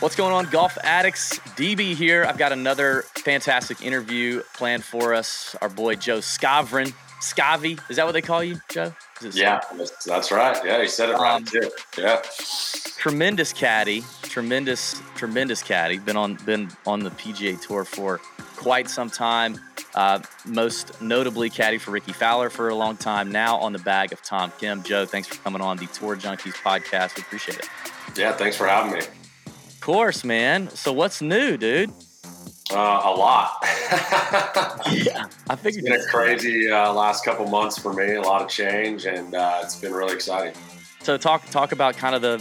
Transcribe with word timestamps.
What's 0.00 0.14
going 0.14 0.32
on, 0.32 0.48
golf 0.50 0.78
addicts? 0.84 1.38
DB 1.56 1.94
here. 1.94 2.24
I've 2.24 2.38
got 2.38 2.52
another 2.52 3.02
fantastic 3.16 3.82
interview 3.82 4.42
planned 4.54 4.84
for 4.84 5.12
us. 5.12 5.56
Our 5.60 5.68
boy 5.68 5.96
Joe 5.96 6.18
Skovron. 6.18 6.92
Scavi, 7.20 7.80
is 7.90 7.96
that 7.96 8.06
what 8.06 8.12
they 8.12 8.22
call 8.22 8.44
you, 8.44 8.60
Joe? 8.70 8.94
Is 9.20 9.34
it 9.34 9.40
Yeah, 9.40 9.60
that's, 10.06 10.30
right. 10.30 10.56
Yeah, 10.64 10.82
you 10.82 10.88
said 10.88 11.08
it 11.08 11.16
Um, 11.16 11.20
right 11.20 11.46
too. 11.46 11.70
Yeah. 11.96 12.22
tremendous 12.96 13.52
caddy, 13.52 14.04
tremendous, 14.22 15.02
tremendous 15.16 15.60
caddy. 15.62 15.98
Been 15.98 16.16
on 16.16 16.36
been 16.44 16.70
on 16.86 17.00
the 17.00 17.10
PGA 17.10 17.60
Tour 17.60 17.84
for 17.84 18.18
quite 18.56 18.88
some 18.88 19.10
time. 19.10 19.60
Uh, 19.98 20.20
most 20.46 21.02
notably, 21.02 21.50
caddy 21.50 21.76
for 21.76 21.90
Rickie 21.90 22.12
Fowler 22.12 22.50
for 22.50 22.68
a 22.68 22.74
long 22.74 22.96
time. 22.96 23.32
Now 23.32 23.56
on 23.56 23.72
the 23.72 23.80
bag 23.80 24.12
of 24.12 24.22
Tom 24.22 24.52
Kim. 24.60 24.84
Joe, 24.84 25.04
thanks 25.04 25.26
for 25.26 25.34
coming 25.42 25.60
on 25.60 25.76
the 25.76 25.86
Tour 25.86 26.16
Junkies 26.16 26.54
podcast. 26.54 27.16
We 27.16 27.22
appreciate 27.22 27.58
it. 27.58 27.66
Yeah, 28.16 28.30
thanks 28.32 28.56
for 28.56 28.68
having 28.68 28.92
me. 28.92 29.00
Of 29.46 29.80
course, 29.80 30.22
man. 30.22 30.70
So 30.70 30.92
what's 30.92 31.20
new, 31.20 31.56
dude? 31.56 31.90
Uh, 32.72 32.76
a 33.04 33.10
lot. 33.10 33.56
Yeah, 34.92 35.26
I 35.50 35.54
it's 35.54 35.62
figured. 35.62 35.84
been 35.84 36.00
a 36.00 36.04
crazy 36.06 36.70
uh, 36.70 36.92
last 36.92 37.24
couple 37.24 37.46
months 37.48 37.76
for 37.78 37.92
me. 37.92 38.14
A 38.14 38.22
lot 38.22 38.40
of 38.40 38.48
change, 38.48 39.04
and 39.06 39.34
uh, 39.34 39.60
it's 39.62 39.74
been 39.80 39.92
really 39.92 40.14
exciting. 40.14 40.54
So 41.02 41.16
talk 41.18 41.44
talk 41.50 41.72
about 41.72 41.96
kind 41.96 42.14
of 42.14 42.22
the 42.22 42.40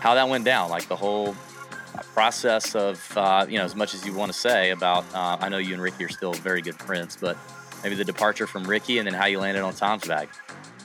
how 0.00 0.14
that 0.14 0.28
went 0.28 0.44
down, 0.44 0.68
like 0.70 0.86
the 0.88 0.96
whole 0.96 1.34
process 2.12 2.74
of 2.74 3.16
uh, 3.16 3.46
you 3.48 3.58
know 3.58 3.64
as 3.64 3.74
much 3.74 3.94
as 3.94 4.04
you 4.04 4.14
want 4.14 4.32
to 4.32 4.38
say 4.38 4.70
about. 4.70 5.04
Uh, 5.14 5.36
I 5.40 5.48
know 5.48 5.58
you 5.58 5.74
and 5.74 5.82
Rickie 5.82 6.04
are 6.04 6.08
still 6.08 6.32
very 6.32 6.62
good 6.62 6.76
friends, 6.76 7.16
but 7.20 7.36
maybe 7.82 7.94
the 7.94 8.04
departure 8.04 8.46
from 8.46 8.64
Rickie 8.64 8.98
and 8.98 9.06
then 9.06 9.14
how 9.14 9.26
you 9.26 9.40
landed 9.40 9.62
on 9.62 9.74
Tom's 9.74 10.06
bag. 10.06 10.28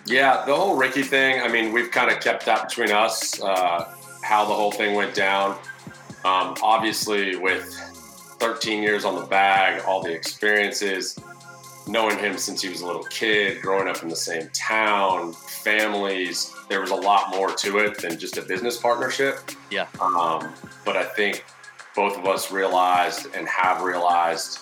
Yeah, 0.05 0.45
the 0.45 0.55
whole 0.55 0.77
Rickie 0.77 1.03
thing. 1.03 1.41
I 1.41 1.47
mean, 1.47 1.73
we've 1.73 1.89
kind 1.89 2.11
of 2.11 2.19
kept 2.19 2.45
that 2.45 2.69
between 2.69 2.91
us. 2.91 3.41
Uh, 3.41 3.95
how 4.21 4.45
the 4.45 4.53
whole 4.53 4.71
thing 4.71 4.95
went 4.95 5.13
down. 5.13 5.51
Um, 6.23 6.55
obviously, 6.63 7.35
with 7.35 7.65
13 8.39 8.81
years 8.81 9.05
on 9.05 9.15
the 9.15 9.25
bag, 9.25 9.83
all 9.85 10.01
the 10.01 10.11
experiences, 10.11 11.17
knowing 11.87 12.17
him 12.17 12.37
since 12.37 12.61
he 12.61 12.69
was 12.69 12.81
a 12.81 12.85
little 12.87 13.03
kid, 13.05 13.61
growing 13.61 13.87
up 13.87 14.01
in 14.01 14.09
the 14.09 14.15
same 14.15 14.49
town, 14.53 15.33
families, 15.33 16.54
there 16.69 16.81
was 16.81 16.91
a 16.91 16.95
lot 16.95 17.29
more 17.29 17.51
to 17.51 17.79
it 17.79 17.99
than 17.99 18.17
just 18.17 18.37
a 18.37 18.41
business 18.41 18.77
partnership. 18.77 19.39
Yeah. 19.71 19.87
Um, 20.01 20.53
but 20.83 20.95
I 20.97 21.03
think 21.03 21.45
both 21.95 22.17
of 22.17 22.25
us 22.25 22.51
realized 22.51 23.27
and 23.35 23.47
have 23.47 23.81
realized 23.81 24.59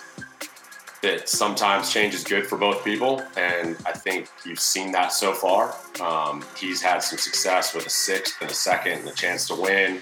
that 1.02 1.28
sometimes 1.28 1.92
change 1.92 2.14
is 2.14 2.24
good 2.24 2.46
for 2.46 2.56
both 2.56 2.82
people. 2.82 3.22
And 3.36 3.76
I 3.84 3.92
think 3.92 4.28
you've 4.46 4.60
seen 4.60 4.90
that 4.92 5.12
so 5.12 5.34
far. 5.34 5.74
Um, 6.00 6.42
he's 6.56 6.80
had 6.80 7.02
some 7.02 7.18
success 7.18 7.74
with 7.74 7.86
a 7.86 7.90
sixth 7.90 8.40
and 8.40 8.50
a 8.50 8.54
second 8.54 9.00
and 9.00 9.08
a 9.08 9.12
chance 9.12 9.46
to 9.48 9.54
win. 9.54 10.00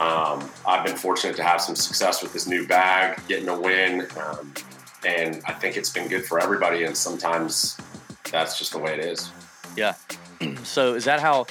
Um, 0.00 0.50
I've 0.66 0.84
been 0.84 0.96
fortunate 0.96 1.36
to 1.36 1.44
have 1.44 1.60
some 1.60 1.76
success 1.76 2.22
with 2.22 2.32
this 2.32 2.48
new 2.48 2.66
bag, 2.66 3.20
getting 3.28 3.48
a 3.48 3.60
win. 3.60 4.06
Um, 4.20 4.52
and 5.06 5.42
I 5.46 5.52
think 5.52 5.76
it's 5.76 5.90
been 5.90 6.08
good 6.08 6.24
for 6.24 6.40
everybody. 6.40 6.84
And 6.84 6.96
sometimes 6.96 7.78
that's 8.30 8.58
just 8.58 8.72
the 8.72 8.78
way 8.78 8.94
it 8.94 9.00
is. 9.00 9.30
So 10.64 10.94
is 10.94 11.04
that 11.04 11.20
how? 11.20 11.46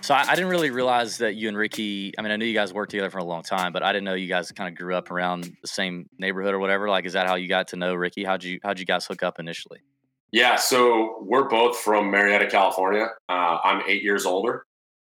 So 0.00 0.14
I, 0.14 0.22
I 0.28 0.34
didn't 0.34 0.50
really 0.50 0.70
realize 0.70 1.18
that 1.18 1.34
you 1.34 1.48
and 1.48 1.56
Rickie. 1.56 2.12
I 2.18 2.22
mean, 2.22 2.32
I 2.32 2.36
knew 2.36 2.44
you 2.44 2.54
guys 2.54 2.72
worked 2.72 2.90
together 2.90 3.10
for 3.10 3.18
a 3.18 3.24
long 3.24 3.42
time, 3.42 3.72
but 3.72 3.82
I 3.82 3.92
didn't 3.92 4.04
know 4.04 4.14
you 4.14 4.28
guys 4.28 4.50
kind 4.52 4.68
of 4.68 4.76
grew 4.76 4.94
up 4.94 5.10
around 5.10 5.56
the 5.62 5.68
same 5.68 6.08
neighborhood 6.18 6.54
or 6.54 6.58
whatever. 6.58 6.88
Like, 6.88 7.04
is 7.06 7.12
that 7.14 7.26
how 7.26 7.36
you 7.36 7.48
got 7.48 7.68
to 7.68 7.76
know 7.76 7.94
Rickie? 7.94 8.24
How'd 8.24 8.44
you 8.44 8.60
How'd 8.62 8.78
you 8.78 8.86
guys 8.86 9.06
hook 9.06 9.22
up 9.22 9.38
initially? 9.38 9.80
Yeah, 10.32 10.56
so 10.56 11.18
we're 11.22 11.48
both 11.48 11.78
from 11.78 12.10
Murrieta, 12.10 12.50
California. 12.50 13.08
Uh, 13.28 13.58
I'm 13.62 13.82
eight 13.86 14.02
years 14.02 14.26
older, 14.26 14.66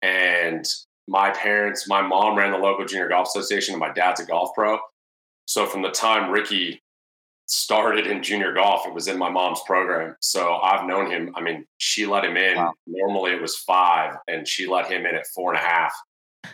and 0.02 0.64
my 1.08 1.30
parents, 1.30 1.88
my 1.88 2.02
mom 2.02 2.36
ran 2.36 2.52
the 2.52 2.58
local 2.58 2.84
junior 2.84 3.08
golf 3.08 3.28
association, 3.28 3.74
and 3.74 3.80
my 3.80 3.92
dad's 3.92 4.20
a 4.20 4.26
golf 4.26 4.50
pro. 4.54 4.78
So 5.46 5.64
from 5.64 5.82
the 5.82 5.90
time 5.90 6.30
Rickie 6.30 6.82
started 7.48 8.06
in 8.06 8.22
junior 8.22 8.52
golf, 8.52 8.86
it 8.86 8.92
was 8.92 9.08
in 9.08 9.18
my 9.18 9.30
mom's 9.30 9.60
program. 9.66 10.14
So 10.20 10.56
I've 10.56 10.86
known 10.86 11.10
him. 11.10 11.32
I 11.34 11.40
mean, 11.40 11.64
she 11.78 12.06
let 12.06 12.24
him 12.24 12.36
in. 12.36 12.56
Wow. 12.56 12.74
Normally 12.86 13.32
it 13.32 13.40
was 13.40 13.56
five, 13.56 14.14
and 14.28 14.46
she 14.46 14.66
let 14.66 14.90
him 14.90 15.06
in 15.06 15.14
at 15.14 15.26
four 15.34 15.52
and 15.52 15.58
a 15.58 15.66
half. 15.66 15.92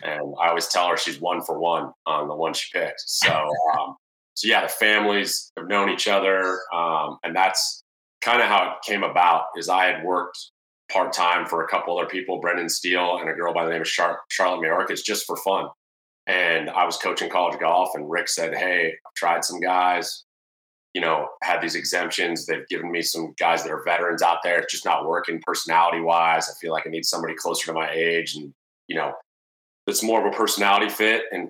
And 0.03 0.33
I 0.41 0.47
always 0.49 0.67
tell 0.67 0.89
her 0.89 0.97
she's 0.97 1.19
one 1.19 1.41
for 1.43 1.59
one 1.59 1.91
on 2.05 2.27
the 2.27 2.35
one 2.35 2.53
she 2.53 2.69
picked. 2.73 3.01
So, 3.05 3.31
um, 3.77 3.95
so 4.33 4.47
yeah, 4.47 4.61
the 4.61 4.69
families 4.69 5.51
have 5.57 5.67
known 5.67 5.89
each 5.89 6.07
other, 6.07 6.59
um, 6.73 7.17
and 7.23 7.35
that's 7.35 7.83
kind 8.21 8.41
of 8.41 8.47
how 8.47 8.71
it 8.71 8.89
came 8.89 9.03
about 9.03 9.45
is 9.57 9.69
I 9.69 9.85
had 9.85 10.03
worked 10.03 10.51
part 10.91 11.13
time 11.13 11.45
for 11.45 11.63
a 11.63 11.67
couple 11.67 11.97
other 11.97 12.07
people, 12.07 12.39
Brendan 12.39 12.69
Steele 12.69 13.17
and 13.19 13.29
a 13.29 13.33
girl 13.33 13.53
by 13.53 13.65
the 13.65 13.71
name 13.71 13.81
of 13.81 13.87
Char- 13.87 14.21
Charlotte 14.29 14.65
Mayorkas, 14.65 15.03
just 15.03 15.25
for 15.25 15.35
fun. 15.37 15.67
And 16.27 16.69
I 16.69 16.85
was 16.85 16.97
coaching 16.97 17.29
college 17.29 17.59
golf, 17.59 17.89
and 17.93 18.09
Rick 18.09 18.29
said, 18.29 18.55
"Hey, 18.55 18.93
I've 19.05 19.13
tried 19.13 19.45
some 19.45 19.59
guys, 19.59 20.24
you 20.95 21.01
know, 21.01 21.27
had 21.43 21.61
these 21.61 21.75
exemptions. 21.75 22.45
They've 22.45 22.67
given 22.69 22.89
me 22.89 23.01
some 23.01 23.33
guys 23.37 23.63
that 23.63 23.71
are 23.71 23.83
veterans 23.83 24.21
out 24.21 24.37
there. 24.45 24.59
It's 24.59 24.71
just 24.71 24.85
not 24.85 25.05
working 25.05 25.41
personality 25.45 25.99
wise. 25.99 26.49
I 26.49 26.53
feel 26.61 26.71
like 26.71 26.87
I 26.87 26.89
need 26.89 27.05
somebody 27.05 27.35
closer 27.35 27.65
to 27.65 27.73
my 27.73 27.91
age, 27.91 28.37
and 28.37 28.53
you 28.87 28.95
know, 28.95 29.11
it's 29.87 30.01
more 30.01 30.25
of 30.25 30.33
a 30.33 30.35
personality 30.35 30.87
fit." 30.87 31.23
And 31.33 31.49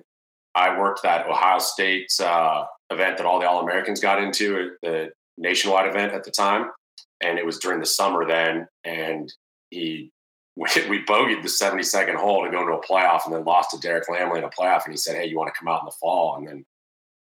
I 0.56 0.76
worked 0.76 1.04
that 1.04 1.28
Ohio 1.28 1.60
State 1.60 2.12
uh, 2.20 2.64
event 2.90 3.18
that 3.18 3.26
all 3.26 3.38
the 3.38 3.48
All 3.48 3.62
Americans 3.62 4.00
got 4.00 4.20
into, 4.20 4.72
the 4.82 5.10
nationwide 5.38 5.88
event 5.88 6.12
at 6.12 6.24
the 6.24 6.32
time, 6.32 6.72
and 7.20 7.38
it 7.38 7.46
was 7.46 7.60
during 7.60 7.78
the 7.78 7.86
summer 7.86 8.26
then. 8.26 8.66
And 8.82 9.32
he, 9.70 10.10
we, 10.56 10.66
we 10.88 11.04
bogeyed 11.04 11.42
the 11.42 11.48
72nd 11.48 12.16
hole 12.16 12.44
to 12.44 12.50
go 12.50 12.62
into 12.62 12.72
a 12.72 12.84
playoff, 12.84 13.26
and 13.26 13.32
then 13.32 13.44
lost 13.44 13.70
to 13.70 13.78
Derek 13.78 14.08
Lamely 14.08 14.38
in 14.38 14.44
a 14.44 14.50
playoff. 14.50 14.86
And 14.86 14.92
he 14.92 14.96
said, 14.96 15.14
"Hey, 15.14 15.26
you 15.26 15.38
want 15.38 15.54
to 15.54 15.56
come 15.56 15.68
out 15.68 15.82
in 15.82 15.86
the 15.86 15.96
fall?" 16.00 16.34
And 16.36 16.48
then 16.48 16.64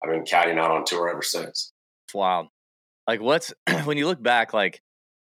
I've 0.03 0.11
been 0.11 0.25
caddying 0.25 0.59
out 0.59 0.71
on 0.71 0.87
tour 0.87 1.11
ever 1.11 1.21
since. 1.21 1.74
It's 2.14 2.19
wild. 2.19 2.47
Like, 3.08 3.20
what's 3.20 3.52
when 3.84 3.98
you 3.98 4.06
look 4.06 4.22
back, 4.22 4.54
like 4.54 4.80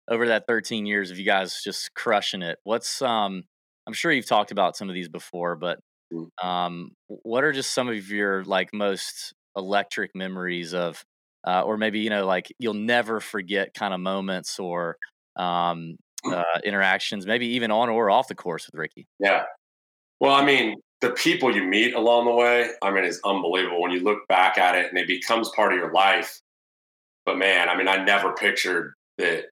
over 0.09 0.27
that 0.29 0.49
13 0.49 0.87
years 0.87 1.13
of 1.13 1.19
you 1.21 1.25
guys 1.25 1.63
just 1.63 1.95
crushing 1.95 2.43
it? 2.43 2.59
What's 2.65 3.01
um? 3.01 3.45
I'm 3.87 3.93
sure 3.93 4.11
you've 4.13 4.27
talked 4.27 4.51
about 4.51 4.77
some 4.77 4.89
of 4.89 4.95
these 4.95 5.09
before, 5.09 5.57
but 5.57 5.79
Mm. 6.13 6.27
um, 6.43 6.91
what 7.07 7.45
are 7.45 7.53
just 7.53 7.73
some 7.73 7.89
of 7.89 8.11
your 8.11 8.43
like 8.43 8.71
most 8.75 9.33
electric 9.57 10.11
memories 10.17 10.75
of, 10.75 11.05
uh, 11.47 11.63
or 11.63 11.77
maybe 11.77 12.01
you 12.01 12.11
know, 12.11 12.27
like 12.27 12.53
you'll 12.59 12.75
never 12.75 13.21
forget 13.21 13.75
kind 13.75 13.95
of 13.95 14.01
moments 14.01 14.59
or 14.59 14.97
um 15.37 15.95
uh, 16.27 16.43
interactions, 16.65 17.27
maybe 17.27 17.47
even 17.47 17.71
on 17.71 17.89
or 17.89 18.11
off 18.11 18.27
the 18.27 18.35
course 18.35 18.67
with 18.67 18.75
Rickie. 18.77 19.07
Yeah. 19.21 19.45
Well, 20.19 20.35
I 20.35 20.45
mean, 20.45 20.81
the 21.01 21.11
people 21.11 21.55
you 21.55 21.63
meet 21.63 21.95
along 21.95 22.25
the 22.25 22.33
way, 22.33 22.71
I 22.83 22.91
mean, 22.91 23.05
is 23.05 23.21
unbelievable 23.25 23.81
when 23.81 23.93
you 23.93 24.01
look 24.01 24.27
back 24.27 24.59
at 24.59 24.75
it 24.75 24.89
and 24.91 24.99
it 24.99 25.07
becomes 25.07 25.49
part 25.51 25.73
of 25.73 25.79
your 25.79 25.93
life. 25.93 26.41
But 27.27 27.39
man, 27.39 27.69
I 27.69 27.77
mean, 27.77 27.89
I 27.89 28.05
never 28.05 28.33
pictured 28.33 28.95
that, 29.19 29.45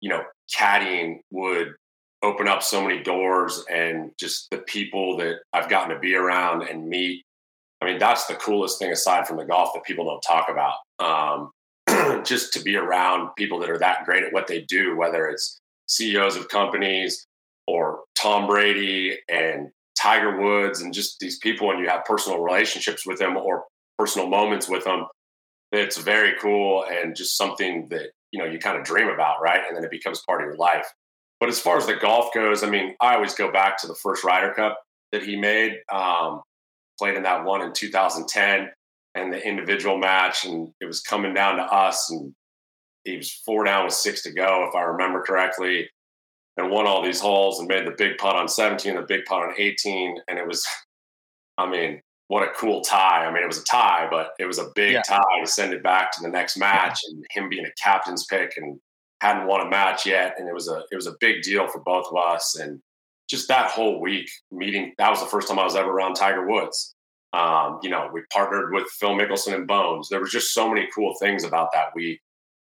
you 0.00 0.08
know, 0.08 0.22
caddying 0.54 1.20
would 1.30 1.74
open 2.22 2.48
up 2.48 2.62
so 2.62 2.82
many 2.82 3.02
doors 3.02 3.64
and 3.70 4.10
just 4.18 4.48
the 4.50 4.58
people 4.58 5.16
that 5.18 5.36
I've 5.52 5.68
gotten 5.68 5.94
to 5.94 6.00
be 6.00 6.14
around 6.14 6.62
and 6.62 6.88
meet. 6.88 7.24
I 7.80 7.86
mean, 7.86 7.98
that's 7.98 8.26
the 8.26 8.34
coolest 8.34 8.78
thing 8.78 8.90
aside 8.90 9.26
from 9.26 9.36
the 9.36 9.44
golf 9.44 9.72
that 9.74 9.84
people 9.84 10.04
don't 10.06 10.22
talk 10.22 10.48
about. 10.50 10.74
Um, 10.98 11.50
just 12.24 12.52
to 12.54 12.60
be 12.60 12.76
around 12.76 13.30
people 13.36 13.58
that 13.60 13.70
are 13.70 13.78
that 13.78 14.04
great 14.04 14.24
at 14.24 14.32
what 14.32 14.46
they 14.46 14.62
do, 14.62 14.96
whether 14.96 15.28
it's 15.28 15.58
CEOs 15.88 16.36
of 16.36 16.48
companies 16.48 17.26
or 17.66 18.00
Tom 18.14 18.46
Brady 18.46 19.18
and 19.28 19.70
Tiger 19.98 20.40
Woods 20.40 20.80
and 20.80 20.92
just 20.92 21.18
these 21.20 21.38
people, 21.38 21.70
and 21.70 21.80
you 21.80 21.88
have 21.88 22.04
personal 22.04 22.40
relationships 22.40 23.06
with 23.06 23.18
them 23.18 23.36
or 23.36 23.64
personal 23.98 24.28
moments 24.28 24.68
with 24.68 24.84
them. 24.84 25.06
It's 25.76 25.98
very 25.98 26.34
cool 26.40 26.84
and 26.90 27.14
just 27.14 27.36
something 27.36 27.88
that 27.90 28.10
you 28.32 28.38
know 28.38 28.46
you 28.46 28.58
kind 28.58 28.78
of 28.78 28.84
dream 28.84 29.08
about, 29.08 29.42
right? 29.42 29.62
And 29.66 29.76
then 29.76 29.84
it 29.84 29.90
becomes 29.90 30.22
part 30.26 30.42
of 30.42 30.46
your 30.46 30.56
life. 30.56 30.86
But 31.38 31.48
as 31.48 31.60
far 31.60 31.76
as 31.76 31.86
the 31.86 31.96
golf 31.96 32.32
goes, 32.32 32.62
I 32.62 32.70
mean, 32.70 32.96
I 33.00 33.14
always 33.14 33.34
go 33.34 33.52
back 33.52 33.78
to 33.78 33.86
the 33.86 33.94
first 33.94 34.24
Ryder 34.24 34.54
Cup 34.54 34.78
that 35.12 35.22
he 35.22 35.36
made. 35.36 35.74
Um, 35.92 36.40
played 36.98 37.16
in 37.16 37.22
that 37.24 37.44
one 37.44 37.62
in 37.62 37.72
2010 37.72 38.70
and 39.14 39.32
the 39.32 39.46
individual 39.46 39.98
match, 39.98 40.44
and 40.44 40.68
it 40.80 40.86
was 40.86 41.00
coming 41.00 41.34
down 41.34 41.56
to 41.56 41.62
us, 41.62 42.10
and 42.10 42.34
he 43.04 43.16
was 43.16 43.32
four 43.32 43.64
down 43.64 43.84
with 43.84 43.94
six 43.94 44.22
to 44.22 44.32
go, 44.32 44.66
if 44.68 44.74
I 44.74 44.82
remember 44.82 45.22
correctly, 45.22 45.88
and 46.56 46.70
won 46.70 46.86
all 46.86 47.02
these 47.02 47.20
holes 47.20 47.58
and 47.58 47.68
made 47.68 47.86
the 47.86 47.94
big 47.96 48.18
putt 48.18 48.36
on 48.36 48.48
17, 48.48 48.94
the 48.94 49.02
big 49.02 49.24
putt 49.24 49.42
on 49.42 49.54
18, 49.56 50.18
and 50.28 50.38
it 50.38 50.46
was, 50.46 50.66
I 51.56 51.68
mean, 51.68 52.00
what 52.28 52.42
a 52.42 52.52
cool 52.52 52.80
tie. 52.80 53.24
I 53.24 53.32
mean, 53.32 53.42
it 53.42 53.46
was 53.46 53.60
a 53.60 53.64
tie, 53.64 54.08
but 54.10 54.30
it 54.38 54.46
was 54.46 54.58
a 54.58 54.70
big 54.74 54.92
Yeah. 54.94 55.02
tie 55.02 55.40
to 55.40 55.46
send 55.46 55.72
it 55.72 55.82
back 55.82 56.12
to 56.12 56.22
the 56.22 56.28
next 56.28 56.56
match, 56.56 56.98
and 57.08 57.24
him 57.30 57.48
being 57.48 57.66
a 57.66 57.72
captain's 57.82 58.26
pick 58.26 58.56
and 58.56 58.80
hadn't 59.20 59.46
won 59.46 59.66
a 59.66 59.70
match 59.70 60.04
yet, 60.06 60.34
and 60.38 60.48
it 60.48 60.54
was 60.54 60.68
a 60.68 60.82
it 60.90 60.96
was 60.96 61.06
a 61.06 61.16
big 61.20 61.42
deal 61.42 61.66
for 61.68 61.80
both 61.80 62.06
of 62.10 62.16
us, 62.16 62.56
and 62.56 62.80
just 63.28 63.48
that 63.48 63.70
whole 63.70 64.00
week 64.00 64.28
meeting. 64.52 64.94
That 64.98 65.10
was 65.10 65.20
the 65.20 65.26
first 65.26 65.48
time 65.48 65.58
I 65.58 65.64
was 65.64 65.74
ever 65.76 65.90
around 65.90 66.14
Tiger 66.14 66.46
Woods. 66.46 66.94
Um, 67.32 67.80
you 67.82 67.90
know, 67.90 68.08
we 68.12 68.22
partnered 68.32 68.72
with 68.72 68.86
Phil 68.98 69.10
Mickelson 69.10 69.54
and 69.54 69.66
Bones. 69.66 70.08
There 70.08 70.20
was 70.20 70.30
just 70.30 70.54
so 70.54 70.68
many 70.68 70.88
cool 70.94 71.14
things 71.20 71.44
about 71.44 71.72
that 71.72 71.94
week 71.94 72.20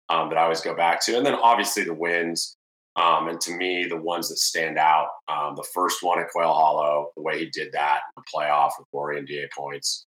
um, 0.10 0.30
that 0.30 0.38
I 0.38 0.44
always 0.44 0.62
go 0.62 0.74
back 0.76 1.04
to, 1.06 1.18
and 1.18 1.26
then 1.26 1.36
obviously 1.36 1.84
the 1.84 1.94
wins. 1.94 2.56
Um, 2.96 3.28
and 3.28 3.42
to 3.42 3.52
me, 3.52 3.86
the 3.86 3.98
ones 3.98 4.30
that 4.30 4.38
stand 4.38 4.78
out, 4.78 5.08
um, 5.28 5.56
the 5.56 5.66
first 5.74 6.04
one 6.04 6.20
at 6.20 6.30
Quail 6.30 6.54
Hollow, 6.54 7.12
the 7.16 7.24
way 7.24 7.40
he 7.40 7.46
did 7.48 7.72
that, 7.72 8.02
the 8.16 8.24
playoff 8.34 8.72
with 8.78 8.88
Rory 8.94 9.18
and 9.18 9.28
DA 9.28 9.48
Points. 9.56 10.06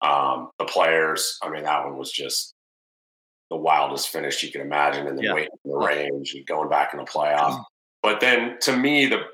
Um, 0.00 0.50
the 0.58 0.64
players, 0.64 1.38
I 1.42 1.50
mean, 1.50 1.64
that 1.64 1.84
one 1.84 1.98
was 1.98 2.10
just 2.10 2.54
the 3.50 3.56
wildest 3.56 4.08
finish 4.08 4.42
you 4.42 4.50
can 4.50 4.60
imagine, 4.60 5.06
and 5.06 5.16
then 5.16 5.24
yeah. 5.24 5.34
waiting 5.34 5.50
in 5.64 5.70
the 5.70 5.76
range 5.76 6.34
and 6.34 6.46
going 6.46 6.68
back 6.68 6.92
in 6.92 6.98
the 6.98 7.04
playoff. 7.04 7.62
But 8.02 8.20
then, 8.20 8.56
to 8.62 8.76
me, 8.76 9.06
the 9.06 9.24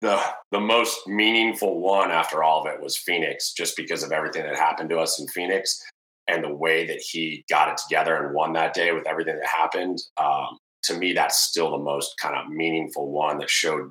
the 0.00 0.20
the 0.50 0.60
most 0.60 1.06
meaningful 1.06 1.80
one 1.80 2.10
after 2.10 2.42
all 2.42 2.60
of 2.60 2.66
it 2.66 2.80
was 2.80 2.96
Phoenix, 2.96 3.52
just 3.52 3.76
because 3.76 4.02
of 4.02 4.12
everything 4.12 4.42
that 4.42 4.56
happened 4.56 4.90
to 4.90 4.98
us 4.98 5.20
in 5.20 5.28
Phoenix 5.28 5.82
and 6.28 6.42
the 6.42 6.54
way 6.54 6.86
that 6.86 7.00
he 7.00 7.44
got 7.48 7.68
it 7.68 7.78
together 7.78 8.16
and 8.16 8.34
won 8.34 8.52
that 8.52 8.74
day 8.74 8.92
with 8.92 9.06
everything 9.06 9.36
that 9.36 9.46
happened. 9.46 9.98
Um, 10.16 10.58
to 10.84 10.94
me, 10.94 11.12
that's 11.12 11.38
still 11.38 11.70
the 11.70 11.78
most 11.78 12.14
kind 12.20 12.36
of 12.36 12.48
meaningful 12.50 13.10
one 13.10 13.38
that 13.38 13.50
showed 13.50 13.90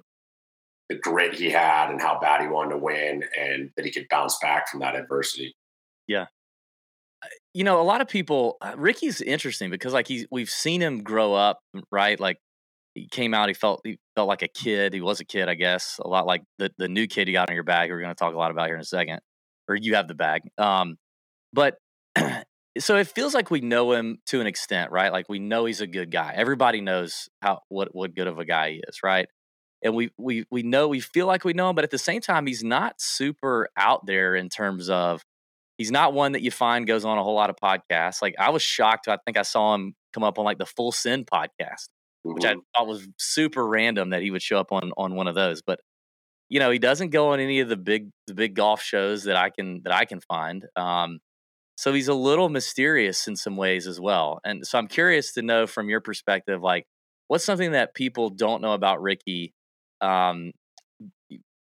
the 0.89 0.95
grit 0.95 1.33
he 1.33 1.49
had 1.49 1.89
and 1.89 2.01
how 2.01 2.19
bad 2.19 2.41
he 2.41 2.47
wanted 2.47 2.71
to 2.71 2.77
win 2.77 3.23
and 3.39 3.69
that 3.77 3.85
he 3.85 3.91
could 3.91 4.07
bounce 4.09 4.37
back 4.41 4.67
from 4.67 4.81
that 4.81 4.95
adversity. 4.95 5.55
Yeah. 6.07 6.25
You 7.53 7.63
know, 7.63 7.79
a 7.79 7.83
lot 7.83 8.01
of 8.01 8.07
people, 8.07 8.57
uh, 8.61 8.73
Rickie's 8.75 9.21
interesting 9.21 9.69
because 9.69 9.93
like 9.93 10.07
he's, 10.07 10.25
we've 10.31 10.49
seen 10.49 10.81
him 10.81 11.01
grow 11.01 11.33
up, 11.33 11.59
right? 11.91 12.19
Like 12.19 12.37
he 12.93 13.07
came 13.07 13.33
out, 13.33 13.47
he 13.47 13.53
felt, 13.53 13.81
he 13.85 13.99
felt 14.15 14.27
like 14.27 14.41
a 14.41 14.49
kid. 14.49 14.93
He 14.93 15.01
was 15.01 15.21
a 15.21 15.25
kid, 15.25 15.47
I 15.47 15.55
guess, 15.55 15.97
a 16.03 16.07
lot 16.07 16.25
like 16.25 16.43
the, 16.57 16.71
the 16.77 16.89
new 16.89 17.07
kid 17.07 17.27
you 17.27 17.33
got 17.33 17.49
on 17.49 17.55
your 17.55 17.63
bag. 17.63 17.89
We're 17.89 18.01
going 18.01 18.13
to 18.13 18.19
talk 18.19 18.33
a 18.33 18.37
lot 18.37 18.51
about 18.51 18.67
here 18.67 18.75
in 18.75 18.81
a 18.81 18.85
second, 18.85 19.19
or 19.69 19.75
you 19.75 19.95
have 19.95 20.09
the 20.09 20.15
bag. 20.15 20.41
Um, 20.57 20.97
but 21.53 21.75
so 22.79 22.95
it 22.95 23.07
feels 23.07 23.33
like 23.33 23.51
we 23.51 23.61
know 23.61 23.91
him 23.91 24.19
to 24.27 24.39
an 24.39 24.47
extent, 24.47 24.91
right? 24.91 25.11
Like 25.11 25.27
we 25.27 25.39
know 25.39 25.65
he's 25.65 25.81
a 25.81 25.87
good 25.87 26.11
guy. 26.11 26.33
Everybody 26.35 26.81
knows 26.81 27.27
how 27.41 27.61
what 27.69 27.93
what 27.93 28.15
good 28.15 28.27
of 28.27 28.39
a 28.39 28.45
guy 28.45 28.71
he 28.71 28.83
is, 28.87 28.99
right? 29.03 29.27
And 29.83 29.95
we 29.95 30.11
we 30.17 30.45
we 30.49 30.63
know 30.63 30.87
we 30.87 30.99
feel 30.99 31.27
like 31.27 31.43
we 31.43 31.53
know 31.53 31.69
him, 31.69 31.75
but 31.75 31.83
at 31.83 31.91
the 31.91 31.97
same 31.97 32.21
time, 32.21 32.45
he's 32.45 32.63
not 32.63 33.01
super 33.01 33.69
out 33.75 34.05
there 34.05 34.35
in 34.35 34.47
terms 34.47 34.89
of 34.89 35.23
he's 35.77 35.91
not 35.91 36.13
one 36.13 36.31
that 36.33 36.43
you 36.43 36.51
find 36.51 36.87
goes 36.87 37.03
on 37.03 37.17
a 37.17 37.23
whole 37.23 37.35
lot 37.35 37.49
of 37.49 37.55
podcasts. 37.61 38.21
Like 38.21 38.35
I 38.39 38.51
was 38.51 38.61
shocked. 38.61 39.07
I 39.07 39.17
think 39.25 39.37
I 39.37 39.41
saw 39.41 39.73
him 39.75 39.95
come 40.13 40.23
up 40.23 40.39
on 40.39 40.45
like 40.45 40.57
the 40.57 40.65
Full 40.65 40.91
Send 40.91 41.27
podcast, 41.27 41.89
mm-hmm. 42.25 42.33
which 42.35 42.45
I 42.45 42.53
mm-hmm. 42.53 42.59
thought 42.75 42.87
was 42.87 43.07
super 43.17 43.67
random 43.67 44.11
that 44.11 44.21
he 44.21 44.31
would 44.31 44.41
show 44.41 44.59
up 44.59 44.71
on 44.71 44.91
on 44.95 45.15
one 45.15 45.27
of 45.27 45.35
those. 45.35 45.61
But 45.61 45.79
you 46.47 46.59
know, 46.59 46.71
he 46.71 46.79
doesn't 46.79 47.09
go 47.09 47.29
on 47.29 47.39
any 47.41 47.59
of 47.59 47.67
the 47.67 47.77
big 47.77 48.11
the 48.27 48.33
big 48.33 48.53
golf 48.53 48.81
shows 48.81 49.25
that 49.25 49.35
I 49.35 49.49
can 49.49 49.81
that 49.83 49.93
I 49.93 50.05
can 50.05 50.21
find. 50.21 50.65
Um, 50.77 51.19
so 51.81 51.91
he's 51.93 52.07
a 52.07 52.13
little 52.13 52.47
mysterious 52.47 53.27
in 53.27 53.35
some 53.35 53.57
ways 53.57 53.87
as 53.87 53.99
well. 53.99 54.39
And 54.43 54.67
so 54.67 54.77
I'm 54.77 54.87
curious 54.87 55.33
to 55.33 55.41
know 55.41 55.65
from 55.65 55.89
your 55.89 55.99
perspective, 55.99 56.61
like, 56.61 56.85
what's 57.27 57.43
something 57.43 57.71
that 57.71 57.95
people 57.95 58.29
don't 58.29 58.61
know 58.61 58.73
about 58.73 59.01
Rickie 59.01 59.55
um, 59.99 60.51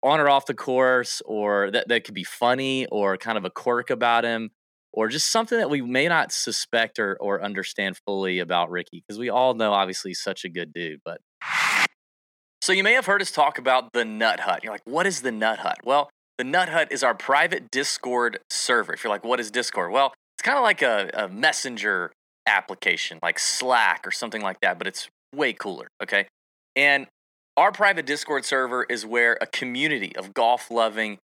on 0.02 0.20
or 0.20 0.28
off 0.28 0.48
the 0.48 0.56
course, 0.56 1.22
or 1.24 1.70
that, 1.70 1.88
that 1.90 2.04
could 2.04 2.16
be 2.16 2.24
funny, 2.24 2.88
or 2.88 3.16
kind 3.16 3.38
of 3.38 3.46
a 3.46 3.52
quirk 3.52 3.92
about 3.92 4.24
him, 4.24 4.50
or 4.92 5.08
just 5.08 5.32
something 5.32 5.60
that 5.60 5.70
we 5.70 5.84
may 5.84 6.08
not 6.08 6.32
suspect 6.32 6.98
or, 6.98 7.16
or 7.22 7.44
understand 7.44 7.96
fully 8.04 8.40
about 8.40 8.72
Rickie? 8.72 9.04
Because 9.08 9.20
we 9.20 9.30
all 9.30 9.54
know, 9.54 9.72
obviously, 9.72 10.10
he's 10.10 10.24
such 10.24 10.46
a 10.46 10.50
good 10.50 10.74
dude. 10.74 11.02
But 11.06 11.22
so 12.64 12.74
you 12.74 12.84
may 12.84 12.94
have 12.94 13.06
heard 13.06 13.22
us 13.22 13.30
talk 13.30 13.60
about 13.60 13.94
the 13.94 14.04
Nut 14.04 14.40
Hut. 14.40 14.64
You're 14.64 14.74
like, 14.74 14.82
what 14.86 15.06
is 15.06 15.22
the 15.22 15.32
Nut 15.32 15.60
Hut? 15.60 15.78
Well, 15.84 16.10
the 16.42 16.46
Nut 16.46 16.70
Hut 16.70 16.88
is 16.90 17.04
our 17.04 17.14
private 17.14 17.70
Discord 17.70 18.40
server. 18.50 18.94
If 18.94 19.04
you're 19.04 19.14
like, 19.14 19.24
what 19.24 19.40
is 19.40 19.52
Discord? 19.52 19.92
Well, 19.92 20.12
it's 20.36 20.42
kind 20.42 20.58
of 20.58 20.64
like 20.64 20.82
a, 20.82 21.12
a 21.14 21.28
messenger 21.28 22.12
application, 22.48 23.20
like 23.22 23.38
Slack 23.38 24.08
or 24.08 24.12
something 24.12 24.42
like 24.42 24.60
that, 24.62 24.80
but 24.80 24.88
it's 24.88 25.08
way 25.36 25.54
cooler. 25.54 25.90
Okay. 26.02 26.26
And 26.76 27.06
our 27.58 27.72
private 27.72 28.08
Discord 28.08 28.44
server 28.44 28.88
is 28.90 29.06
where 29.06 29.38
a 29.40 29.46
community 29.46 30.16
of 30.16 30.34
golf 30.34 30.72
loving, 30.72 31.20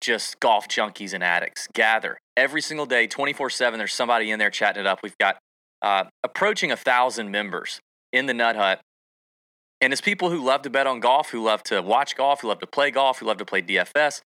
just 0.00 0.40
golf 0.40 0.66
junkies 0.66 1.12
and 1.12 1.22
addicts 1.22 1.68
gather 1.74 2.16
every 2.34 2.62
single 2.62 2.86
day, 2.86 3.06
24 3.06 3.50
7. 3.50 3.76
There's 3.76 3.92
somebody 3.92 4.30
in 4.30 4.38
there 4.38 4.48
chatting 4.48 4.80
it 4.80 4.86
up. 4.86 5.00
We've 5.02 5.18
got 5.18 5.36
uh, 5.82 6.04
approaching 6.22 6.72
a 6.72 6.76
thousand 6.76 7.30
members 7.30 7.80
in 8.14 8.24
the 8.24 8.32
Nut 8.32 8.56
Hut. 8.56 8.80
And 9.82 9.92
it's 9.92 10.00
people 10.00 10.30
who 10.30 10.42
love 10.42 10.62
to 10.62 10.70
bet 10.70 10.86
on 10.86 11.00
golf, 11.00 11.28
who 11.28 11.44
love 11.44 11.62
to 11.64 11.82
watch 11.82 12.16
golf, 12.16 12.40
who 12.40 12.48
love 12.48 12.60
to 12.60 12.66
play 12.66 12.90
golf, 12.90 13.18
who 13.18 13.26
love 13.26 13.36
to 13.36 13.44
play 13.44 13.60
DFS, 13.60 14.22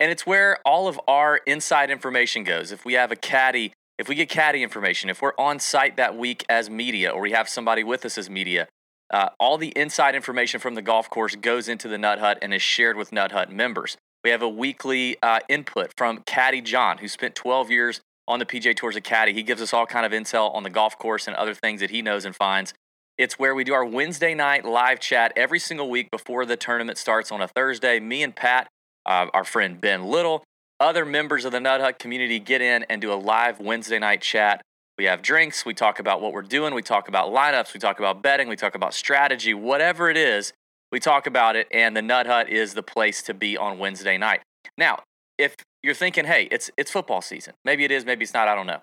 and 0.00 0.10
it's 0.10 0.26
where 0.26 0.58
all 0.64 0.88
of 0.88 0.98
our 1.06 1.36
inside 1.46 1.90
information 1.90 2.42
goes. 2.42 2.72
If 2.72 2.84
we 2.84 2.94
have 2.94 3.12
a 3.12 3.16
caddy, 3.16 3.72
if 3.98 4.08
we 4.08 4.14
get 4.14 4.30
caddy 4.30 4.62
information, 4.62 5.10
if 5.10 5.20
we're 5.20 5.34
on 5.38 5.60
site 5.60 5.96
that 5.98 6.16
week 6.16 6.44
as 6.48 6.70
media, 6.70 7.10
or 7.10 7.20
we 7.20 7.32
have 7.32 7.48
somebody 7.48 7.84
with 7.84 8.06
us 8.06 8.16
as 8.16 8.30
media, 8.30 8.66
uh, 9.12 9.28
all 9.38 9.58
the 9.58 9.72
inside 9.76 10.14
information 10.14 10.58
from 10.58 10.74
the 10.74 10.82
golf 10.82 11.10
course 11.10 11.36
goes 11.36 11.68
into 11.68 11.86
the 11.86 11.98
Nut 11.98 12.18
Hut 12.18 12.38
and 12.40 12.54
is 12.54 12.62
shared 12.62 12.96
with 12.96 13.12
Nut 13.12 13.32
Hut 13.32 13.52
members. 13.52 13.98
We 14.24 14.30
have 14.30 14.42
a 14.42 14.48
weekly 14.48 15.16
uh, 15.22 15.40
input 15.48 15.92
from 15.96 16.22
Caddy 16.26 16.62
John, 16.62 16.98
who 16.98 17.08
spent 17.08 17.34
12 17.34 17.70
years 17.70 18.00
on 18.26 18.38
the 18.38 18.46
PGA 18.46 18.74
Tours 18.74 18.96
of 18.96 19.02
Caddy. 19.02 19.32
He 19.32 19.42
gives 19.42 19.60
us 19.60 19.74
all 19.74 19.86
kind 19.86 20.06
of 20.06 20.12
intel 20.12 20.54
on 20.54 20.62
the 20.62 20.70
golf 20.70 20.98
course 20.98 21.26
and 21.26 21.36
other 21.36 21.54
things 21.54 21.80
that 21.80 21.90
he 21.90 22.00
knows 22.00 22.24
and 22.24 22.34
finds. 22.34 22.72
It's 23.18 23.38
where 23.38 23.54
we 23.54 23.64
do 23.64 23.74
our 23.74 23.84
Wednesday 23.84 24.34
night 24.34 24.64
live 24.64 25.00
chat 25.00 25.32
every 25.36 25.58
single 25.58 25.90
week 25.90 26.10
before 26.10 26.46
the 26.46 26.56
tournament 26.56 26.96
starts 26.96 27.30
on 27.30 27.42
a 27.42 27.48
Thursday. 27.48 28.00
Me 28.00 28.22
and 28.22 28.34
Pat 28.34 28.68
uh, 29.06 29.26
our 29.32 29.44
friend 29.44 29.80
Ben 29.80 30.04
Little. 30.04 30.44
Other 30.78 31.04
members 31.04 31.44
of 31.44 31.52
the 31.52 31.60
Nut 31.60 31.80
Hut 31.80 31.98
community 31.98 32.38
get 32.38 32.62
in 32.62 32.84
and 32.88 33.00
do 33.02 33.12
a 33.12 33.14
live 33.14 33.60
Wednesday 33.60 33.98
night 33.98 34.22
chat. 34.22 34.62
We 34.96 35.04
have 35.04 35.22
drinks. 35.22 35.64
We 35.64 35.74
talk 35.74 35.98
about 35.98 36.20
what 36.20 36.32
we're 36.32 36.42
doing. 36.42 36.74
We 36.74 36.82
talk 36.82 37.08
about 37.08 37.32
lineups. 37.32 37.74
We 37.74 37.80
talk 37.80 37.98
about 37.98 38.22
betting. 38.22 38.48
We 38.48 38.56
talk 38.56 38.74
about 38.74 38.94
strategy. 38.94 39.54
Whatever 39.54 40.10
it 40.10 40.16
is, 40.16 40.52
we 40.90 41.00
talk 41.00 41.26
about 41.26 41.56
it. 41.56 41.68
And 41.70 41.96
the 41.96 42.02
Nut 42.02 42.26
Hut 42.26 42.48
is 42.48 42.74
the 42.74 42.82
place 42.82 43.22
to 43.22 43.34
be 43.34 43.56
on 43.56 43.78
Wednesday 43.78 44.18
night. 44.18 44.40
Now, 44.76 45.02
if 45.38 45.56
you're 45.82 45.94
thinking, 45.94 46.26
hey, 46.26 46.48
it's 46.50 46.70
it's 46.76 46.90
football 46.90 47.22
season. 47.22 47.54
Maybe 47.64 47.84
it 47.84 47.90
is. 47.90 48.04
Maybe 48.04 48.24
it's 48.24 48.34
not. 48.34 48.48
I 48.48 48.54
don't 48.54 48.66
know. 48.66 48.80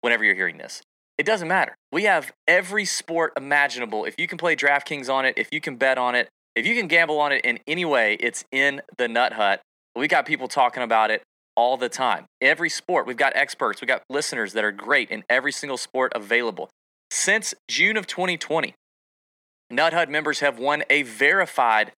Whenever 0.00 0.24
you're 0.24 0.34
hearing 0.34 0.58
this, 0.58 0.82
it 1.18 1.24
doesn't 1.24 1.48
matter. 1.48 1.76
We 1.92 2.04
have 2.04 2.32
every 2.46 2.84
sport 2.84 3.32
imaginable. 3.36 4.04
If 4.04 4.16
you 4.18 4.26
can 4.26 4.38
play 4.38 4.56
DraftKings 4.56 5.12
on 5.12 5.24
it, 5.24 5.34
if 5.36 5.48
you 5.52 5.60
can 5.60 5.76
bet 5.76 5.98
on 5.98 6.14
it, 6.14 6.28
if 6.54 6.66
you 6.66 6.74
can 6.74 6.86
gamble 6.86 7.18
on 7.18 7.32
it 7.32 7.44
in 7.44 7.58
any 7.66 7.84
way, 7.84 8.14
it's 8.20 8.44
in 8.52 8.82
the 8.96 9.08
Nut 9.08 9.32
Hut. 9.34 9.60
We 9.96 10.08
got 10.08 10.26
people 10.26 10.48
talking 10.48 10.82
about 10.82 11.10
it 11.10 11.22
all 11.56 11.76
the 11.76 11.88
time. 11.88 12.26
Every 12.40 12.70
sport, 12.70 13.06
we've 13.06 13.16
got 13.16 13.34
experts, 13.36 13.80
we've 13.80 13.88
got 13.88 14.02
listeners 14.08 14.52
that 14.54 14.64
are 14.64 14.72
great 14.72 15.10
in 15.10 15.24
every 15.28 15.52
single 15.52 15.76
sport 15.76 16.12
available. 16.14 16.70
Since 17.10 17.54
June 17.68 17.96
of 17.96 18.06
2020, 18.06 18.74
Nut 19.70 19.92
Hut 19.92 20.10
members 20.10 20.40
have 20.40 20.58
won 20.58 20.82
a 20.90 21.02
verified 21.02 21.92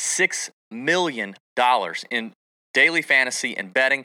$6 0.00 0.50
million 0.70 1.34
in 2.10 2.32
daily 2.72 3.02
fantasy 3.02 3.56
and 3.56 3.72
betting. 3.72 4.04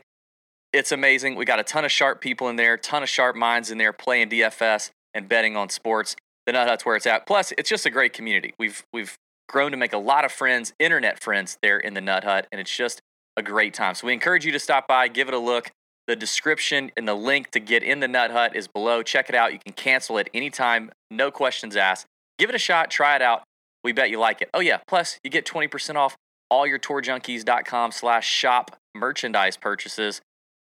It's 0.71 0.91
amazing. 0.91 1.35
We 1.35 1.45
got 1.45 1.59
a 1.59 1.63
ton 1.63 1.85
of 1.85 1.91
sharp 1.91 2.21
people 2.21 2.47
in 2.50 2.55
there, 2.55 2.77
ton 2.77 3.03
of 3.03 3.09
sharp 3.09 3.35
minds 3.35 3.71
in 3.71 3.77
there 3.77 3.91
playing 3.93 4.29
DFS 4.29 4.91
and 5.13 5.27
betting 5.27 5.57
on 5.57 5.69
sports. 5.69 6.15
The 6.45 6.53
Nut 6.53 6.67
Hut's 6.67 6.85
where 6.85 6.95
it's 6.95 7.07
at. 7.07 7.25
Plus, 7.25 7.51
it's 7.57 7.69
just 7.69 7.85
a 7.85 7.89
great 7.89 8.13
community. 8.13 8.53
We've 8.59 8.83
we've 8.93 9.17
grown 9.49 9.71
to 9.71 9.77
make 9.77 9.91
a 9.91 9.97
lot 9.97 10.23
of 10.23 10.31
friends, 10.31 10.73
internet 10.79 11.21
friends 11.21 11.57
there 11.61 11.77
in 11.77 11.93
the 11.93 12.01
Nut 12.01 12.23
Hut, 12.23 12.47
and 12.51 12.61
it's 12.61 12.73
just 12.73 13.01
a 13.35 13.43
great 13.43 13.73
time. 13.73 13.95
So 13.95 14.07
we 14.07 14.13
encourage 14.13 14.45
you 14.45 14.51
to 14.53 14.59
stop 14.59 14.87
by, 14.87 15.07
give 15.09 15.27
it 15.27 15.33
a 15.33 15.39
look. 15.39 15.71
The 16.07 16.15
description 16.15 16.91
and 16.95 17.07
the 17.07 17.13
link 17.13 17.51
to 17.51 17.59
get 17.59 17.83
in 17.83 17.99
the 17.99 18.07
Nut 18.07 18.31
Hut 18.31 18.55
is 18.55 18.67
below. 18.67 19.03
Check 19.03 19.29
it 19.29 19.35
out. 19.35 19.53
You 19.53 19.59
can 19.59 19.73
cancel 19.73 20.17
it 20.17 20.29
anytime, 20.33 20.91
no 21.11 21.29
questions 21.29 21.75
asked. 21.75 22.05
Give 22.37 22.49
it 22.49 22.55
a 22.55 22.59
shot, 22.59 22.89
try 22.89 23.15
it 23.15 23.21
out. 23.21 23.43
We 23.83 23.91
bet 23.91 24.09
you 24.09 24.19
like 24.19 24.41
it. 24.41 24.49
Oh 24.53 24.59
yeah, 24.59 24.79
plus 24.87 25.19
you 25.23 25.29
get 25.29 25.45
20% 25.45 25.95
off 25.95 26.15
all 26.49 26.65
your 26.65 26.79
tourjunkies.com 26.79 27.91
slash 27.91 28.27
shop 28.27 28.75
merchandise 28.95 29.57
purchases. 29.57 30.21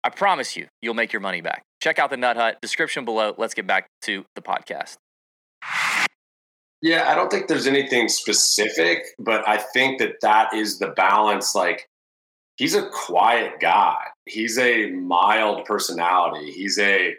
I 0.03 0.09
promise 0.09 0.57
you, 0.57 0.67
you'll 0.81 0.95
make 0.95 1.13
your 1.13 1.21
money 1.21 1.41
back. 1.41 1.63
Check 1.81 1.99
out 1.99 2.09
the 2.09 2.17
Nut 2.17 2.35
Hut, 2.37 2.57
description 2.61 3.05
below. 3.05 3.33
Let's 3.37 3.53
get 3.53 3.67
back 3.67 3.87
to 4.03 4.25
the 4.35 4.41
podcast. 4.41 4.97
Yeah, 6.81 7.09
I 7.11 7.15
don't 7.15 7.29
think 7.29 7.47
there's 7.47 7.67
anything 7.67 8.09
specific, 8.09 9.05
but 9.19 9.47
I 9.47 9.57
think 9.57 10.00
that 10.00 10.15
that 10.21 10.53
is 10.53 10.79
the 10.79 10.88
balance. 10.89 11.53
Like, 11.53 11.88
he's 12.57 12.73
a 12.75 12.89
quiet 12.89 13.59
guy. 13.59 13.97
He's 14.25 14.57
a 14.57 14.89
mild 14.91 15.65
personality. 15.65 16.51
He's 16.51 16.79
a 16.79 17.15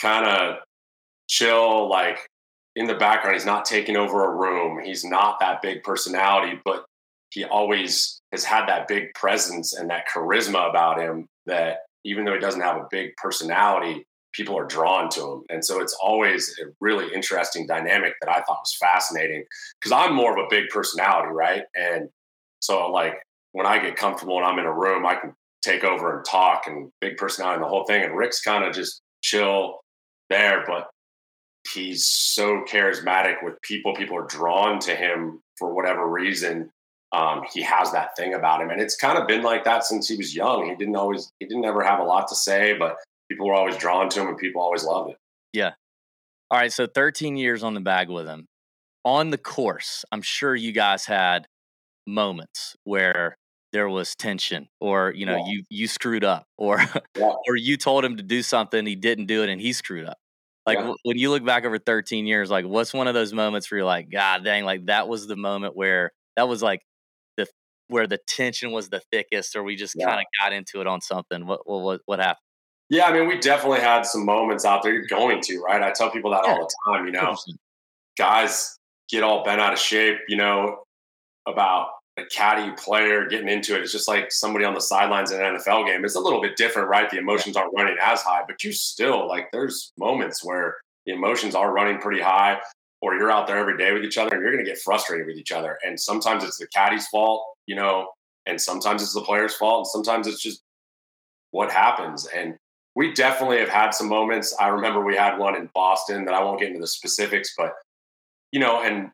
kind 0.00 0.26
of 0.26 0.56
chill, 1.28 1.88
like 1.88 2.18
in 2.76 2.86
the 2.86 2.94
background. 2.94 3.34
He's 3.34 3.46
not 3.46 3.64
taking 3.64 3.96
over 3.96 4.24
a 4.24 4.36
room. 4.36 4.84
He's 4.84 5.04
not 5.04 5.40
that 5.40 5.62
big 5.62 5.82
personality, 5.82 6.60
but 6.64 6.84
he 7.30 7.44
always 7.44 8.20
has 8.32 8.44
had 8.44 8.66
that 8.66 8.86
big 8.88 9.12
presence 9.14 9.72
and 9.72 9.90
that 9.90 10.04
charisma 10.12 10.68
about 10.70 11.00
him 11.00 11.26
that 11.46 11.78
even 12.04 12.24
though 12.24 12.34
he 12.34 12.40
doesn't 12.40 12.60
have 12.60 12.76
a 12.76 12.86
big 12.90 13.16
personality, 13.16 14.04
people 14.32 14.56
are 14.58 14.64
drawn 14.64 15.08
to 15.10 15.20
him. 15.20 15.42
And 15.50 15.64
so 15.64 15.80
it's 15.80 15.96
always 16.02 16.58
a 16.60 16.70
really 16.80 17.12
interesting 17.14 17.66
dynamic 17.66 18.14
that 18.20 18.30
I 18.30 18.40
thought 18.42 18.60
was 18.62 18.76
fascinating 18.78 19.44
because 19.80 19.92
I'm 19.92 20.14
more 20.14 20.38
of 20.38 20.44
a 20.44 20.48
big 20.50 20.68
personality, 20.68 21.32
right? 21.32 21.64
And 21.74 22.08
so, 22.60 22.88
like, 22.90 23.14
when 23.52 23.66
I 23.66 23.78
get 23.78 23.96
comfortable 23.96 24.36
and 24.36 24.46
I'm 24.46 24.58
in 24.58 24.66
a 24.66 24.72
room, 24.72 25.06
I 25.06 25.16
can 25.16 25.34
take 25.62 25.84
over 25.84 26.16
and 26.16 26.24
talk 26.24 26.66
and 26.66 26.90
big 27.00 27.16
personality 27.16 27.56
and 27.56 27.64
the 27.64 27.68
whole 27.68 27.84
thing. 27.84 28.04
And 28.04 28.16
Rick's 28.16 28.40
kind 28.40 28.64
of 28.64 28.74
just 28.74 29.02
chill 29.22 29.80
there, 30.28 30.64
but 30.66 30.88
he's 31.72 32.06
so 32.06 32.64
charismatic 32.68 33.42
with 33.42 33.60
people. 33.62 33.94
People 33.94 34.16
are 34.16 34.26
drawn 34.26 34.78
to 34.80 34.94
him 34.94 35.42
for 35.58 35.74
whatever 35.74 36.08
reason. 36.08 36.70
Um, 37.12 37.42
he 37.52 37.60
has 37.62 37.90
that 37.90 38.16
thing 38.16 38.34
about 38.34 38.62
him, 38.62 38.70
and 38.70 38.80
it's 38.80 38.94
kind 38.96 39.18
of 39.18 39.26
been 39.26 39.42
like 39.42 39.64
that 39.64 39.84
since 39.84 40.06
he 40.06 40.16
was 40.16 40.34
young. 40.34 40.68
He 40.68 40.76
didn't 40.76 40.94
always, 40.94 41.32
he 41.40 41.46
didn't 41.46 41.64
ever 41.64 41.82
have 41.82 41.98
a 41.98 42.04
lot 42.04 42.28
to 42.28 42.36
say, 42.36 42.74
but 42.78 42.96
people 43.30 43.46
were 43.46 43.54
always 43.54 43.76
drawn 43.78 44.08
to 44.10 44.20
him, 44.20 44.28
and 44.28 44.36
people 44.38 44.60
always 44.60 44.84
loved 44.84 45.12
it. 45.12 45.16
Yeah. 45.52 45.72
All 46.50 46.58
right. 46.58 46.72
So 46.72 46.86
13 46.86 47.36
years 47.36 47.62
on 47.62 47.74
the 47.74 47.80
bag 47.80 48.08
with 48.10 48.26
him. 48.26 48.46
On 49.04 49.30
the 49.30 49.38
course, 49.38 50.04
I'm 50.12 50.20
sure 50.22 50.54
you 50.54 50.72
guys 50.72 51.06
had 51.06 51.46
moments 52.06 52.76
where 52.84 53.36
there 53.72 53.88
was 53.88 54.16
tension 54.16 54.66
or 54.80 55.12
you 55.14 55.24
know 55.26 55.36
Yeah. 55.36 55.44
you 55.46 55.62
you 55.70 55.86
screwed 55.86 56.24
up 56.24 56.44
or 56.58 56.78
Yeah. 57.16 57.32
or 57.48 57.56
you 57.56 57.76
told 57.76 58.04
him 58.04 58.16
to 58.16 58.22
do 58.22 58.42
something 58.42 58.84
he 58.84 58.96
didn't 58.96 59.26
do 59.26 59.44
it 59.44 59.48
and 59.48 59.60
he 59.60 59.72
screwed 59.72 60.06
up 60.06 60.16
like 60.66 60.74
Yeah. 60.76 60.80
w- 60.82 60.96
when 61.04 61.18
you 61.18 61.30
look 61.30 61.44
back 61.44 61.64
over 61.64 61.78
13 61.78 62.26
years 62.26 62.50
like 62.50 62.64
what's 62.64 62.92
one 62.92 63.06
of 63.06 63.14
those 63.14 63.32
moments 63.32 63.70
where 63.70 63.78
you're 63.78 63.86
like 63.86 64.10
god 64.10 64.42
dang 64.44 64.64
like 64.64 64.86
that 64.86 65.06
was 65.06 65.28
the 65.28 65.36
moment 65.36 65.76
where 65.76 66.10
that 66.36 66.48
was 66.48 66.62
like 66.62 66.80
the 67.36 67.46
where 67.86 68.08
the 68.08 68.18
tension 68.26 68.72
was 68.72 68.88
the 68.88 69.02
thickest 69.12 69.54
or 69.54 69.62
we 69.62 69.76
just 69.76 69.94
kind 70.02 70.18
of 70.18 70.26
got 70.42 70.52
into 70.52 70.80
it 70.80 70.88
on 70.88 71.00
something 71.00 71.46
what 71.46 71.60
what 71.64 71.80
what, 71.82 72.00
what 72.06 72.18
happened 72.18 72.38
Yeah, 72.90 73.04
I 73.04 73.12
mean, 73.12 73.28
we 73.28 73.38
definitely 73.38 73.80
had 73.80 74.04
some 74.04 74.24
moments 74.24 74.64
out 74.64 74.82
there. 74.82 74.92
You're 74.92 75.06
going 75.06 75.40
to, 75.42 75.60
right? 75.60 75.80
I 75.80 75.92
tell 75.92 76.10
people 76.10 76.32
that 76.32 76.44
all 76.44 76.58
the 76.58 76.92
time. 76.92 77.06
You 77.06 77.12
know, 77.12 77.36
guys 78.18 78.76
get 79.08 79.22
all 79.22 79.44
bent 79.44 79.60
out 79.60 79.72
of 79.72 79.78
shape, 79.78 80.18
you 80.28 80.36
know, 80.36 80.82
about 81.46 81.90
a 82.16 82.24
caddy 82.24 82.72
player 82.72 83.26
getting 83.28 83.48
into 83.48 83.76
it. 83.76 83.82
It's 83.82 83.92
just 83.92 84.08
like 84.08 84.32
somebody 84.32 84.64
on 84.64 84.74
the 84.74 84.80
sidelines 84.80 85.30
in 85.30 85.40
an 85.40 85.54
NFL 85.54 85.86
game. 85.86 86.04
It's 86.04 86.16
a 86.16 86.20
little 86.20 86.42
bit 86.42 86.56
different, 86.56 86.88
right? 86.88 87.08
The 87.08 87.18
emotions 87.18 87.56
aren't 87.56 87.72
running 87.76 87.96
as 88.02 88.22
high, 88.22 88.42
but 88.46 88.62
you 88.64 88.72
still 88.72 89.28
like 89.28 89.50
there's 89.52 89.92
moments 89.96 90.44
where 90.44 90.76
the 91.06 91.12
emotions 91.12 91.54
are 91.54 91.72
running 91.72 91.98
pretty 91.98 92.20
high, 92.20 92.60
or 93.00 93.14
you're 93.14 93.30
out 93.30 93.46
there 93.46 93.56
every 93.56 93.78
day 93.78 93.92
with 93.92 94.04
each 94.04 94.18
other 94.18 94.34
and 94.34 94.42
you're 94.42 94.52
gonna 94.52 94.64
get 94.64 94.78
frustrated 94.78 95.28
with 95.28 95.36
each 95.36 95.52
other. 95.52 95.78
And 95.84 95.98
sometimes 95.98 96.42
it's 96.42 96.58
the 96.58 96.66
caddy's 96.66 97.06
fault, 97.06 97.44
you 97.66 97.76
know, 97.76 98.08
and 98.46 98.60
sometimes 98.60 99.00
it's 99.00 99.14
the 99.14 99.22
player's 99.22 99.54
fault, 99.54 99.78
and 99.78 99.86
sometimes 99.86 100.26
it's 100.26 100.42
just 100.42 100.60
what 101.52 101.70
happens. 101.70 102.26
And 102.26 102.56
we 102.96 103.12
definitely 103.12 103.58
have 103.58 103.68
had 103.68 103.90
some 103.90 104.08
moments. 104.08 104.54
I 104.58 104.68
remember 104.68 105.04
we 105.04 105.16
had 105.16 105.38
one 105.38 105.56
in 105.56 105.70
Boston 105.74 106.24
that 106.24 106.34
I 106.34 106.42
won't 106.42 106.60
get 106.60 106.68
into 106.68 106.80
the 106.80 106.86
specifics, 106.86 107.54
but 107.56 107.74
you 108.52 108.60
know, 108.60 108.82
and 108.82 109.10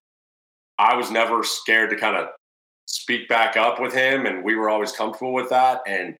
I 0.78 0.96
was 0.96 1.10
never 1.10 1.42
scared 1.42 1.90
to 1.90 1.96
kind 1.96 2.16
of 2.16 2.28
speak 2.86 3.28
back 3.28 3.56
up 3.56 3.80
with 3.80 3.92
him, 3.92 4.26
and 4.26 4.44
we 4.44 4.54
were 4.54 4.70
always 4.70 4.92
comfortable 4.92 5.32
with 5.32 5.50
that. 5.50 5.82
And 5.86 6.16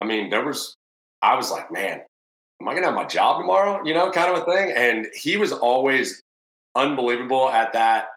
I 0.00 0.04
mean, 0.04 0.30
there 0.30 0.44
was, 0.44 0.76
I 1.22 1.36
was 1.36 1.50
like, 1.50 1.70
man, 1.70 2.02
am 2.60 2.68
I 2.68 2.74
gonna 2.74 2.86
have 2.86 2.94
my 2.94 3.04
job 3.04 3.40
tomorrow? 3.40 3.82
You 3.84 3.94
know, 3.94 4.10
kind 4.10 4.34
of 4.34 4.42
a 4.42 4.44
thing. 4.44 4.72
And 4.76 5.06
he 5.14 5.36
was 5.36 5.52
always 5.52 6.22
unbelievable 6.74 7.48
at 7.48 7.72
that, 7.72 8.08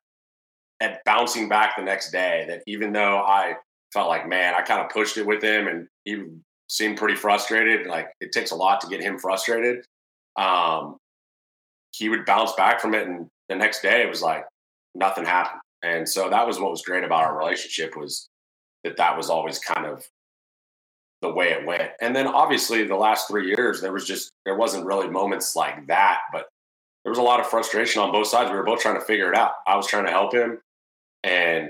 at 0.82 1.04
bouncing 1.06 1.48
back 1.48 1.76
the 1.78 1.84
next 1.84 2.12
day. 2.12 2.46
That 2.48 2.64
even 2.68 2.92
though 2.92 3.20
I 3.20 3.56
felt 3.94 4.10
like, 4.10 4.28
man, 4.28 4.54
I 4.56 4.62
kind 4.62 4.82
of 4.82 4.90
pushed 4.90 5.18
it 5.18 5.26
with 5.26 5.44
him, 5.44 5.68
and 5.68 5.88
he 6.04 6.24
seemed 6.68 6.98
pretty 6.98 7.16
frustrated. 7.16 7.88
Like 7.88 8.10
it 8.22 8.32
takes 8.32 8.52
a 8.52 8.56
lot 8.56 8.82
to 8.82 8.88
get 8.88 9.02
him 9.02 9.18
frustrated. 9.18 9.86
Um, 10.36 10.98
he 11.92 12.10
would 12.10 12.26
bounce 12.26 12.54
back 12.54 12.82
from 12.82 12.94
it, 12.94 13.08
and 13.08 13.28
the 13.50 13.56
next 13.56 13.82
day 13.82 14.02
it 14.02 14.10
was 14.10 14.22
like 14.22 14.46
nothing 14.94 15.26
happened. 15.26 15.62
And 15.84 16.08
so 16.08 16.30
that 16.30 16.48
was 16.48 16.60
what 16.60 16.72
was 16.72 16.82
great 16.82 17.04
about 17.04 17.24
our 17.24 17.38
relationship 17.38 17.96
was 17.96 18.28
that 18.84 18.98
that 18.98 19.16
was 19.16 19.30
always 19.30 19.60
kind 19.60 19.86
of 19.86 20.04
the 21.22 21.32
way 21.32 21.52
it 21.52 21.66
went. 21.66 21.92
And 22.02 22.16
then 22.16 22.28
obviously 22.28 22.86
the 22.86 22.96
last 22.96 23.28
three 23.28 23.48
years 23.48 23.82
there 23.82 23.94
was 23.94 24.06
just 24.06 24.32
there 24.46 24.58
wasn't 24.58 24.86
really 24.86 25.08
moments 25.08 25.56
like 25.56 25.88
that, 25.88 26.22
but 26.32 26.48
there 27.04 27.12
was 27.12 27.20
a 27.20 27.24
lot 27.24 27.40
of 27.40 27.48
frustration 27.48 28.02
on 28.02 28.12
both 28.12 28.28
sides. 28.28 28.50
We 28.50 28.58
were 28.58 28.64
both 28.64 28.80
trying 28.80 29.00
to 29.00 29.06
figure 29.06 29.32
it 29.32 29.38
out. 29.38 29.54
I 29.68 29.76
was 29.76 29.88
trying 29.88 30.06
to 30.06 30.12
help 30.12 30.34
him, 30.34 30.60
and 31.24 31.70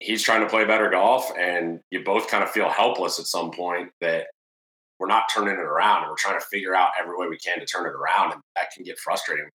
he's 0.00 0.22
trying 0.22 0.40
to 0.42 0.48
play 0.48 0.64
better 0.64 0.90
golf. 0.90 1.30
And 1.38 1.80
you 1.90 2.04
both 2.04 2.28
kind 2.28 2.42
of 2.44 2.50
feel 2.50 2.68
helpless 2.68 3.18
at 3.18 3.26
some 3.26 3.50
point 3.50 3.90
that 4.00 4.26
we're 4.98 5.06
not 5.08 5.24
turning 5.32 5.54
it 5.54 5.60
around, 5.60 6.02
and 6.02 6.10
we're 6.10 6.16
trying 6.16 6.38
to 6.40 6.46
figure 6.46 6.74
out 6.74 6.90
every 7.00 7.16
way 7.16 7.28
we 7.28 7.38
can 7.38 7.60
to 7.60 7.66
turn 7.66 7.86
it 7.86 7.92
around, 7.92 8.32
and 8.32 8.42
that 8.56 8.70
can 8.74 8.82
get 8.84 8.98
frustrating. 8.98 9.46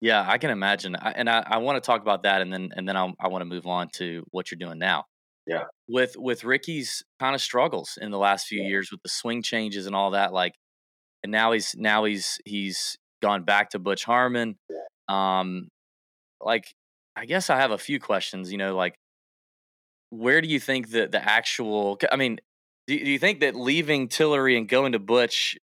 Yeah, 0.00 0.24
I 0.28 0.36
can 0.38 0.50
imagine, 0.50 0.96
I, 0.96 1.12
and 1.12 1.30
I, 1.30 1.44
I 1.46 1.58
want 1.58 1.76
to 1.76 1.80
talk 1.86 2.02
about 2.02 2.24
that, 2.24 2.42
and 2.42 2.52
then 2.52 2.70
and 2.76 2.88
then 2.88 2.96
I'll, 2.96 3.14
I 3.20 3.28
want 3.28 3.42
to 3.42 3.46
move 3.46 3.68
on 3.68 3.88
to 3.94 4.24
what 4.32 4.50
you're 4.50 4.58
doing 4.58 4.78
now. 4.78 5.04
Yeah. 5.46 5.64
with 5.88 6.16
with 6.16 6.44
Rickie's 6.44 7.02
kind 7.18 7.34
of 7.34 7.40
struggles 7.40 7.98
in 8.00 8.10
the 8.12 8.18
last 8.18 8.46
few 8.46 8.62
Yeah. 8.62 8.68
years 8.68 8.90
with 8.92 9.00
the 9.02 9.08
swing 9.08 9.42
changes 9.42 9.86
and 9.86 9.94
all 9.94 10.10
that, 10.12 10.32
like, 10.32 10.54
and 11.22 11.30
now 11.30 11.52
he's 11.52 11.74
now 11.76 12.02
he's 12.04 12.38
he's 12.44 12.96
gone 13.22 13.44
back 13.44 13.70
to 13.70 13.78
Butch 13.78 14.04
Harmon. 14.04 14.56
Um, 15.08 15.68
like, 16.40 16.64
I 17.14 17.24
guess 17.26 17.48
I 17.50 17.56
have 17.58 17.70
a 17.70 17.78
few 17.78 18.00
questions. 18.00 18.50
You 18.50 18.58
know, 18.58 18.74
like, 18.76 18.96
where 20.12 20.42
do 20.42 20.48
you 20.48 20.60
think 20.60 20.90
that 20.90 21.10
the 21.10 21.26
actual? 21.26 21.98
I 22.10 22.16
mean, 22.16 22.38
do, 22.86 22.98
do 22.98 23.10
you 23.10 23.18
think 23.18 23.40
that 23.40 23.56
leaving 23.56 24.08
Tillery 24.08 24.58
and 24.58 24.68
going 24.68 24.92
to 24.92 24.98
Butch 24.98 25.56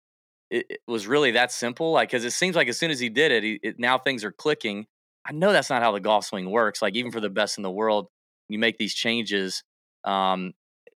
it, 0.50 0.66
it 0.70 0.80
was 0.88 1.06
really 1.06 1.32
that 1.32 1.52
simple? 1.52 1.92
Like, 1.92 2.10
because 2.10 2.24
it 2.24 2.32
seems 2.32 2.56
like 2.56 2.70
as 2.70 2.78
soon 2.78 2.90
as 2.90 3.00
he 3.00 3.10
did 3.10 3.32
it, 3.32 3.44
he, 3.44 3.60
it, 3.62 3.76
now 3.78 3.98
things 3.98 4.24
are 4.24 4.32
clicking. 4.32 4.86
I 5.26 5.34
know 5.34 5.52
that's 5.52 5.70
not 5.70 5.82
how 5.84 5.92
the 5.92 6.00
golf 6.00 6.26
swing 6.26 6.50
works. 6.50 6.82
Like, 6.82 6.96
even 6.96 7.12
for 7.12 7.20
the 7.20 7.30
best 7.30 7.58
in 7.58 7.62
the 7.62 7.70
world, 7.72 8.08
you 8.48 8.58
make 8.58 8.78
these 8.78 8.94
changes. 8.94 9.64
Um, 10.06 10.54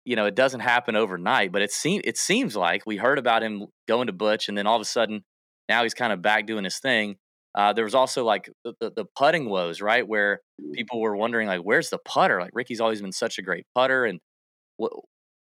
you 0.04 0.18
know, 0.18 0.26
it 0.26 0.36
doesn't 0.36 0.60
happen 0.60 0.98
overnight, 0.98 1.54
but 1.54 1.62
it 1.62 1.72
seems 1.72 2.02
it 2.06 2.18
seems 2.18 2.56
like 2.56 2.86
we 2.86 2.98
heard 2.98 3.18
about 3.18 3.44
him 3.44 3.68
going 3.88 4.08
to 4.08 4.14
Butch, 4.14 4.50
and 4.50 4.58
then 4.58 4.68
all 4.68 4.76
of 4.76 4.82
a 4.82 4.86
sudden, 4.86 5.24
now 5.70 5.84
he's 5.84 5.94
kind 5.94 6.12
of 6.12 6.22
back 6.22 6.46
doing 6.46 6.66
his 6.66 6.80
thing. 6.80 7.16
Uh, 7.58 7.74
there 7.74 7.84
was 7.86 7.96
also 7.96 8.24
like 8.24 8.52
the, 8.64 8.74
the, 8.80 8.92
the 8.92 9.06
putting 9.16 9.50
woes, 9.50 9.82
right, 9.82 10.08
where 10.08 10.42
people 10.74 11.02
were 11.02 11.18
wondering 11.18 11.48
like, 11.48 11.62
where's 11.62 11.90
the 11.90 11.98
putter? 11.98 12.40
Like 12.40 12.52
Rickie's 12.54 12.80
always 12.80 13.02
been 13.02 13.12
such 13.12 13.40
a 13.40 13.42
great 13.42 13.66
putter, 13.74 14.06
and 14.06 14.20
what 14.78 14.94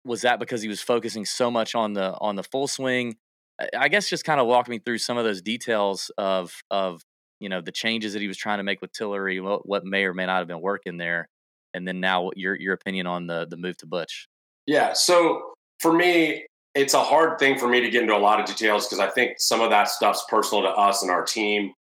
was 0.04 0.22
that 0.22 0.40
because 0.40 0.60
he 0.60 0.68
was 0.68 0.82
focusing 0.82 1.24
so 1.24 1.52
much 1.52 1.76
on 1.76 1.92
the 1.92 2.12
on 2.20 2.34
the 2.34 2.42
full 2.42 2.66
swing? 2.66 3.16
I- 3.60 3.68
I 3.78 3.88
guess 3.88 4.08
just 4.08 4.24
kind 4.24 4.40
of 4.40 4.48
walk 4.48 4.68
me 4.68 4.80
through 4.80 4.98
some 4.98 5.18
of 5.18 5.24
those 5.24 5.40
details 5.40 6.10
of 6.18 6.52
of 6.70 7.00
you 7.38 7.48
know 7.48 7.60
the 7.60 7.70
changes 7.72 8.12
that 8.14 8.22
he 8.22 8.28
was 8.28 8.36
trying 8.36 8.58
to 8.58 8.64
make 8.64 8.80
with 8.82 8.92
Tillery, 8.92 9.40
what, 9.40 9.68
what 9.68 9.84
may 9.84 10.04
or 10.04 10.12
may 10.12 10.26
not 10.26 10.38
have 10.38 10.48
been 10.48 10.60
working 10.60 10.96
there, 10.96 11.28
and 11.74 11.86
then 11.86 12.00
now 12.00 12.30
your 12.34 12.56
your 12.58 12.74
opinion 12.74 13.06
on 13.06 13.28
the 13.28 13.46
the 13.48 13.56
move 13.56 13.76
to 13.78 13.86
Butch. 13.86 14.26
Yeah. 14.66 14.94
So 14.94 15.54
for 15.78 15.92
me, 15.92 16.46
it's 16.74 16.94
a 16.94 17.02
hard 17.02 17.38
thing 17.38 17.56
for 17.56 17.68
me 17.68 17.80
to 17.80 17.88
get 17.88 18.02
into 18.02 18.16
a 18.16 18.18
lot 18.18 18.40
of 18.40 18.46
details 18.46 18.86
because 18.88 18.98
I 18.98 19.10
think 19.10 19.38
some 19.38 19.60
of 19.60 19.70
that 19.70 19.88
stuff's 19.88 20.24
personal 20.28 20.62
to 20.64 20.70
us 20.70 21.02
and 21.02 21.10
our 21.10 21.24
team. 21.24 21.72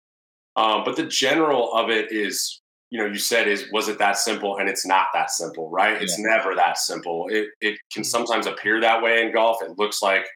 Um, 0.60 0.82
but 0.84 0.96
the 0.96 1.06
general 1.06 1.72
of 1.72 1.88
it 1.88 2.12
is, 2.12 2.60
you 2.90 2.98
know, 2.98 3.06
you 3.06 3.18
said 3.18 3.48
is 3.48 3.64
was 3.72 3.88
it 3.88 3.98
that 3.98 4.18
simple? 4.18 4.58
And 4.58 4.68
it's 4.68 4.84
not 4.84 5.06
that 5.14 5.30
simple, 5.30 5.70
right? 5.70 6.00
It's 6.02 6.18
never 6.18 6.54
that 6.54 6.76
simple. 6.76 7.28
It 7.30 7.48
it 7.62 7.78
can 7.90 8.04
sometimes 8.04 8.46
appear 8.46 8.78
that 8.82 9.02
way 9.02 9.24
in 9.24 9.32
golf. 9.32 9.62
It 9.62 9.78
looks 9.78 10.02
like 10.02 10.26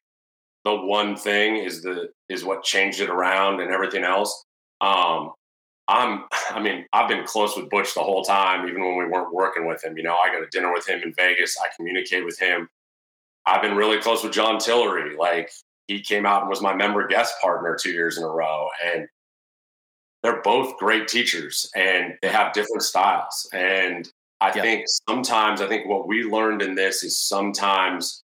the 0.65 0.75
one 0.75 1.15
thing 1.15 1.57
is 1.57 1.83
the 1.83 2.09
is 2.31 2.43
what 2.43 2.63
changed 2.63 3.01
it 3.01 3.11
around 3.11 3.61
and 3.61 3.71
everything 3.71 4.03
else. 4.03 4.45
Um, 4.81 5.33
I'm, 5.89 6.25
I 6.51 6.61
mean, 6.61 6.87
I've 6.95 7.09
been 7.09 7.27
close 7.27 7.55
with 7.55 7.69
Butch 7.69 7.93
the 7.93 8.01
whole 8.01 8.25
time, 8.25 8.67
even 8.67 8.83
when 8.83 8.97
we 8.97 9.05
weren't 9.05 9.35
working 9.35 9.67
with 9.67 9.85
him. 9.85 9.97
You 9.99 10.05
know, 10.05 10.17
I 10.17 10.33
go 10.33 10.41
to 10.41 10.49
dinner 10.51 10.73
with 10.73 10.89
him 10.89 11.03
in 11.03 11.13
Vegas. 11.13 11.59
I 11.63 11.69
communicate 11.77 12.25
with 12.25 12.39
him. 12.39 12.69
I've 13.45 13.61
been 13.61 13.77
really 13.77 13.99
close 13.99 14.25
with 14.25 14.33
John 14.33 14.59
Tillery. 14.59 15.17
Like 15.19 15.51
he 15.87 16.01
came 16.01 16.25
out 16.25 16.41
and 16.41 16.49
was 16.49 16.63
my 16.63 16.75
member 16.75 17.07
guest 17.07 17.35
partner 17.43 17.77
two 17.79 17.91
years 17.91 18.17
in 18.17 18.25
a 18.25 18.29
row, 18.29 18.69
and 18.87 19.07
they're 20.25 20.41
both 20.41 20.79
great 20.79 21.07
teachers, 21.07 21.71
and 21.77 22.15
they 22.23 22.29
have 22.29 22.55
different 22.55 22.83
styles. 22.83 23.47
And 23.53 24.11
I 24.41 24.49
Yeah. 24.55 24.63
think 24.63 24.87
sometimes, 25.09 25.61
I 25.61 25.69
think 25.69 25.87
what 25.87 26.09
we 26.09 26.25
learned 26.25 26.63
in 26.63 26.75
this 26.75 27.05
is 27.05 27.21
sometimes 27.21 28.25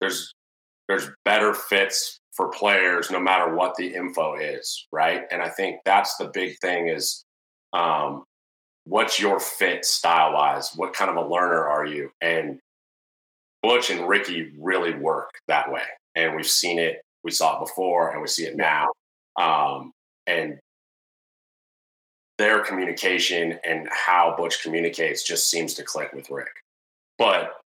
there's 0.00 0.32
there's 0.88 1.10
better 1.24 1.54
fits 1.54 2.20
for 2.32 2.48
players 2.50 3.10
no 3.10 3.20
matter 3.20 3.54
what 3.54 3.76
the 3.76 3.94
info 3.94 4.34
is 4.36 4.86
right? 4.92 5.24
And 5.30 5.42
i 5.42 5.48
think 5.48 5.80
that's 5.84 6.16
the 6.16 6.26
big 6.28 6.58
thing 6.60 6.88
is 6.88 7.24
um, 7.72 8.24
what's 8.84 9.20
your 9.20 9.38
fit 9.40 9.84
style 9.84 10.32
wise 10.34 10.72
what 10.76 10.94
kind 10.94 11.10
of 11.10 11.16
a 11.16 11.28
learner 11.28 11.68
are 11.68 11.86
you? 11.86 12.10
And 12.20 12.60
butch 13.62 13.90
and 13.90 14.08
rickie 14.08 14.52
really 14.58 14.94
work 14.94 15.30
that 15.48 15.70
way. 15.70 15.84
And 16.14 16.34
we've 16.36 16.46
seen 16.48 16.78
it 16.78 17.02
we 17.24 17.30
saw 17.30 17.56
it 17.56 17.66
before 17.66 18.10
and 18.12 18.20
we 18.22 18.28
see 18.28 18.44
it 18.46 18.56
now. 18.56 18.88
Um, 19.36 19.92
and 20.26 20.58
their 22.40 22.64
communication 22.64 23.58
and 23.64 23.86
how 23.90 24.34
butch 24.36 24.62
communicates 24.62 25.22
just 25.22 25.48
seems 25.48 25.74
to 25.74 25.84
click 25.84 26.10
with 26.14 26.30
rick 26.30 26.64
but 27.18 27.60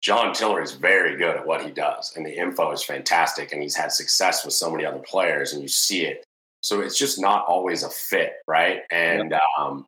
John 0.00 0.32
Tiller 0.32 0.62
is 0.62 0.72
very 0.72 1.16
good 1.16 1.36
at 1.36 1.44
what 1.44 1.64
he 1.64 1.72
does, 1.72 2.16
and 2.16 2.24
the 2.24 2.36
info 2.36 2.70
is 2.70 2.84
fantastic, 2.84 3.52
and 3.52 3.60
he's 3.60 3.74
had 3.74 3.90
success 3.90 4.44
with 4.44 4.54
so 4.54 4.70
many 4.70 4.84
other 4.84 5.00
players, 5.00 5.52
and 5.52 5.60
you 5.60 5.68
see 5.68 6.06
it. 6.06 6.24
So 6.60 6.80
it's 6.80 6.96
just 6.96 7.20
not 7.20 7.44
always 7.46 7.82
a 7.82 7.90
fit, 7.90 8.34
right? 8.46 8.82
And 8.92 9.34
um, 9.58 9.86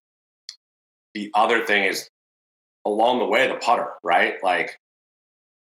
the 1.15 1.31
other 1.35 1.65
thing 1.65 1.85
is 1.85 2.09
along 2.85 3.19
the 3.19 3.25
way, 3.25 3.47
the 3.47 3.55
putter, 3.55 3.93
right? 4.03 4.35
Like 4.43 4.77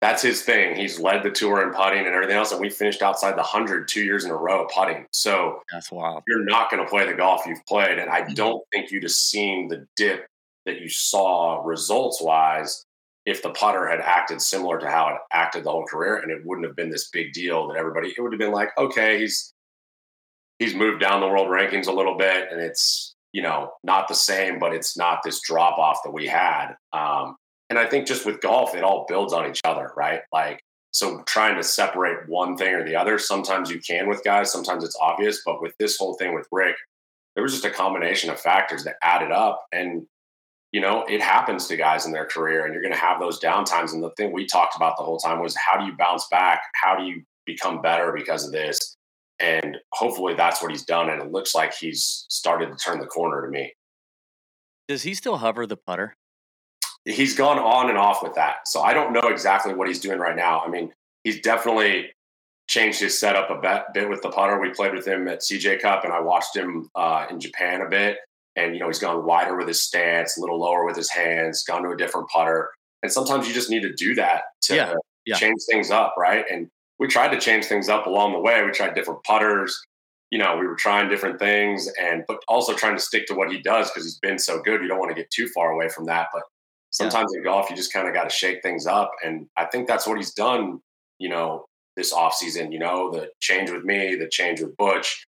that's 0.01 0.21
his 0.21 0.41
thing. 0.41 0.75
He's 0.75 0.99
led 0.99 1.23
the 1.23 1.31
tour 1.31 1.65
in 1.65 1.73
putting 1.73 2.05
and 2.05 2.13
everything 2.13 2.35
else, 2.35 2.51
and 2.51 2.61
we 2.61 2.69
finished 2.69 3.01
outside 3.01 3.37
the 3.37 3.43
hundred 3.43 3.87
two 3.87 4.03
years 4.03 4.25
in 4.25 4.31
a 4.31 4.35
row 4.35 4.67
putting. 4.73 5.07
So 5.11 5.61
that's 5.71 5.91
wild. 5.91 6.23
You're 6.27 6.43
not 6.43 6.69
going 6.69 6.83
to 6.83 6.89
play 6.89 7.05
the 7.05 7.13
golf 7.13 7.45
you've 7.45 7.65
played, 7.65 7.97
and 7.97 8.09
I 8.09 8.21
mm-hmm. 8.21 8.33
don't 8.33 8.63
think 8.71 8.91
you'd 8.91 9.03
have 9.03 9.11
seen 9.11 9.67
the 9.67 9.87
dip 9.95 10.27
that 10.65 10.81
you 10.81 10.89
saw 10.89 11.61
results 11.63 12.21
wise 12.21 12.85
if 13.25 13.41
the 13.41 13.49
putter 13.51 13.87
had 13.87 13.99
acted 13.99 14.41
similar 14.41 14.79
to 14.79 14.89
how 14.89 15.07
it 15.09 15.15
acted 15.31 15.63
the 15.63 15.71
whole 15.71 15.85
career, 15.85 16.17
and 16.17 16.31
it 16.31 16.45
wouldn't 16.45 16.67
have 16.67 16.75
been 16.75 16.89
this 16.89 17.09
big 17.09 17.33
deal 17.33 17.67
that 17.67 17.77
everybody. 17.77 18.13
It 18.15 18.21
would 18.21 18.33
have 18.33 18.39
been 18.39 18.51
like, 18.51 18.69
okay, 18.77 19.19
he's 19.19 19.53
he's 20.59 20.75
moved 20.75 21.01
down 21.01 21.21
the 21.21 21.27
world 21.27 21.47
rankings 21.47 21.87
a 21.87 21.93
little 21.93 22.17
bit, 22.17 22.49
and 22.51 22.61
it's 22.61 23.15
you 23.31 23.41
know 23.41 23.71
not 23.83 24.07
the 24.07 24.15
same, 24.15 24.59
but 24.59 24.73
it's 24.73 24.97
not 24.97 25.21
this 25.23 25.41
drop 25.41 25.77
off 25.77 25.99
that 26.03 26.11
we 26.11 26.27
had. 26.27 26.75
Um, 26.93 27.37
and 27.69 27.79
I 27.79 27.85
think 27.85 28.07
just 28.07 28.25
with 28.25 28.41
golf, 28.41 28.75
it 28.75 28.83
all 28.83 29.05
builds 29.07 29.33
on 29.33 29.49
each 29.49 29.61
other, 29.63 29.91
right? 29.95 30.21
Like, 30.31 30.61
so 30.91 31.23
trying 31.25 31.55
to 31.55 31.63
separate 31.63 32.29
one 32.29 32.55
thing 32.55 32.73
or 32.73 32.85
the 32.85 32.95
other, 32.95 33.17
sometimes 33.17 33.69
you 33.69 33.79
can 33.79 34.07
with 34.07 34.23
guys, 34.23 34.51
sometimes 34.51 34.83
it's 34.83 34.97
obvious. 35.01 35.41
But 35.45 35.61
with 35.61 35.73
this 35.77 35.97
whole 35.97 36.13
thing 36.15 36.33
with 36.33 36.47
Rick, 36.51 36.75
there 37.35 37.43
was 37.43 37.53
just 37.53 37.65
a 37.65 37.69
combination 37.69 38.29
of 38.29 38.39
factors 38.39 38.83
that 38.85 38.95
added 39.01 39.31
up. 39.31 39.65
And, 39.71 40.05
you 40.71 40.79
know, 40.79 41.03
it 41.09 41.21
happens 41.21 41.67
to 41.67 41.75
guys 41.75 42.05
in 42.05 42.13
their 42.13 42.25
career, 42.25 42.65
and 42.65 42.73
you're 42.73 42.83
going 42.83 42.93
to 42.93 42.99
have 42.99 43.19
those 43.19 43.41
downtimes. 43.41 43.93
And 43.93 44.01
the 44.01 44.11
thing 44.11 44.31
we 44.31 44.45
talked 44.45 44.75
about 44.75 44.95
the 44.97 45.03
whole 45.03 45.17
time 45.17 45.41
was 45.41 45.55
how 45.55 45.77
do 45.77 45.85
you 45.85 45.93
bounce 45.97 46.27
back? 46.29 46.61
How 46.75 46.95
do 46.95 47.03
you 47.03 47.23
become 47.45 47.81
better 47.81 48.13
because 48.15 48.45
of 48.45 48.51
this? 48.51 48.95
And 49.39 49.77
hopefully 49.91 50.33
that's 50.33 50.61
what 50.61 50.71
he's 50.71 50.85
done. 50.85 51.09
And 51.09 51.21
it 51.21 51.31
looks 51.31 51.53
like 51.53 51.73
he's 51.73 52.25
started 52.29 52.71
to 52.71 52.77
turn 52.77 52.99
the 52.99 53.05
corner 53.05 53.45
to 53.45 53.51
me. 53.51 53.73
Does 54.87 55.03
he 55.03 55.13
still 55.13 55.37
hover 55.37 55.67
the 55.67 55.75
putter? 55.75 56.15
He's 57.05 57.35
gone 57.35 57.59
on 57.59 57.89
and 57.89 57.97
off 57.97 58.23
with 58.23 58.33
that. 58.35 58.67
So 58.67 58.81
I 58.81 58.93
don't 58.93 59.13
know 59.13 59.27
exactly 59.29 59.73
what 59.73 59.87
he's 59.87 59.99
doing 59.99 60.19
right 60.19 60.35
now. 60.35 60.61
I 60.61 60.69
mean, 60.69 60.91
he's 61.23 61.39
definitely 61.41 62.11
changed 62.67 62.99
his 62.99 63.17
setup 63.17 63.49
a 63.51 63.61
bit, 63.61 63.83
bit 63.93 64.09
with 64.09 64.21
the 64.21 64.29
putter. 64.29 64.59
We 64.59 64.71
played 64.71 64.93
with 64.93 65.07
him 65.07 65.27
at 65.27 65.41
CJ 65.41 65.81
Cup, 65.81 66.03
and 66.03 66.11
I 66.11 66.19
watched 66.19 66.55
him 66.55 66.89
uh, 66.95 67.27
in 67.29 67.39
Japan 67.39 67.81
a 67.81 67.89
bit. 67.89 68.17
And 68.55 68.73
you 68.73 68.79
know, 68.79 68.87
he's 68.87 68.99
gone 68.99 69.25
wider 69.25 69.55
with 69.55 69.67
his 69.67 69.81
stance, 69.81 70.37
a 70.37 70.41
little 70.41 70.59
lower 70.59 70.85
with 70.85 70.95
his 70.95 71.11
hands, 71.11 71.63
gone 71.63 71.83
to 71.83 71.89
a 71.89 71.97
different 71.97 72.29
putter. 72.29 72.69
And 73.03 73.11
sometimes 73.11 73.47
you 73.47 73.53
just 73.53 73.69
need 73.69 73.81
to 73.81 73.93
do 73.93 74.15
that 74.15 74.43
to 74.63 74.75
yeah, 74.75 74.93
yeah. 75.25 75.35
change 75.35 75.59
things 75.69 75.91
up, 75.91 76.15
right? 76.17 76.45
And 76.49 76.69
we 76.97 77.07
tried 77.07 77.29
to 77.29 77.39
change 77.39 77.65
things 77.65 77.89
up 77.89 78.07
along 78.07 78.33
the 78.33 78.39
way. 78.39 78.63
We 78.63 78.71
tried 78.71 78.95
different 78.95 79.23
putters. 79.23 79.79
You 80.31 80.39
know, 80.39 80.57
we 80.57 80.65
were 80.65 80.75
trying 80.75 81.09
different 81.09 81.37
things, 81.37 81.87
and 82.01 82.23
but 82.27 82.39
also 82.47 82.73
trying 82.73 82.95
to 82.95 83.01
stick 83.01 83.27
to 83.27 83.35
what 83.35 83.51
he 83.51 83.59
does 83.59 83.91
because 83.91 84.05
he's 84.05 84.19
been 84.19 84.39
so 84.39 84.61
good. 84.61 84.81
You 84.81 84.87
don't 84.87 84.97
want 84.97 85.11
to 85.11 85.21
get 85.21 85.29
too 85.29 85.47
far 85.49 85.71
away 85.71 85.87
from 85.89 86.05
that, 86.05 86.29
but 86.33 86.43
sometimes 86.95 87.31
yeah. 87.33 87.39
in 87.39 87.43
golf 87.43 87.69
you 87.69 87.75
just 87.75 87.91
kind 87.91 88.07
of 88.07 88.13
got 88.13 88.23
to 88.23 88.35
shake 88.35 88.61
things 88.61 88.87
up 88.87 89.11
and 89.23 89.47
i 89.57 89.65
think 89.65 89.87
that's 89.87 90.07
what 90.07 90.17
he's 90.17 90.33
done 90.33 90.79
you 91.19 91.29
know 91.29 91.65
this 91.95 92.13
offseason 92.13 92.71
you 92.71 92.79
know 92.79 93.11
the 93.11 93.29
change 93.39 93.69
with 93.69 93.83
me 93.83 94.15
the 94.15 94.27
change 94.29 94.61
with 94.61 94.75
butch 94.77 95.25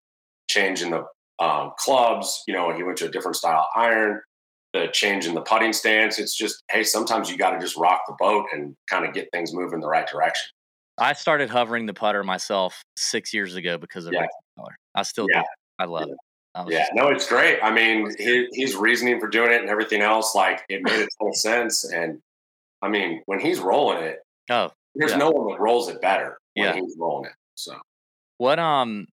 change 0.50 0.82
in 0.82 0.92
the 0.92 1.04
um, 1.40 1.72
clubs 1.78 2.42
you 2.48 2.54
know 2.54 2.74
he 2.76 2.84
went 2.84 2.98
to 2.98 3.06
a 3.06 3.12
different 3.12 3.36
style 3.36 3.68
iron 3.76 4.20
the 4.74 4.88
change 4.92 5.28
in 5.28 5.36
the 5.36 5.42
putting 5.42 5.74
stance 5.74 6.18
it's 6.18 6.36
just 6.36 6.64
hey 6.72 6.84
sometimes 6.84 7.30
you 7.30 7.38
got 7.38 7.52
to 7.52 7.60
just 7.60 7.78
rock 7.78 8.02
the 8.08 8.16
boat 8.18 8.46
and 8.54 8.76
kind 8.90 9.06
of 9.06 9.14
get 9.14 9.30
things 9.32 9.54
moving 9.54 9.80
the 9.80 9.88
right 9.88 10.08
direction 10.08 10.50
i 10.98 11.14
started 11.14 11.50
hovering 11.50 11.86
the 11.86 11.94
putter 11.94 12.24
myself 12.24 12.82
six 12.96 13.34
years 13.34 13.56
ago 13.56 13.78
because 13.78 14.08
of 14.08 14.14
yeah. 14.14 14.22
Ricky 14.22 14.34
Miller. 14.58 14.76
i 14.96 15.04
still 15.04 15.28
yeah. 15.32 15.42
do 15.42 15.48
i 15.80 15.86
love 15.86 16.06
yeah. 16.08 16.14
it 16.14 16.20
yeah, 16.68 16.80
just... 16.80 16.92
no, 16.96 17.10
it's 17.10 17.28
great. 17.28 17.60
I 17.62 17.72
mean, 17.72 18.10
his, 18.18 18.48
his 18.54 18.76
reasoning 18.76 19.20
for 19.20 19.28
doing 19.28 19.52
it 19.52 19.62
and 19.62 19.70
everything 19.70 20.02
else, 20.02 20.36
like 20.36 20.64
it 20.70 20.82
made 20.84 21.00
a 21.00 21.08
ton 21.20 21.28
of 21.28 21.36
sense. 21.36 21.84
And 21.84 22.20
I 22.82 22.90
mean, 22.90 23.22
when 23.26 23.40
he's 23.40 23.60
rolling 23.60 24.04
it, 24.04 24.20
oh, 24.50 24.72
there's 24.96 25.12
yeah. 25.12 25.18
no 25.18 25.32
one 25.32 25.52
that 25.52 25.60
rolls 25.60 25.90
it 25.90 26.02
better 26.02 26.38
when 26.56 26.66
yeah. 26.66 26.74
he's 26.74 26.96
rolling 27.00 27.26
it. 27.26 27.34
So, 27.56 27.76
what 28.38 28.60
um, 28.60 29.08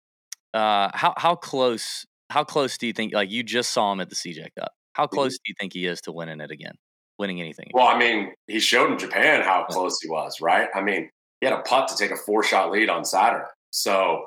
uh, 0.54 0.90
how 0.94 1.14
how 1.16 1.34
close 1.34 2.04
how 2.30 2.44
close 2.44 2.78
do 2.78 2.86
you 2.86 2.92
think? 2.92 3.14
Like 3.14 3.30
you 3.30 3.42
just 3.42 3.72
saw 3.72 3.92
him 3.92 4.00
at 4.00 4.10
the 4.10 4.16
CJ 4.16 4.48
Cup. 4.58 4.72
How 4.94 5.04
mm-hmm. 5.04 5.14
close 5.14 5.32
do 5.34 5.42
you 5.46 5.54
think 5.58 5.72
he 5.72 5.86
is 5.86 6.00
to 6.02 6.12
winning 6.12 6.40
it 6.40 6.50
again? 6.50 6.74
Winning 7.18 7.40
anything? 7.40 7.70
Well, 7.74 7.86
I 7.86 7.98
mean, 7.98 8.32
he 8.46 8.58
showed 8.58 8.90
in 8.90 8.98
Japan 8.98 9.42
how 9.42 9.64
close 9.68 10.00
he 10.00 10.08
was, 10.08 10.40
right? 10.40 10.68
I 10.74 10.80
mean, 10.80 11.10
he 11.40 11.46
had 11.46 11.58
a 11.58 11.62
putt 11.62 11.88
to 11.88 11.96
take 11.96 12.10
a 12.10 12.16
four 12.16 12.42
shot 12.42 12.70
lead 12.70 12.88
on 12.88 13.04
Saturday. 13.04 13.44
So, 13.70 14.26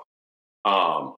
um, 0.66 1.16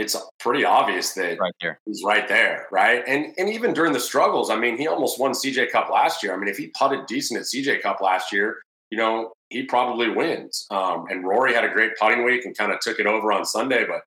it's 0.00 0.16
pretty 0.38 0.64
obvious 0.64 1.12
that 1.12 1.38
right 1.38 1.76
he's 1.84 2.02
right 2.04 2.26
there, 2.26 2.66
right? 2.72 3.04
And 3.06 3.34
and 3.36 3.50
even 3.50 3.74
during 3.74 3.92
the 3.92 4.00
struggles, 4.00 4.48
I 4.48 4.56
mean, 4.56 4.78
he 4.78 4.88
almost 4.88 5.20
won 5.20 5.32
CJ 5.32 5.70
Cup 5.70 5.90
last 5.90 6.22
year. 6.22 6.34
I 6.34 6.38
mean, 6.38 6.48
if 6.48 6.56
he 6.56 6.68
putted 6.68 7.06
decent 7.06 7.38
at 7.38 7.46
CJ 7.46 7.82
Cup 7.82 8.00
last 8.00 8.32
year, 8.32 8.62
you 8.90 8.96
know, 8.96 9.32
he 9.50 9.64
probably 9.64 10.08
wins. 10.08 10.66
Um, 10.70 11.04
and 11.10 11.24
Rory 11.24 11.52
had 11.52 11.64
a 11.64 11.68
great 11.68 11.92
putting 12.00 12.24
week 12.24 12.46
and 12.46 12.56
kind 12.56 12.72
of 12.72 12.80
took 12.80 12.98
it 12.98 13.06
over 13.06 13.30
on 13.30 13.44
Sunday, 13.44 13.84
but 13.86 14.00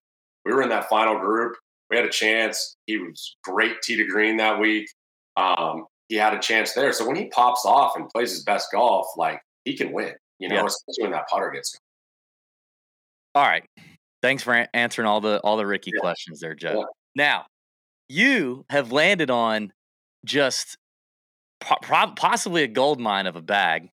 we 0.45 0.53
were 0.53 0.63
in 0.63 0.69
that 0.69 0.89
final 0.89 1.19
group. 1.19 1.55
We 1.91 1.97
had 1.97 2.05
a 2.05 2.11
chance. 2.11 2.75
He 2.87 2.97
was 2.97 3.35
great 3.43 3.81
tee 3.83 3.95
to 3.95 4.05
green 4.05 4.37
that 4.37 4.59
week. 4.59 4.89
Um, 5.37 5.85
he 6.09 6.15
had 6.15 6.33
a 6.33 6.39
chance 6.39 6.73
there. 6.73 6.91
So 6.91 7.05
when 7.05 7.15
he 7.15 7.25
pops 7.25 7.65
off 7.65 7.95
and 7.95 8.09
plays 8.09 8.31
his 8.31 8.43
best 8.43 8.69
golf, 8.71 9.07
like 9.15 9.39
he 9.63 9.75
can 9.77 9.91
win, 9.91 10.13
you 10.39 10.49
know, 10.49 10.55
yeah. 10.55 10.65
especially 10.65 11.03
when 11.03 11.11
that 11.11 11.27
putter 11.29 11.51
gets 11.51 11.77
going. 13.35 13.43
All 13.43 13.49
right. 13.49 13.63
Thanks 14.23 14.41
for 14.41 14.65
answering 14.73 15.05
all 15.05 15.19
the 15.19 15.41
all 15.41 15.57
the 15.57 15.65
Rickie 15.67 15.91
yeah. 15.93 15.99
questions 15.99 16.39
there, 16.39 16.55
Joe. 16.55 16.79
Yeah. 16.79 16.85
Now, 17.13 17.45
you 18.07 18.65
have 18.69 18.93
landed 18.93 19.29
on 19.29 19.73
just 20.25 20.77
po- 21.59 22.13
possibly 22.15 22.63
a 22.63 22.69
gold 22.69 23.01
mine 23.01 23.27
of 23.27 23.35
a 23.35 23.41
bag, 23.41 23.89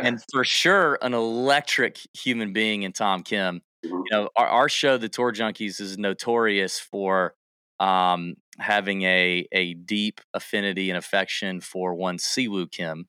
and 0.00 0.22
for 0.32 0.44
sure 0.44 1.00
an 1.02 1.14
electric 1.14 1.98
human 2.14 2.52
being 2.52 2.82
in 2.84 2.92
Tom 2.92 3.24
Kim. 3.24 3.60
Mm-hmm. 3.84 3.94
You 3.94 4.04
know, 4.12 4.28
our, 4.36 4.46
our 4.46 4.68
show, 4.68 4.98
the 4.98 5.08
Tour 5.08 5.32
Junkies, 5.32 5.80
is 5.80 5.98
notorious 5.98 6.78
for 6.78 7.34
um, 7.80 8.36
having 8.60 9.02
a 9.02 9.48
a 9.50 9.74
deep 9.74 10.20
affinity 10.32 10.90
and 10.90 10.96
affection 10.96 11.60
for 11.60 11.92
one 11.92 12.18
Siwoo 12.18 12.70
Kim. 12.70 13.08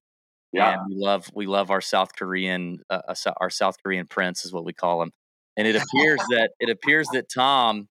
Yeah, 0.52 0.74
and 0.74 0.82
we 0.90 0.96
love 1.00 1.30
we 1.36 1.46
love 1.46 1.70
our 1.70 1.82
South 1.82 2.16
Korean 2.16 2.80
uh, 2.90 3.02
uh 3.08 3.32
our 3.40 3.52
South 3.52 3.76
Korean 3.84 4.08
prince 4.08 4.44
is 4.44 4.52
what 4.52 4.66
we 4.66 4.74
call 4.74 5.04
him 5.04 5.12
and 5.58 5.68
it 5.68 5.76
appears 5.76 6.20
that 6.30 6.52
it 6.60 6.70
appears 6.70 7.08
that 7.14 7.30
Tom, 7.34 7.88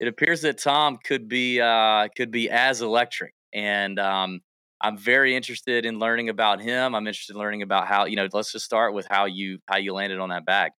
it 0.00 0.08
appears 0.08 0.42
that 0.42 0.58
Tom 0.58 0.98
could 1.04 1.28
be 1.28 1.60
uh, 1.60 2.08
could 2.16 2.30
be 2.30 2.50
as 2.50 2.82
electric, 2.82 3.34
and 3.52 3.98
um, 3.98 4.40
I'm 4.80 4.98
very 4.98 5.34
interested 5.34 5.86
in 5.86 5.98
learning 5.98 6.28
about 6.28 6.60
him. 6.60 6.94
I'm 6.94 7.06
interested 7.06 7.34
in 7.34 7.38
learning 7.38 7.62
about 7.62 7.86
how 7.86 8.04
you 8.04 8.16
know. 8.16 8.28
Let's 8.32 8.52
just 8.52 8.64
start 8.64 8.94
with 8.94 9.06
how 9.08 9.26
you 9.26 9.58
how 9.66 9.78
you 9.78 9.94
landed 9.94 10.18
on 10.18 10.30
that 10.30 10.44
bag. 10.44 10.72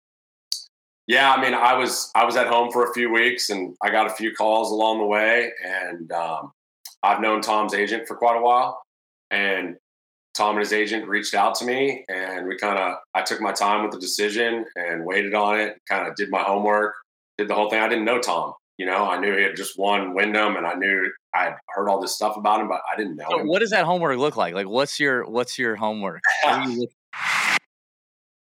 Yeah, 1.08 1.32
I 1.32 1.42
mean, 1.42 1.54
I 1.54 1.74
was 1.74 2.12
I 2.16 2.26
was 2.26 2.36
at 2.36 2.48
home 2.48 2.72
for 2.72 2.90
a 2.90 2.94
few 2.94 3.12
weeks, 3.12 3.50
and 3.50 3.76
I 3.82 3.90
got 3.92 4.08
a 4.08 4.14
few 4.16 4.34
calls 4.34 4.72
along 4.72 5.00
the 5.00 5.06
way, 5.06 5.52
and 5.64 6.12
um, 6.12 6.52
I've 7.04 7.22
known 7.22 7.42
Tom's 7.42 7.74
agent 7.74 8.08
for 8.08 8.16
quite 8.16 8.38
a 8.38 8.42
while, 8.42 8.82
and 9.32 9.76
Tom 10.36 10.52
and 10.52 10.60
his 10.60 10.74
agent 10.74 11.08
reached 11.08 11.34
out 11.34 11.56
to 11.56 11.66
me 11.66 12.04
and 12.10 12.48
we 12.48 12.58
kind 12.58 12.78
of, 12.78 12.98
I 13.14 13.22
took 13.22 13.40
my 13.40 13.54
time 13.54 13.84
with 13.84 13.92
the 13.92 14.00
decision 14.00 14.66
and 14.76 15.06
waited 15.06 15.34
on 15.34 15.60
it, 15.60 15.82
kind 15.90 16.08
of 16.08 16.16
did 16.16 16.30
my 16.30 16.42
homework, 16.42 16.94
did 17.38 17.48
the 17.48 17.54
whole 17.54 17.70
thing. 17.70 17.80
I 17.80 17.88
didn't 17.88 18.06
know 18.06 18.20
Tom, 18.20 18.54
you 18.78 18.86
know, 18.86 19.10
I 19.10 19.18
knew 19.18 19.36
he 19.36 19.44
had 19.44 19.56
just 19.56 19.80
won 19.80 20.14
Wyndham 20.14 20.58
and 20.58 20.68
I 20.68 20.74
knew 20.74 21.10
I 21.34 21.46
had 21.46 21.56
heard 21.70 21.88
all 21.88 22.02
this 22.02 22.14
stuff 22.14 22.36
about 22.36 22.60
him, 22.60 22.68
but 22.68 22.82
I 22.92 22.98
didn't 22.98 23.16
know 23.16 23.28
so 23.30 23.40
him. 23.40 23.48
What 23.48 23.60
does 23.60 23.70
that 23.70 23.86
homework 23.86 24.18
look 24.18 24.36
like? 24.36 24.54
Like 24.54 24.68
what's 24.68 25.00
your, 25.00 25.24
what's 25.26 25.58
your 25.58 25.78
homework? 25.78 26.22
you 26.68 26.88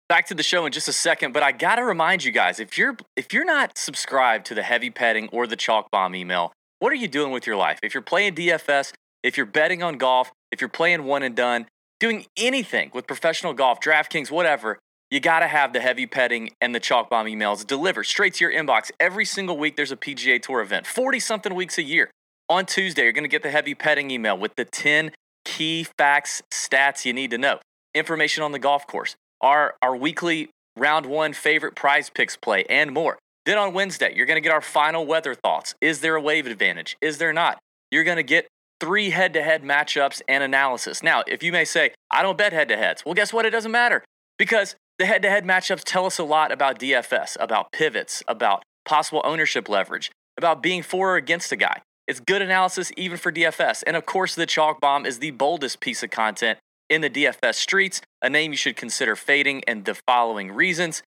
Back 0.07 0.27
to 0.27 0.35
the 0.35 0.43
show 0.43 0.67
in 0.67 0.71
just 0.71 0.87
a 0.87 0.93
second, 0.93 1.33
but 1.33 1.41
I 1.41 1.51
got 1.51 1.77
to 1.77 1.83
remind 1.83 2.23
you 2.23 2.31
guys, 2.31 2.59
if 2.59 2.77
you're, 2.77 2.95
if 3.15 3.33
you're 3.33 3.45
not 3.45 3.75
subscribed 3.75 4.45
to 4.47 4.53
the 4.53 4.61
heavy 4.61 4.91
petting 4.91 5.29
or 5.29 5.47
the 5.47 5.55
chalk 5.55 5.89
bomb 5.89 6.15
email, 6.15 6.53
what 6.77 6.91
are 6.91 6.95
you 6.95 7.07
doing 7.07 7.31
with 7.31 7.47
your 7.47 7.55
life? 7.55 7.79
If 7.81 7.95
you're 7.95 8.03
playing 8.03 8.35
DFS, 8.35 8.93
if 9.23 9.37
you're 9.37 9.47
betting 9.47 9.81
on 9.81 9.97
golf, 9.97 10.31
if 10.51 10.61
you're 10.61 10.69
playing 10.69 11.05
one 11.05 11.23
and 11.23 11.35
done, 11.35 11.65
doing 12.05 12.23
anything 12.37 12.91
with 12.93 13.07
professional 13.07 13.51
golf, 13.51 13.79
DraftKings, 13.79 14.29
whatever, 14.29 14.77
you 15.09 15.19
got 15.19 15.39
to 15.39 15.47
have 15.47 15.73
the 15.73 15.79
heavy 15.79 16.05
petting 16.05 16.51
and 16.61 16.75
the 16.75 16.79
chalk 16.79 17.09
bomb 17.09 17.25
emails 17.25 17.65
delivered 17.65 18.03
straight 18.03 18.35
to 18.35 18.45
your 18.45 18.53
inbox. 18.53 18.91
Every 18.99 19.25
single 19.25 19.57
week, 19.57 19.75
there's 19.75 19.91
a 19.91 19.95
PGA 19.95 20.39
Tour 20.39 20.61
event, 20.61 20.85
40 20.85 21.19
something 21.19 21.55
weeks 21.55 21.79
a 21.79 21.83
year. 21.83 22.11
On 22.47 22.63
Tuesday, 22.63 23.05
you're 23.05 23.11
going 23.11 23.23
to 23.23 23.27
get 23.27 23.41
the 23.41 23.49
heavy 23.49 23.73
petting 23.73 24.11
email 24.11 24.37
with 24.37 24.55
the 24.55 24.65
10 24.65 25.13
key 25.45 25.87
facts, 25.97 26.43
stats 26.51 27.05
you 27.05 27.13
need 27.13 27.31
to 27.31 27.39
know, 27.39 27.57
information 27.95 28.43
on 28.43 28.51
the 28.51 28.59
golf 28.59 28.85
course, 28.85 29.15
our, 29.41 29.73
our 29.81 29.95
weekly 29.95 30.49
round 30.77 31.07
one 31.07 31.33
favorite 31.33 31.73
prize 31.73 32.11
picks 32.11 32.37
play, 32.37 32.65
and 32.69 32.91
more. 32.91 33.17
Then 33.47 33.57
on 33.57 33.73
Wednesday, 33.73 34.13
you're 34.15 34.27
going 34.27 34.37
to 34.37 34.41
get 34.41 34.53
our 34.53 34.61
final 34.61 35.07
weather 35.07 35.33
thoughts. 35.33 35.73
Is 35.81 36.01
there 36.01 36.15
a 36.15 36.21
wave 36.21 36.45
advantage? 36.45 36.97
Is 37.01 37.17
there 37.17 37.33
not? 37.33 37.57
You're 37.89 38.03
going 38.03 38.17
to 38.17 38.23
get 38.23 38.45
three 38.79 39.09
head 39.09 39.33
to 39.33 39.43
head 39.43 39.63
matchups 39.63 40.21
and 40.27 40.43
analysis. 40.43 41.01
Now, 41.01 41.23
if 41.27 41.43
you 41.43 41.51
may 41.51 41.65
say, 41.65 41.91
I 42.11 42.21
don't 42.21 42.37
bet 42.37 42.53
head 42.53 42.69
to 42.69 42.77
heads, 42.77 43.03
well, 43.05 43.13
guess 43.13 43.33
what? 43.33 43.45
It 43.45 43.51
doesn't 43.51 43.71
matter 43.71 44.03
because 44.37 44.75
the 44.99 45.05
head 45.05 45.21
to 45.23 45.29
head 45.29 45.45
matchups 45.45 45.83
tell 45.83 46.05
us 46.05 46.19
a 46.19 46.23
lot 46.23 46.51
about 46.51 46.79
DFS, 46.79 47.37
about 47.39 47.71
pivots, 47.71 48.23
about 48.27 48.63
possible 48.85 49.21
ownership 49.23 49.67
leverage, 49.67 50.11
about 50.37 50.61
being 50.61 50.83
for 50.83 51.13
or 51.13 51.15
against 51.15 51.51
a 51.51 51.55
guy. 51.55 51.81
It's 52.07 52.19
good 52.19 52.41
analysis 52.41 52.91
even 52.97 53.17
for 53.17 53.31
DFS. 53.31 53.83
And 53.85 53.95
of 53.95 54.05
course, 54.05 54.35
the 54.35 54.45
chalk 54.45 54.79
bomb 54.79 55.05
is 55.05 55.19
the 55.19 55.31
boldest 55.31 55.79
piece 55.79 56.03
of 56.03 56.11
content 56.11 56.59
in 56.89 57.01
the 57.01 57.09
DFS 57.09 57.55
streets, 57.55 58.01
a 58.21 58.29
name 58.29 58.51
you 58.51 58.57
should 58.57 58.75
consider 58.75 59.15
fading, 59.15 59.63
and 59.67 59.85
the 59.85 59.95
following 60.07 60.51
reasons. 60.51 61.01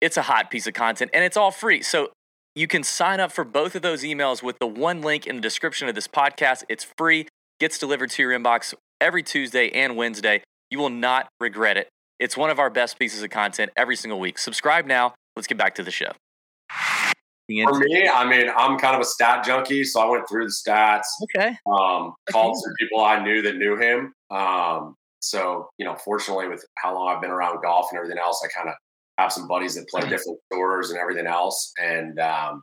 It's 0.00 0.18
a 0.18 0.22
hot 0.22 0.50
piece 0.50 0.66
of 0.66 0.74
content 0.74 1.10
and 1.14 1.24
it's 1.24 1.36
all 1.36 1.50
free. 1.50 1.80
So 1.80 2.10
you 2.54 2.66
can 2.68 2.84
sign 2.84 3.20
up 3.20 3.32
for 3.32 3.44
both 3.44 3.74
of 3.74 3.82
those 3.82 4.02
emails 4.02 4.42
with 4.42 4.58
the 4.58 4.66
one 4.66 5.02
link 5.02 5.26
in 5.26 5.36
the 5.36 5.42
description 5.42 5.88
of 5.88 5.94
this 5.94 6.06
podcast. 6.06 6.64
It's 6.68 6.86
free, 6.96 7.26
gets 7.58 7.78
delivered 7.78 8.10
to 8.10 8.22
your 8.22 8.32
inbox 8.32 8.74
every 9.00 9.22
Tuesday 9.22 9.70
and 9.70 9.96
Wednesday. 9.96 10.42
You 10.70 10.78
will 10.78 10.90
not 10.90 11.28
regret 11.40 11.76
it. 11.76 11.88
It's 12.20 12.36
one 12.36 12.50
of 12.50 12.60
our 12.60 12.70
best 12.70 12.98
pieces 12.98 13.22
of 13.22 13.30
content 13.30 13.72
every 13.76 13.96
single 13.96 14.20
week. 14.20 14.38
Subscribe 14.38 14.86
now. 14.86 15.14
Let's 15.34 15.48
get 15.48 15.58
back 15.58 15.74
to 15.76 15.82
the 15.82 15.90
show. 15.90 16.12
For 17.46 17.78
me, 17.78 18.08
I 18.08 18.24
mean, 18.24 18.50
I'm 18.56 18.78
kind 18.78 18.94
of 18.94 19.02
a 19.02 19.04
stat 19.04 19.44
junkie, 19.44 19.84
so 19.84 20.00
I 20.00 20.08
went 20.08 20.26
through 20.28 20.46
the 20.46 20.54
stats. 20.54 21.02
Okay. 21.24 21.56
Um, 21.66 22.14
called 22.30 22.56
some 22.56 22.72
people 22.78 23.04
I 23.04 23.22
knew 23.22 23.42
that 23.42 23.56
knew 23.56 23.76
him. 23.76 24.14
Um, 24.30 24.94
so 25.20 25.68
you 25.76 25.84
know, 25.84 25.94
fortunately, 25.96 26.48
with 26.48 26.64
how 26.76 26.94
long 26.94 27.14
I've 27.14 27.20
been 27.20 27.30
around 27.30 27.60
golf 27.62 27.88
and 27.90 27.98
everything 27.98 28.18
else, 28.18 28.42
I 28.42 28.48
kind 28.48 28.70
of 28.70 28.76
have 29.18 29.32
some 29.32 29.48
buddies 29.48 29.74
that 29.74 29.88
play 29.88 30.02
different 30.02 30.38
tours 30.52 30.90
and 30.90 30.98
everything 30.98 31.26
else. 31.26 31.72
And 31.80 32.18
um, 32.18 32.62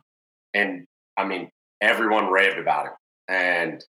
and 0.54 0.86
I 1.16 1.24
mean, 1.24 1.50
everyone 1.80 2.30
raved 2.30 2.58
about 2.58 2.86
him. 2.86 2.92
And 3.28 3.84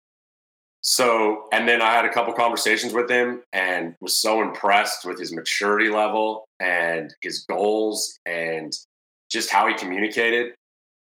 so, 0.81 1.47
and 1.53 1.67
then 1.67 1.81
I 1.81 1.91
had 1.93 2.05
a 2.05 2.13
couple 2.13 2.33
conversations 2.33 2.93
with 2.93 3.09
him 3.09 3.41
and 3.53 3.95
was 4.01 4.21
so 4.21 4.41
impressed 4.41 5.05
with 5.05 5.17
his 5.17 5.33
maturity 5.33 5.89
level 5.89 6.45
and 6.59 7.13
his 7.21 7.45
goals 7.45 8.19
and 8.25 8.73
just 9.31 9.49
how 9.49 9.67
he 9.67 9.75
communicated. 9.75 10.53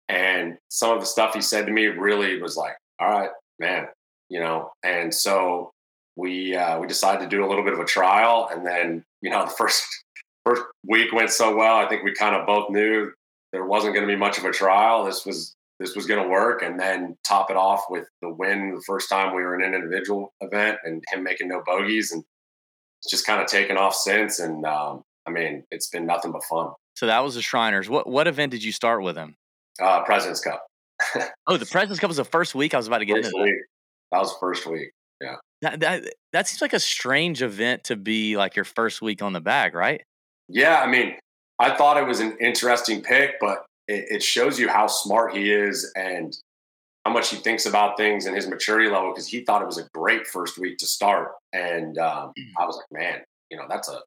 And 0.08 0.58
some 0.70 0.92
of 0.92 1.02
the 1.02 1.06
stuff 1.06 1.34
he 1.34 1.42
said 1.42 1.66
to 1.66 1.74
me 1.74 1.88
really 1.88 2.42
was 2.42 2.56
like, 2.56 2.78
all 3.00 3.10
right, 3.10 3.30
man, 3.60 3.88
you 4.30 4.40
know. 4.40 4.72
And 4.84 5.14
so 5.14 5.72
we 6.16 6.56
uh, 6.56 6.80
we 6.80 6.88
decided 6.88 7.24
to 7.24 7.36
do 7.36 7.44
a 7.44 7.48
little 7.48 7.64
bit 7.64 7.74
of 7.74 7.80
a 7.80 7.86
trial, 7.86 8.48
and 8.52 8.66
then 8.66 9.04
you 9.22 9.30
know 9.30 9.44
the 9.46 9.52
first 9.52 10.05
first 10.46 10.64
week 10.88 11.12
went 11.12 11.30
so 11.32 11.56
well. 11.56 11.76
I 11.76 11.88
think 11.88 12.04
we 12.04 12.14
kind 12.14 12.36
of 12.36 12.46
both 12.46 12.70
knew 12.70 13.12
there 13.52 13.66
wasn't 13.66 13.96
going 13.96 14.08
to 14.08 14.14
be 14.14 14.18
much 14.18 14.38
of 14.38 14.46
a 14.46 14.52
trial. 14.52 15.06
This 15.06 15.26
was 15.26 15.56
this 15.80 15.96
was 15.96 16.06
going 16.06 16.24
to 16.24 16.30
work, 16.30 16.62
and 16.62 16.80
then 16.80 17.18
top 17.28 17.50
it 17.50 17.58
off 17.58 17.86
with 17.90 18.08
the 18.22 18.30
win 18.30 18.76
the 18.76 18.84
first 18.86 19.10
time 19.10 19.36
we 19.36 19.42
were 19.42 19.60
in 19.60 19.66
an 19.66 19.74
individual 19.74 20.34
event, 20.42 20.78
and 20.84 21.04
him 21.12 21.24
making 21.24 21.50
no 21.50 21.62
bogeys, 21.66 22.12
and 22.12 22.24
it's 23.02 23.12
just 23.12 23.26
kind 23.26 23.42
of 23.42 23.48
taken 23.48 23.78
off 23.78 23.94
since. 23.94 24.40
And 24.40 24.66
um, 24.66 25.04
I 25.26 25.32
mean, 25.32 25.64
it's 25.72 25.90
been 25.90 26.06
nothing 26.06 26.32
but 26.32 26.44
fun. 26.44 26.70
So 26.96 27.08
that 27.08 27.20
was 27.24 27.36
the 27.36 27.42
Shriners. 27.42 27.90
What 27.90 28.08
what 28.08 28.28
event 28.28 28.52
did 28.52 28.64
you 28.64 28.72
start 28.72 29.04
with 29.04 29.18
him? 29.18 29.36
Uh, 29.82 30.04
President's 30.04 30.40
Cup. 30.40 30.66
oh, 31.48 31.58
the 31.58 31.66
President's 31.66 32.00
Cup 32.00 32.08
was 32.08 32.18
the 32.18 32.24
first 32.24 32.56
week. 32.56 32.74
I 32.74 32.78
was 32.78 32.88
about 32.88 33.00
to 33.00 33.06
get 33.06 33.18
first 33.18 33.28
into 33.34 33.44
week. 33.44 33.54
That. 34.12 34.18
that 34.18 34.20
was 34.20 34.36
first 34.40 34.66
week. 34.66 34.92
Yeah. 35.22 35.36
That, 35.62 35.80
that 35.82 36.04
that 36.32 36.48
seems 36.48 36.62
like 36.62 36.74
a 36.74 36.80
strange 36.80 37.42
event 37.42 37.86
to 37.86 37.96
be 37.96 38.38
like 38.38 38.56
your 38.56 38.66
first 38.66 39.02
week 39.02 39.22
on 39.22 39.34
the 39.34 39.42
bag, 39.42 39.74
right? 39.74 40.02
Yeah, 40.48 40.82
I 40.82 40.88
mean, 40.88 41.16
I 41.60 41.76
thought 41.76 41.98
it 41.98 42.06
was 42.06 42.20
an 42.20 42.38
interesting 42.40 43.02
pick, 43.02 43.40
but 43.40 43.66
it, 43.88 44.06
it 44.10 44.24
shows 44.24 44.60
you 44.60 44.70
how 44.70 44.88
smart 44.88 45.36
he 45.36 45.52
is 45.52 45.92
and 45.96 46.38
how 47.06 47.12
much 47.12 47.30
he 47.30 47.38
thinks 47.38 47.66
about 47.66 47.98
things 47.98 48.26
and 48.26 48.36
his 48.36 48.48
maturity 48.48 48.90
level. 48.90 49.12
Because 49.12 49.28
he 49.28 49.42
thought 49.42 49.62
it 49.62 49.68
was 49.68 49.78
a 49.78 49.88
great 49.94 50.28
first 50.28 50.58
week 50.58 50.78
to 50.80 50.86
start, 50.86 51.32
and 51.54 51.98
um, 51.98 52.34
I 52.58 52.66
was 52.66 52.78
like, 52.78 53.02
man, 53.02 53.22
you 53.50 53.58
know, 53.58 53.66
that's 53.70 53.90
a 53.90 54.00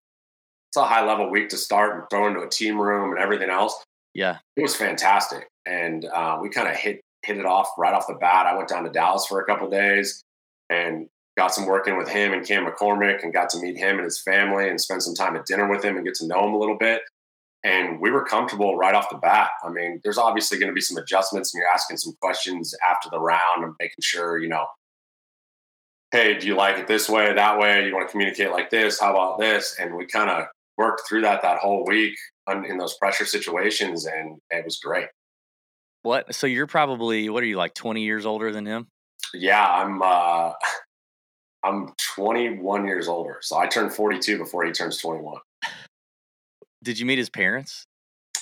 it's 0.70 0.76
a 0.76 0.84
high 0.84 1.04
level 1.04 1.30
week 1.30 1.48
to 1.50 1.56
start 1.56 1.94
and 1.94 2.04
throw 2.10 2.28
into 2.28 2.40
a 2.40 2.48
team 2.48 2.78
room 2.80 3.12
and 3.12 3.20
everything 3.20 3.50
else. 3.50 3.74
Yeah, 4.14 4.38
it 4.56 4.62
was 4.62 4.76
fantastic, 4.76 5.48
and 5.66 6.04
uh, 6.04 6.38
we 6.40 6.50
kind 6.50 6.68
of 6.68 6.76
hit 6.76 7.00
hit 7.22 7.38
it 7.38 7.46
off 7.46 7.70
right 7.78 7.94
off 7.94 8.06
the 8.06 8.14
bat. 8.14 8.46
I 8.46 8.56
went 8.56 8.68
down 8.68 8.84
to 8.84 8.90
Dallas 8.90 9.26
for 9.26 9.40
a 9.40 9.44
couple 9.44 9.68
days 9.68 10.22
and 10.70 11.08
got 11.38 11.54
some 11.54 11.66
work 11.66 11.86
in 11.86 11.96
with 11.96 12.08
him 12.08 12.32
and 12.32 12.44
Cam 12.44 12.66
McCormick 12.66 13.22
and 13.22 13.32
got 13.32 13.48
to 13.50 13.60
meet 13.60 13.78
him 13.78 13.94
and 13.96 14.04
his 14.04 14.20
family 14.20 14.68
and 14.68 14.80
spend 14.80 15.04
some 15.04 15.14
time 15.14 15.36
at 15.36 15.46
dinner 15.46 15.70
with 15.70 15.84
him 15.84 15.96
and 15.96 16.04
get 16.04 16.16
to 16.16 16.26
know 16.26 16.44
him 16.44 16.52
a 16.52 16.58
little 16.58 16.76
bit. 16.76 17.00
And 17.62 18.00
we 18.00 18.10
were 18.10 18.24
comfortable 18.24 18.76
right 18.76 18.94
off 18.94 19.08
the 19.08 19.18
bat. 19.18 19.50
I 19.64 19.70
mean, 19.70 20.00
there's 20.02 20.18
obviously 20.18 20.58
going 20.58 20.68
to 20.68 20.74
be 20.74 20.80
some 20.80 20.96
adjustments 20.96 21.54
and 21.54 21.60
you're 21.60 21.70
asking 21.72 21.98
some 21.98 22.14
questions 22.20 22.74
after 22.90 23.08
the 23.08 23.20
round 23.20 23.62
and 23.62 23.72
making 23.78 24.02
sure, 24.02 24.38
you 24.38 24.48
know, 24.48 24.66
hey, 26.10 26.36
do 26.36 26.48
you 26.48 26.56
like 26.56 26.76
it 26.76 26.88
this 26.88 27.08
way, 27.08 27.32
that 27.32 27.58
way? 27.58 27.86
You 27.86 27.94
want 27.94 28.08
to 28.08 28.10
communicate 28.10 28.50
like 28.50 28.70
this? 28.70 29.00
How 29.00 29.12
about 29.12 29.38
this? 29.38 29.76
And 29.78 29.94
we 29.94 30.06
kind 30.06 30.30
of 30.30 30.46
worked 30.76 31.02
through 31.08 31.22
that 31.22 31.42
that 31.42 31.58
whole 31.58 31.84
week 31.86 32.14
in 32.48 32.78
those 32.78 32.96
pressure 32.96 33.26
situations 33.26 34.06
and 34.06 34.38
it 34.50 34.64
was 34.64 34.80
great. 34.82 35.06
What? 36.02 36.34
So 36.34 36.48
you're 36.48 36.66
probably, 36.66 37.28
what 37.28 37.44
are 37.44 37.46
you, 37.46 37.56
like 37.56 37.74
20 37.74 38.02
years 38.02 38.26
older 38.26 38.50
than 38.50 38.66
him? 38.66 38.88
Yeah, 39.34 39.64
I'm, 39.64 40.02
uh, 40.02 40.52
I'm 41.64 41.92
21 42.14 42.86
years 42.86 43.08
older. 43.08 43.38
So 43.40 43.58
I 43.58 43.66
turned 43.66 43.92
42 43.92 44.38
before 44.38 44.64
he 44.64 44.72
turns 44.72 44.98
21. 44.98 45.38
Did 46.82 46.98
you 46.98 47.06
meet 47.06 47.18
his 47.18 47.30
parents? 47.30 47.86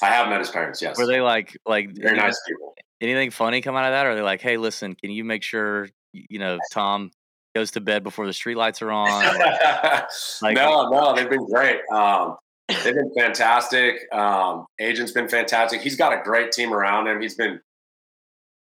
I 0.03 0.07
have 0.07 0.29
met 0.29 0.41
his 0.41 0.51
parents. 0.51 0.83
Yes. 0.83 0.99
Were 0.99 1.07
they 1.07 1.21
like 1.21 1.57
like 1.67 1.91
very 1.93 2.17
nice 2.17 2.39
people? 2.47 2.75
Anything 3.01 3.31
funny 3.31 3.61
come 3.61 3.77
out 3.77 3.87
of 3.87 3.93
that? 3.93 4.07
Or 4.07 4.11
are 4.11 4.15
they 4.15 4.23
like, 4.23 4.43
hey, 4.43 4.57
listen, 4.57 4.95
can 4.95 5.11
you 5.11 5.25
make 5.25 5.43
sure 5.43 5.89
you 6.13 6.39
know 6.39 6.59
Tom 6.73 7.11
goes 7.55 7.71
to 7.73 7.81
bed 7.81 8.03
before 8.03 8.27
the 8.27 8.33
streetlights 8.33 8.83
are 8.83 8.93
on? 8.93 9.09
like, 10.43 10.57
no, 10.57 10.91
no, 10.91 11.15
they've 11.15 11.31
been 11.31 11.47
great. 11.47 11.81
Um, 11.91 12.37
they've 12.69 12.95
been 12.95 13.13
fantastic. 13.17 14.01
Um, 14.13 14.67
agent's 14.79 15.13
been 15.13 15.29
fantastic. 15.29 15.81
He's 15.81 15.97
got 15.97 16.13
a 16.13 16.23
great 16.23 16.53
team 16.53 16.75
around 16.75 17.07
him. 17.07 17.21
He's 17.21 17.35
been 17.35 17.61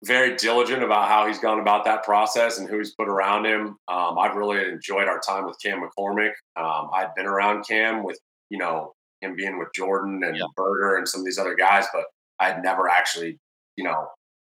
very 0.05 0.37
diligent 0.37 0.83
about 0.83 1.09
how 1.09 1.27
he's 1.27 1.39
gone 1.39 1.59
about 1.59 1.85
that 1.85 2.05
process 2.05 2.59
and 2.59 2.69
who 2.69 2.79
he's 2.79 2.95
put 2.95 3.09
around 3.09 3.47
him. 3.47 3.77
Um, 3.89 4.19
I've 4.19 4.37
really 4.37 4.65
enjoyed 4.69 5.09
our 5.09 5.19
time 5.21 5.45
with 5.45 5.57
Cam 5.63 5.81
McCormick. 5.81 6.33
Um, 6.57 6.91
I've 6.95 7.15
been 7.17 7.27
around 7.27 7.65
Cam 7.67 8.05
with, 8.05 8.19
you 8.51 8.59
know, 8.59 8.93
him 9.21 9.35
being 9.35 9.59
with 9.59 9.69
Jordan 9.75 10.23
and 10.23 10.37
yeah. 10.37 10.45
Berger 10.55 10.97
and 10.97 11.09
some 11.09 11.21
of 11.21 11.25
these 11.25 11.39
other 11.39 11.55
guys, 11.55 11.87
but 11.93 12.05
I'd 12.39 12.63
never 12.63 12.89
actually, 12.89 13.39
you 13.77 13.85
know, 13.85 14.07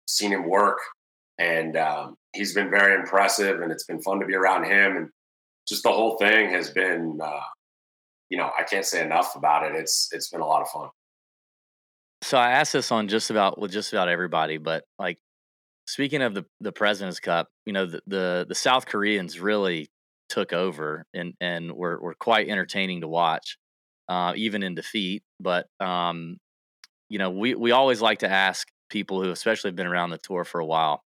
seen 0.07 0.31
him 0.31 0.49
work. 0.49 0.79
And 1.37 1.77
um, 1.77 2.15
he's 2.33 2.53
been 2.53 2.69
very 2.69 2.95
impressive, 2.95 3.61
and 3.61 3.71
it's 3.71 3.83
been 3.83 4.01
fun 4.01 4.19
to 4.21 4.25
be 4.25 4.35
around 4.35 4.63
him. 4.63 4.97
And 4.97 5.09
just 5.67 5.83
the 5.83 5.91
whole 5.91 6.17
thing 6.17 6.49
has 6.49 6.71
been, 6.71 7.19
uh, 7.21 7.41
you 8.29 8.37
know, 8.37 8.49
I 8.57 8.63
can't 8.63 8.85
say 8.85 9.03
enough 9.03 9.35
about 9.35 9.69
it. 9.69 9.75
It's 9.75 10.09
it's 10.11 10.29
been 10.29 10.41
a 10.41 10.47
lot 10.47 10.61
of 10.61 10.69
fun. 10.69 10.89
So 12.21 12.37
I 12.37 12.51
asked 12.51 12.73
this 12.73 12.91
on 12.91 13.07
just 13.07 13.29
about 13.29 13.59
with 13.59 13.71
just 13.71 13.91
about 13.91 14.07
everybody, 14.07 14.57
but 14.57 14.85
like 14.97 15.19
speaking 15.85 16.21
of 16.21 16.33
the 16.33 16.45
the 16.59 16.71
President's 16.71 17.19
Cup, 17.19 17.49
you 17.65 17.73
know 17.73 17.85
the 17.85 18.01
the, 18.07 18.45
the 18.47 18.55
South 18.55 18.85
Koreans 18.85 19.39
really 19.39 19.87
took 20.29 20.53
over 20.53 21.05
and 21.13 21.33
and 21.39 21.71
were 21.71 21.99
were 21.99 22.15
quite 22.15 22.49
entertaining 22.49 23.01
to 23.01 23.07
watch, 23.07 23.57
uh, 24.09 24.33
even 24.35 24.63
in 24.63 24.75
defeat. 24.75 25.23
But 25.39 25.67
um, 25.79 26.37
you 27.09 27.19
know, 27.19 27.29
we 27.29 27.55
we 27.55 27.71
always 27.71 28.01
like 28.01 28.19
to 28.19 28.29
ask 28.29 28.67
people 28.89 29.21
who 29.21 29.31
especially 29.31 29.69
have 29.69 29.75
been 29.75 29.87
around 29.87 30.09
the 30.09 30.17
tour 30.17 30.43
for 30.43 30.59
a 30.59 30.65
while, 30.65 31.03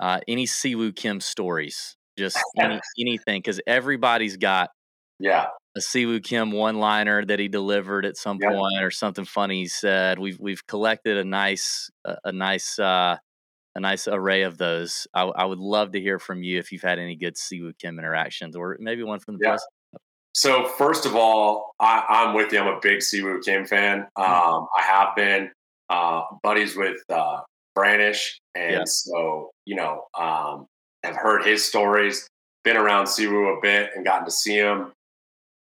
uh, 0.00 0.20
any 0.28 0.46
Siwoo 0.46 0.94
Kim 0.94 1.20
stories, 1.20 1.96
just 2.18 2.38
any, 2.58 2.80
anything, 3.00 3.40
because 3.40 3.60
everybody's 3.66 4.36
got 4.36 4.70
yeah 5.18 5.46
a 5.76 5.80
Siwoo 5.80 6.22
Kim 6.22 6.52
one 6.52 6.78
liner 6.78 7.24
that 7.24 7.38
he 7.38 7.48
delivered 7.48 8.06
at 8.06 8.16
some 8.16 8.38
yep. 8.40 8.52
point 8.52 8.82
or 8.82 8.90
something 8.90 9.24
funny 9.24 9.60
he 9.62 9.68
said. 9.68 10.18
We've 10.18 10.38
we've 10.38 10.66
collected 10.66 11.18
a 11.18 11.24
nice 11.24 11.90
a, 12.04 12.16
a 12.26 12.32
nice 12.32 12.78
uh, 12.78 13.16
a 13.76 13.80
nice 13.80 14.08
array 14.08 14.42
of 14.42 14.56
those. 14.56 15.06
I, 15.12 15.22
I, 15.22 15.44
would 15.44 15.58
love 15.58 15.92
to 15.92 16.00
hear 16.00 16.18
from 16.18 16.42
you 16.42 16.58
if 16.58 16.72
you've 16.72 16.82
had 16.82 16.98
any 16.98 17.14
good 17.14 17.34
Siwoo 17.34 17.76
Kim 17.78 17.98
interactions 17.98 18.56
or 18.56 18.78
maybe 18.80 19.02
one 19.02 19.20
from 19.20 19.36
the 19.36 19.40
yeah. 19.42 19.50
press. 19.50 19.66
So 20.32 20.66
first 20.66 21.04
of 21.04 21.14
all, 21.14 21.74
I, 21.78 22.04
am 22.08 22.34
with 22.34 22.52
you. 22.52 22.58
I'm 22.58 22.74
a 22.74 22.80
big 22.80 23.00
Siwoo 23.00 23.44
Kim 23.44 23.66
fan. 23.66 24.06
Hmm. 24.16 24.22
Um, 24.22 24.68
I 24.76 24.82
have 24.82 25.14
been 25.14 25.50
uh, 25.90 26.22
buddies 26.42 26.74
with 26.74 26.96
uh, 27.10 27.40
Branish, 27.74 28.40
and 28.54 28.72
yeah. 28.72 28.84
so 28.86 29.50
you 29.66 29.76
know, 29.76 30.04
um, 30.18 30.66
have 31.04 31.16
heard 31.16 31.44
his 31.44 31.62
stories. 31.62 32.26
Been 32.64 32.76
around 32.76 33.06
Siwoo 33.06 33.56
a 33.56 33.60
bit 33.60 33.90
and 33.94 34.04
gotten 34.04 34.24
to 34.24 34.30
see 34.30 34.56
him. 34.56 34.92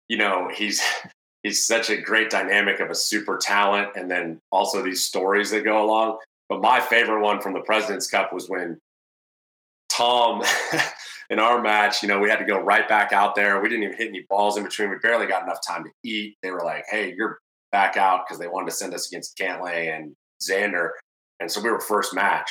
You 0.08 0.18
know, 0.18 0.48
he's 0.54 0.80
he's 1.42 1.66
such 1.66 1.90
a 1.90 1.96
great 2.00 2.30
dynamic 2.30 2.78
of 2.78 2.90
a 2.90 2.94
super 2.94 3.36
talent, 3.36 3.90
and 3.96 4.08
then 4.08 4.38
also 4.52 4.80
these 4.80 5.04
stories 5.04 5.50
that 5.50 5.64
go 5.64 5.84
along. 5.84 6.18
But 6.48 6.60
my 6.60 6.80
favorite 6.80 7.22
one 7.22 7.40
from 7.40 7.54
the 7.54 7.60
President's 7.60 8.08
Cup 8.08 8.32
was 8.32 8.48
when 8.48 8.78
Tom, 9.88 10.42
in 11.30 11.38
our 11.38 11.60
match, 11.60 12.02
you 12.02 12.08
know, 12.08 12.18
we 12.18 12.28
had 12.28 12.38
to 12.38 12.44
go 12.44 12.60
right 12.60 12.88
back 12.88 13.12
out 13.12 13.34
there. 13.34 13.60
We 13.60 13.68
didn't 13.68 13.84
even 13.84 13.96
hit 13.96 14.08
any 14.08 14.24
balls 14.28 14.56
in 14.56 14.64
between. 14.64 14.90
We 14.90 14.96
barely 14.96 15.26
got 15.26 15.42
enough 15.42 15.58
time 15.66 15.84
to 15.84 15.90
eat. 16.04 16.36
They 16.42 16.50
were 16.50 16.62
like, 16.62 16.84
hey, 16.90 17.14
you're 17.16 17.38
back 17.72 17.96
out 17.96 18.26
because 18.26 18.38
they 18.38 18.46
wanted 18.46 18.70
to 18.70 18.76
send 18.76 18.94
us 18.94 19.08
against 19.08 19.36
Cantlay 19.36 19.96
and 19.96 20.14
Xander. 20.42 20.90
And 21.40 21.50
so 21.50 21.60
we 21.60 21.70
were 21.70 21.80
first 21.80 22.14
match. 22.14 22.50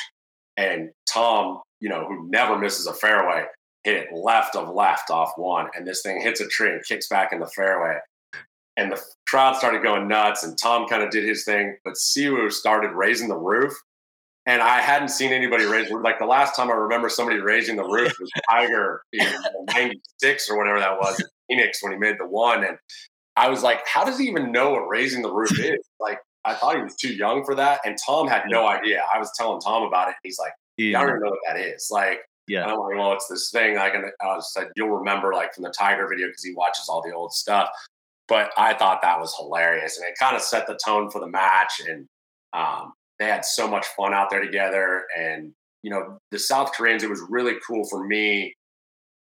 And 0.56 0.90
Tom, 1.10 1.62
you 1.80 1.88
know, 1.88 2.06
who 2.06 2.28
never 2.28 2.58
misses 2.58 2.86
a 2.86 2.94
fairway, 2.94 3.44
hit 3.84 3.96
it 3.96 4.08
left 4.12 4.56
of 4.56 4.74
left 4.74 5.10
off 5.10 5.32
one. 5.36 5.68
And 5.74 5.86
this 5.86 6.02
thing 6.02 6.20
hits 6.20 6.40
a 6.40 6.46
tree 6.46 6.72
and 6.72 6.84
kicks 6.84 7.08
back 7.08 7.32
in 7.32 7.40
the 7.40 7.46
fairway 7.46 7.98
and 8.76 8.92
the 8.92 9.02
crowd 9.26 9.56
started 9.56 9.82
going 9.82 10.06
nuts 10.08 10.44
and 10.44 10.56
tom 10.58 10.86
kind 10.86 11.02
of 11.02 11.10
did 11.10 11.24
his 11.24 11.44
thing 11.44 11.76
but 11.84 11.94
siwoo 11.94 12.52
started 12.52 12.92
raising 12.92 13.28
the 13.28 13.36
roof 13.36 13.72
and 14.46 14.62
i 14.62 14.80
hadn't 14.80 15.08
seen 15.08 15.32
anybody 15.32 15.64
raise 15.64 15.90
like 15.90 16.18
the 16.18 16.26
last 16.26 16.56
time 16.56 16.70
i 16.70 16.74
remember 16.74 17.08
somebody 17.08 17.38
raising 17.38 17.76
the 17.76 17.84
roof 17.84 18.12
was 18.18 18.30
tiger 18.50 19.02
in 19.12 19.26
96 19.74 20.50
or 20.50 20.56
whatever 20.56 20.78
that 20.78 20.98
was 20.98 21.22
Phoenix 21.48 21.82
when 21.82 21.92
he 21.92 21.98
made 21.98 22.16
the 22.18 22.26
one, 22.26 22.64
and 22.64 22.78
I 23.36 23.48
was 23.48 23.62
like, 23.62 23.86
how 23.86 24.04
does 24.04 24.18
he 24.18 24.26
even 24.26 24.52
know 24.52 24.70
what 24.70 24.88
raising 24.88 25.22
the 25.22 25.32
roof 25.32 25.58
is? 25.58 25.78
Like, 26.00 26.18
I 26.44 26.54
thought 26.54 26.76
he 26.76 26.82
was 26.82 26.96
too 26.96 27.12
young 27.12 27.44
for 27.44 27.54
that, 27.54 27.80
and 27.84 27.96
Tom 28.06 28.28
had 28.28 28.44
no 28.48 28.66
idea. 28.66 29.02
I 29.12 29.18
was 29.18 29.30
telling 29.36 29.60
Tom 29.60 29.82
about 29.82 30.08
it, 30.08 30.10
and 30.10 30.16
he's 30.22 30.38
like, 30.38 30.52
yeah. 30.76 30.98
I 30.98 31.02
don't 31.02 31.10
even 31.10 31.22
know 31.22 31.30
what 31.30 31.38
that 31.46 31.58
is. 31.58 31.88
Like, 31.90 32.20
yeah. 32.48 32.64
I'm 32.64 32.78
like, 32.78 32.96
well, 32.96 33.12
it's 33.12 33.28
this 33.28 33.50
thing. 33.50 33.76
I 33.78 33.90
can, 33.90 34.10
I 34.20 34.38
said, 34.40 34.68
you'll 34.76 34.90
remember 34.90 35.32
like 35.32 35.54
from 35.54 35.64
the 35.64 35.74
Tiger 35.76 36.06
video 36.08 36.28
because 36.28 36.44
he 36.44 36.54
watches 36.54 36.88
all 36.88 37.02
the 37.02 37.14
old 37.14 37.32
stuff. 37.32 37.68
But 38.28 38.50
I 38.56 38.74
thought 38.74 39.02
that 39.02 39.20
was 39.20 39.34
hilarious, 39.36 39.98
and 39.98 40.06
it 40.06 40.14
kind 40.18 40.36
of 40.36 40.42
set 40.42 40.66
the 40.66 40.78
tone 40.84 41.10
for 41.10 41.20
the 41.20 41.28
match. 41.28 41.80
And 41.88 42.06
um, 42.52 42.92
they 43.18 43.26
had 43.26 43.44
so 43.44 43.68
much 43.68 43.86
fun 43.96 44.14
out 44.14 44.30
there 44.30 44.44
together. 44.44 45.04
And 45.16 45.52
you 45.82 45.90
know, 45.90 46.18
the 46.30 46.38
South 46.38 46.72
Koreans, 46.72 47.02
it 47.02 47.10
was 47.10 47.22
really 47.28 47.54
cool 47.66 47.84
for 47.88 48.06
me 48.06 48.54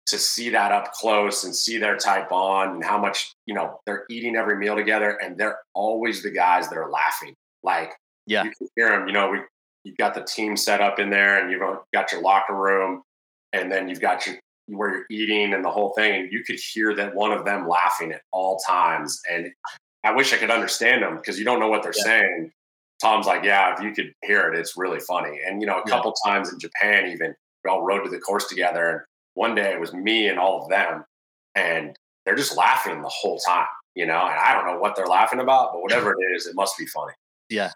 to 0.07 0.17
see 0.17 0.49
that 0.49 0.71
up 0.71 0.93
close 0.93 1.43
and 1.43 1.55
see 1.55 1.77
their 1.77 1.97
tight 1.97 2.29
bond 2.29 2.75
and 2.75 2.83
how 2.83 2.97
much 2.97 3.33
you 3.47 3.55
know 3.55 3.79
they're 3.85 4.05
eating 4.09 4.35
every 4.35 4.57
meal 4.57 4.75
together, 4.75 5.17
and 5.21 5.37
they're 5.37 5.59
always 5.73 6.23
the 6.23 6.31
guys 6.31 6.69
that 6.69 6.77
are 6.77 6.89
laughing. 6.89 7.33
Like, 7.63 7.93
yeah, 8.27 8.43
you 8.43 8.51
can 8.57 8.67
hear 8.75 8.89
them. 8.89 9.07
You 9.07 9.13
know, 9.13 9.29
we 9.31 9.39
you've 9.83 9.97
got 9.97 10.13
the 10.13 10.23
team 10.23 10.55
set 10.55 10.81
up 10.81 10.99
in 10.99 11.09
there, 11.09 11.41
and 11.41 11.51
you've 11.51 11.61
got 11.93 12.11
your 12.11 12.21
locker 12.21 12.55
room, 12.55 13.01
and 13.53 13.71
then 13.71 13.89
you've 13.89 14.01
got 14.01 14.25
your 14.25 14.37
where 14.67 14.89
you're 14.89 15.05
eating 15.11 15.53
and 15.53 15.63
the 15.63 15.69
whole 15.69 15.93
thing, 15.93 16.21
and 16.21 16.31
you 16.31 16.43
could 16.43 16.59
hear 16.59 16.95
that 16.95 17.13
one 17.13 17.31
of 17.31 17.45
them 17.45 17.67
laughing 17.67 18.11
at 18.11 18.21
all 18.31 18.57
times. 18.67 19.21
And 19.31 19.51
I 20.03 20.11
wish 20.11 20.33
I 20.33 20.37
could 20.37 20.51
understand 20.51 21.03
them 21.03 21.17
because 21.17 21.37
you 21.37 21.45
don't 21.45 21.59
know 21.59 21.67
what 21.67 21.83
they're 21.83 21.93
yeah. 21.97 22.03
saying. 22.03 22.51
Tom's 23.05 23.27
like, 23.27 23.43
yeah, 23.43 23.75
if 23.75 23.83
you 23.83 23.91
could 23.91 24.13
hear 24.23 24.51
it, 24.51 24.57
it's 24.57 24.75
really 24.75 24.99
funny. 24.99 25.39
And 25.45 25.61
you 25.61 25.67
know, 25.67 25.75
a 25.75 25.83
yeah. 25.85 25.95
couple 25.95 26.13
times 26.25 26.51
in 26.51 26.59
Japan, 26.59 27.11
even 27.11 27.35
we 27.63 27.69
all 27.69 27.83
rode 27.83 28.03
to 28.03 28.09
the 28.09 28.19
course 28.19 28.47
together, 28.47 28.89
and 28.89 28.99
one 29.35 29.53
day 29.53 29.71
it 29.71 29.79
was 29.79 29.93
me 29.93 30.27
and 30.27 30.39
all 30.39 30.63
of 30.63 30.69
them, 30.69 31.05
and 31.53 31.95
they're 32.25 32.35
just 32.35 32.57
laughing 32.57 33.01
the 33.03 33.09
whole 33.09 33.37
time. 33.37 33.67
You 33.93 34.07
know, 34.07 34.19
and 34.25 34.39
I 34.39 34.53
don't 34.53 34.65
know 34.65 34.79
what 34.79 34.95
they're 34.95 35.05
laughing 35.05 35.39
about, 35.39 35.71
but 35.71 35.81
whatever 35.81 36.11
it 36.11 36.35
is, 36.35 36.47
it 36.47 36.55
must 36.55 36.77
be 36.79 36.87
funny. 36.87 37.13
Yeah, 37.47 37.71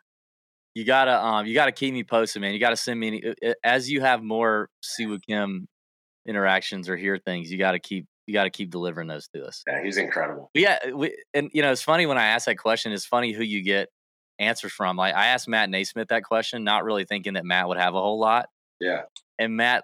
you 0.74 0.84
gotta 0.84 1.24
um 1.24 1.46
you 1.46 1.54
gotta 1.54 1.72
keep 1.72 1.94
me 1.94 2.04
posted, 2.04 2.42
man. 2.42 2.54
You 2.54 2.60
gotta 2.60 2.76
send 2.76 3.00
me 3.00 3.08
any, 3.08 3.24
uh, 3.24 3.50
uh, 3.50 3.54
as 3.64 3.90
you 3.90 4.02
have 4.02 4.24
more 4.24 4.68
Siwoo 4.84 5.20
Kim 5.28 5.68
interactions 6.28 6.90
or 6.90 6.98
hear 6.98 7.20
things. 7.20 7.52
You 7.52 7.60
gotta 7.60 7.80
keep 7.80 8.08
you 8.26 8.34
gotta 8.34 8.50
keep 8.50 8.72
delivering 8.72 9.08
those 9.08 9.28
to 9.36 9.46
us. 9.46 9.64
Yeah, 9.68 9.84
he's 9.84 9.98
incredible. 9.98 10.50
But 10.56 10.64
yeah, 10.64 10.92
we, 10.92 11.16
and 11.36 11.52
you 11.54 11.62
know 11.62 11.72
it's 11.72 11.84
funny 11.84 12.08
when 12.08 12.18
I 12.18 12.28
ask 12.30 12.48
that 12.48 12.58
question. 12.58 12.92
It's 12.92 13.06
funny 13.06 13.32
who 13.32 13.44
you 13.44 13.64
get 13.64 13.90
answers 14.40 14.72
from. 14.72 14.98
Like 14.98 15.14
I 15.14 15.28
asked 15.28 15.48
Matt 15.48 15.70
NeSmith 15.70 16.08
that 16.10 16.24
question, 16.24 16.64
not 16.64 16.84
really 16.84 17.06
thinking 17.06 17.34
that 17.34 17.46
Matt 17.46 17.68
would 17.68 17.78
have 17.78 17.96
a 17.96 18.02
whole 18.02 18.20
lot. 18.20 18.50
Yeah, 18.80 19.04
and 19.38 19.58
Matt 19.58 19.84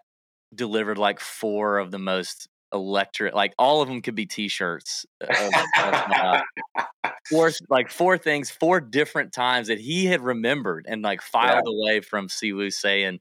delivered 0.53 0.97
like 0.97 1.19
four 1.19 1.77
of 1.77 1.91
the 1.91 1.99
most 1.99 2.47
electric 2.73 3.33
like 3.33 3.53
all 3.57 3.81
of 3.81 3.87
them 3.87 4.01
could 4.01 4.15
be 4.15 4.25
t-shirts 4.25 5.05
of, 5.21 5.29
of, 5.29 5.93
uh, 6.13 6.41
four 7.29 7.51
like 7.69 7.89
four 7.89 8.17
things 8.17 8.49
four 8.49 8.81
different 8.81 9.31
times 9.31 9.67
that 9.67 9.79
he 9.79 10.05
had 10.05 10.19
remembered 10.19 10.85
and 10.87 11.01
like 11.01 11.21
filed 11.21 11.63
yeah. 11.65 11.73
away 11.73 12.01
from 12.01 12.27
Siwoo 12.27 12.73
saying 12.73 13.19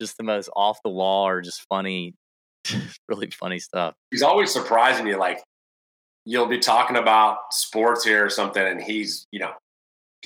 just 0.00 0.16
the 0.16 0.22
most 0.22 0.48
off 0.56 0.78
the 0.82 0.90
wall 0.90 1.26
or 1.26 1.42
just 1.42 1.62
funny 1.68 2.14
really 3.08 3.28
funny 3.30 3.58
stuff 3.58 3.94
he's 4.10 4.22
always 4.22 4.52
surprising 4.52 5.06
you 5.06 5.18
like 5.18 5.42
you'll 6.24 6.46
be 6.46 6.58
talking 6.58 6.96
about 6.96 7.38
sports 7.52 8.04
here 8.04 8.24
or 8.24 8.30
something 8.30 8.64
and 8.64 8.80
he's 8.80 9.26
you 9.30 9.40
know 9.40 9.52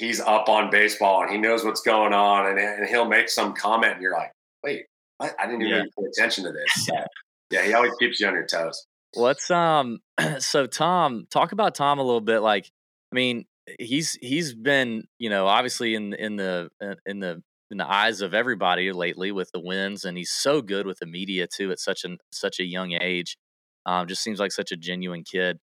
he's 0.00 0.20
up 0.20 0.48
on 0.48 0.70
baseball 0.70 1.22
and 1.22 1.30
he 1.30 1.38
knows 1.38 1.64
what's 1.64 1.82
going 1.82 2.12
on 2.12 2.46
and, 2.46 2.58
and 2.58 2.88
he'll 2.88 3.08
make 3.08 3.28
some 3.28 3.54
comment 3.54 3.94
and 3.94 4.02
you're 4.02 4.12
like 4.12 4.32
wait 4.64 4.86
I, 5.20 5.30
I 5.38 5.46
didn't 5.46 5.62
even 5.62 5.76
yeah. 5.76 5.82
pay 5.98 6.06
attention 6.16 6.44
to 6.44 6.52
this 6.52 6.88
Yeah, 7.50 7.64
he 7.64 7.74
always 7.74 7.92
keeps 7.98 8.20
you 8.20 8.28
on 8.28 8.34
your 8.34 8.46
toes. 8.46 8.86
What's 9.14 9.50
um 9.50 9.98
so 10.38 10.66
Tom, 10.66 11.26
talk 11.30 11.52
about 11.52 11.74
Tom 11.74 11.98
a 11.98 12.02
little 12.02 12.20
bit 12.20 12.40
like 12.40 12.70
I 13.12 13.14
mean, 13.14 13.44
he's 13.78 14.16
he's 14.20 14.54
been, 14.54 15.04
you 15.18 15.30
know, 15.30 15.46
obviously 15.46 15.94
in 15.94 16.14
in 16.14 16.36
the 16.36 16.70
uh, 16.80 16.94
in 17.06 17.18
the 17.18 17.42
in 17.70 17.76
the 17.76 17.90
eyes 17.90 18.20
of 18.20 18.34
everybody 18.34 18.92
lately 18.92 19.32
with 19.32 19.50
the 19.52 19.60
wins 19.60 20.04
and 20.04 20.16
he's 20.16 20.30
so 20.30 20.62
good 20.62 20.86
with 20.86 20.98
the 20.98 21.06
media 21.06 21.46
too 21.46 21.70
at 21.70 21.80
such 21.80 22.04
an 22.04 22.18
such 22.30 22.60
a 22.60 22.64
young 22.64 22.92
age. 22.92 23.36
Um 23.84 24.06
just 24.06 24.22
seems 24.22 24.38
like 24.38 24.52
such 24.52 24.70
a 24.70 24.76
genuine 24.76 25.24
kid. 25.24 25.58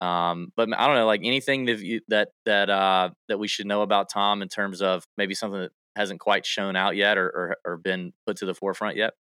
Um 0.00 0.52
but 0.56 0.68
I 0.76 0.86
don't 0.86 0.96
know 0.96 1.06
like 1.06 1.22
anything 1.24 1.66
that 1.66 1.80
you, 1.80 2.00
that 2.08 2.28
that 2.46 2.70
uh 2.70 3.10
that 3.28 3.38
we 3.38 3.48
should 3.48 3.66
know 3.66 3.82
about 3.82 4.10
Tom 4.10 4.42
in 4.42 4.48
terms 4.48 4.80
of 4.82 5.04
maybe 5.16 5.34
something 5.34 5.60
that 5.60 5.72
hasn't 5.96 6.20
quite 6.20 6.46
shown 6.46 6.76
out 6.76 6.96
yet 6.96 7.18
or 7.18 7.26
or, 7.26 7.56
or 7.64 7.76
been 7.76 8.12
put 8.26 8.36
to 8.38 8.46
the 8.46 8.54
forefront 8.54 8.96
yet? 8.96 9.14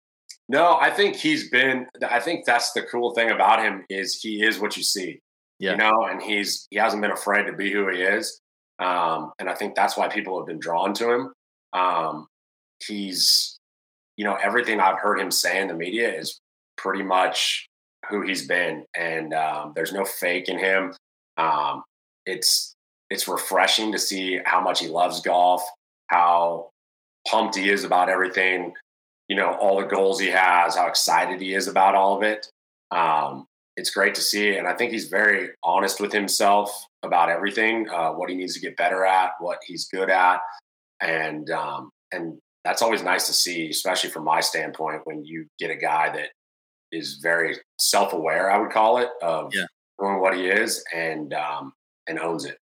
No, 0.50 0.78
I 0.80 0.90
think 0.92 1.16
he's 1.16 1.50
been. 1.50 1.88
I 2.10 2.20
think 2.20 2.46
that's 2.46 2.72
the 2.72 2.84
cool 2.84 3.14
thing 3.14 3.32
about 3.32 3.62
him 3.62 3.86
is 3.90 4.20
he 4.22 4.44
is 4.44 4.60
what 4.60 4.78
you 4.78 4.84
see. 4.84 5.20
Yeah. 5.60 5.72
You 5.72 5.78
know, 5.78 6.06
and 6.06 6.22
he's 6.22 6.68
he 6.70 6.78
hasn't 6.78 7.02
been 7.02 7.12
afraid 7.12 7.48
to 7.48 7.54
be 7.54 7.72
who 7.72 7.90
he 7.90 8.02
is, 8.02 8.40
um, 8.80 9.34
and 9.40 9.50
I 9.50 9.56
think 9.56 9.76
that's 9.76 9.98
why 9.98 10.08
people 10.08 10.38
have 10.38 10.48
been 10.48 10.60
drawn 10.60 10.94
to 10.96 11.12
him. 11.12 11.34
Um, 11.74 12.28
he's, 12.86 13.60
you 14.18 14.24
know, 14.24 14.36
everything 14.36 14.80
I've 14.80 15.00
heard 15.00 15.20
him 15.20 15.32
say 15.32 15.60
in 15.60 15.68
the 15.68 15.74
media 15.74 16.14
is 16.14 16.40
pretty 16.78 17.04
much 17.04 17.68
who 18.10 18.22
he's 18.22 18.48
been, 18.48 18.86
and 18.96 19.34
um, 19.34 19.74
there's 19.76 19.94
no 19.94 20.06
fake 20.06 20.50
in 20.50 20.60
him. 20.60 20.94
Um, 21.38 21.84
it's 22.26 22.74
it's 23.10 23.28
refreshing 23.28 23.92
to 23.92 24.00
see 24.00 24.40
how 24.46 24.62
much 24.62 24.80
he 24.80 24.88
loves 24.88 25.22
golf, 25.22 25.64
how 26.08 26.70
pumped 27.28 27.56
he 27.56 27.70
is 27.70 27.84
about 27.84 28.10
everything 28.10 28.74
you 29.28 29.36
know, 29.36 29.54
all 29.56 29.80
the 29.80 29.88
goals 29.88 30.20
he 30.20 30.28
has, 30.28 30.76
how 30.76 30.88
excited 30.88 31.42
he 31.42 31.54
is 31.54 31.68
about 31.68 31.96
all 31.96 32.16
of 32.16 32.24
it. 32.24 32.48
Um, 32.92 33.46
it's 33.76 33.90
great 33.90 34.16
to 34.16 34.22
see. 34.22 34.56
And 34.56 34.68
I 34.68 34.74
think 34.74 34.92
he's 34.92 35.10
very 35.10 35.50
honest 35.64 36.00
with 36.00 36.14
himself 36.14 36.72
about 37.04 37.30
everything, 37.30 37.88
uh, 37.90 38.12
what 38.12 38.30
he 38.30 38.36
needs 38.36 38.54
to 38.56 38.60
get 38.60 38.78
better 38.78 39.06
at, 39.06 39.32
what 39.40 39.60
he's 39.66 39.88
good 39.88 40.10
at. 40.10 40.40
And, 41.02 41.50
um, 41.52 41.92
and 42.12 42.40
that's 42.64 42.82
always 42.82 43.04
nice 43.04 43.28
to 43.28 43.34
see, 43.34 43.70
especially 43.70 44.10
from 44.10 44.24
my 44.24 44.40
standpoint, 44.40 45.02
when 45.04 45.24
you 45.24 45.46
get 45.60 45.72
a 45.72 45.76
guy 45.76 46.10
that 46.14 46.30
is 46.92 47.20
very 47.22 47.58
self-aware, 47.80 48.50
I 48.52 48.60
would 48.60 48.72
call 48.72 48.98
it, 48.98 49.10
of 49.22 49.54
yeah. 49.54 49.66
knowing 50.00 50.20
what 50.20 50.36
he 50.36 50.48
is 50.48 50.84
and, 50.96 51.34
um, 51.34 51.74
and 52.08 52.20
owns 52.20 52.46
it. 52.46 52.58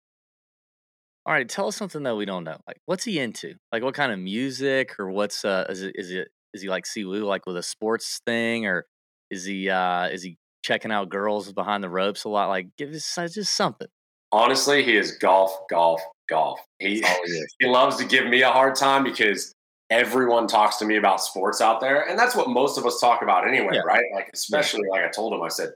All 1.24 1.32
right, 1.32 1.48
tell 1.48 1.68
us 1.68 1.76
something 1.76 2.02
that 2.02 2.16
we 2.16 2.24
don't 2.24 2.44
know. 2.44 2.58
Like, 2.66 2.80
what's 2.86 3.04
he 3.04 3.20
into? 3.20 3.54
Like, 3.72 3.82
what 3.82 3.94
kind 3.94 4.10
of 4.10 4.18
music, 4.18 4.98
or 4.98 5.10
what's 5.10 5.44
uh, 5.44 5.66
is 5.68 5.82
it 5.82 5.92
is 5.94 6.10
it 6.10 6.28
is 6.52 6.62
he 6.62 6.68
like 6.68 6.84
Siwoo 6.84 7.24
like 7.24 7.46
with 7.46 7.56
a 7.56 7.62
sports 7.62 8.20
thing 8.26 8.66
or 8.66 8.86
is 9.30 9.44
he 9.44 9.70
uh 9.70 10.08
is 10.08 10.22
he 10.22 10.36
checking 10.64 10.92
out 10.92 11.08
girls 11.08 11.52
behind 11.52 11.82
the 11.82 11.88
ropes 11.88 12.24
a 12.24 12.28
lot? 12.28 12.48
Like 12.48 12.68
give 12.76 12.90
us 12.90 13.18
just 13.32 13.54
something. 13.54 13.88
Honestly, 14.30 14.82
he 14.82 14.96
is 14.96 15.12
golf, 15.12 15.54
golf, 15.68 16.00
golf. 16.28 16.60
He 16.78 17.04
he 17.60 17.66
loves 17.66 17.96
to 17.96 18.04
give 18.04 18.26
me 18.26 18.42
a 18.42 18.50
hard 18.50 18.74
time 18.74 19.04
because 19.04 19.54
everyone 19.92 20.46
talks 20.46 20.76
to 20.78 20.86
me 20.86 20.96
about 20.96 21.20
sports 21.20 21.60
out 21.60 21.80
there, 21.80 22.08
and 22.08 22.18
that's 22.18 22.34
what 22.34 22.48
most 22.48 22.78
of 22.78 22.86
us 22.86 22.98
talk 22.98 23.22
about 23.22 23.46
anyway, 23.46 23.74
yeah. 23.74 23.80
right? 23.80 24.04
Like 24.14 24.30
especially 24.32 24.82
yeah. 24.86 24.92
like 24.92 25.04
I 25.04 25.10
told 25.10 25.34
him, 25.34 25.42
I 25.42 25.48
said, 25.48 25.70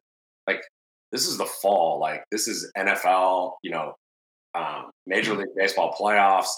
like 0.46 0.62
this 1.12 1.26
is 1.26 1.36
the 1.36 1.44
fall, 1.44 2.00
like 2.00 2.24
this 2.30 2.48
is 2.48 2.70
NFL, 2.76 3.52
you 3.62 3.70
know, 3.70 3.94
um, 4.54 4.90
Major 5.06 5.32
mm-hmm. 5.32 5.40
League 5.40 5.50
Baseball 5.56 5.94
playoffs, 5.98 6.48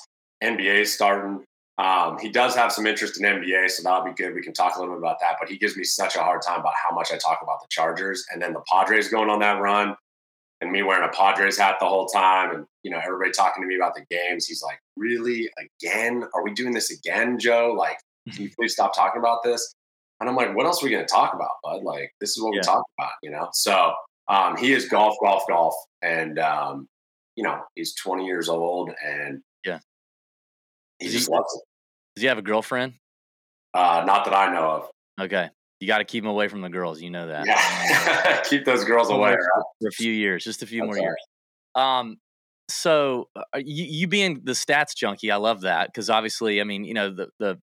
NBA 0.43 0.87
starting. 0.87 1.45
Um, 1.79 2.19
he 2.19 2.29
does 2.29 2.55
have 2.57 2.73
some 2.73 2.87
interest 2.87 3.21
in 3.21 3.27
NBA, 3.27 3.71
so 3.71 3.83
that'll 3.83 4.05
be 4.05 4.13
good. 4.13 4.35
We 4.35 4.43
can 4.43 4.53
talk 4.53 4.77
a 4.77 4.81
little 4.81 4.95
bit 4.95 5.01
about 5.01 5.21
that. 5.21 5.37
But 5.41 5.49
he 5.49 5.59
gives 5.59 5.77
me 5.77 5.85
such 5.85 6.17
a 6.17 6.21
hard 6.21 6.43
time 6.43 6.61
about 6.61 6.75
how 6.83 6.95
much 6.95 7.13
I 7.13 7.19
talk 7.19 7.41
about 7.43 7.61
the 7.61 7.67
Chargers 7.71 8.25
and 8.33 8.41
then 8.41 8.53
the 8.53 8.63
Padres 8.71 9.09
going 9.09 9.31
on 9.31 9.41
that 9.41 9.61
run, 9.61 9.97
and 10.61 10.71
me 10.71 10.83
wearing 10.83 11.09
a 11.09 11.13
Padres 11.13 11.59
hat 11.59 11.77
the 11.81 11.87
whole 11.87 12.07
time, 12.07 12.55
and 12.55 12.67
you 12.89 12.95
know 12.95 13.01
everybody 13.05 13.31
talking 13.33 13.63
to 13.63 13.67
me 13.67 13.77
about 13.77 13.95
the 13.95 14.01
games. 14.11 14.47
He's 14.47 14.63
like, 14.63 14.81
"Really? 14.97 15.51
Again? 15.59 16.25
Are 16.33 16.43
we 16.43 16.55
doing 16.55 16.73
this 16.73 16.91
again, 16.91 17.39
Joe? 17.39 17.75
Like, 17.77 17.99
can 18.33 18.45
you 18.45 18.51
please 18.59 18.73
stop 18.73 18.95
talking 18.95 19.19
about 19.19 19.43
this?" 19.45 19.75
And 20.21 20.29
I'm 20.29 20.35
like, 20.35 20.57
"What 20.57 20.65
else 20.65 20.83
are 20.83 20.87
we 20.87 20.91
going 20.91 21.05
to 21.05 21.13
talk 21.13 21.35
about, 21.35 21.51
bud? 21.63 21.83
Like, 21.83 22.15
this 22.19 22.31
is 22.31 22.43
what 22.43 22.55
yeah. 22.55 22.61
we 22.61 22.63
talk 22.63 22.83
about, 22.99 23.13
you 23.23 23.31
know?" 23.31 23.51
So 23.53 23.93
um, 24.29 24.57
he 24.57 24.73
is 24.73 24.89
golf, 24.89 25.17
golf, 25.23 25.43
golf, 25.47 25.75
and 26.01 26.39
um, 26.39 26.89
you 27.37 27.45
know 27.45 27.61
he's 27.75 27.95
20 27.97 28.25
years 28.25 28.49
old, 28.49 28.91
and 29.05 29.43
yeah, 29.67 29.81
he 30.99 31.11
just 31.11 31.29
loves 31.29 31.55
it. 31.55 31.63
Does 32.17 32.23
he 32.23 32.29
have 32.29 32.39
a 32.39 32.43
girlfriend? 32.43 32.95
Uh, 33.75 34.03
not 34.07 34.25
that 34.25 34.35
I 34.35 34.51
know 34.51 34.71
of. 34.71 34.91
Okay. 35.21 35.51
You 35.79 35.87
got 35.87 35.99
to 35.99 36.05
keep 36.05 36.25
him 36.25 36.31
away 36.31 36.49
from 36.49 36.63
the 36.63 36.71
girls. 36.71 37.03
You 37.03 37.11
know 37.11 37.29
that. 37.29 37.47
Yeah. 37.47 38.41
keep 38.49 38.65
those 38.65 38.85
girls 38.85 39.11
away 39.11 39.33
right? 39.33 39.39
for 39.81 39.89
a 39.89 39.93
few 39.93 40.11
years, 40.11 40.43
just 40.43 40.63
a 40.63 40.67
few 40.67 40.85
more 40.85 40.97
years. 40.97 41.23
Um, 41.75 42.17
so 42.69 43.29
uh, 43.35 43.43
you, 43.57 43.85
you 43.85 44.07
being 44.07 44.43
the 44.45 44.53
stats 44.53 44.95
junkie, 44.95 45.31
I 45.31 45.37
love 45.37 45.63
that 45.63 45.89
because 45.89 46.11
obviously, 46.11 46.61
I 46.61 46.65
mean, 46.65 46.85
you 46.85 46.95
know, 46.95 47.11
the 47.11 47.29
the 47.39 47.59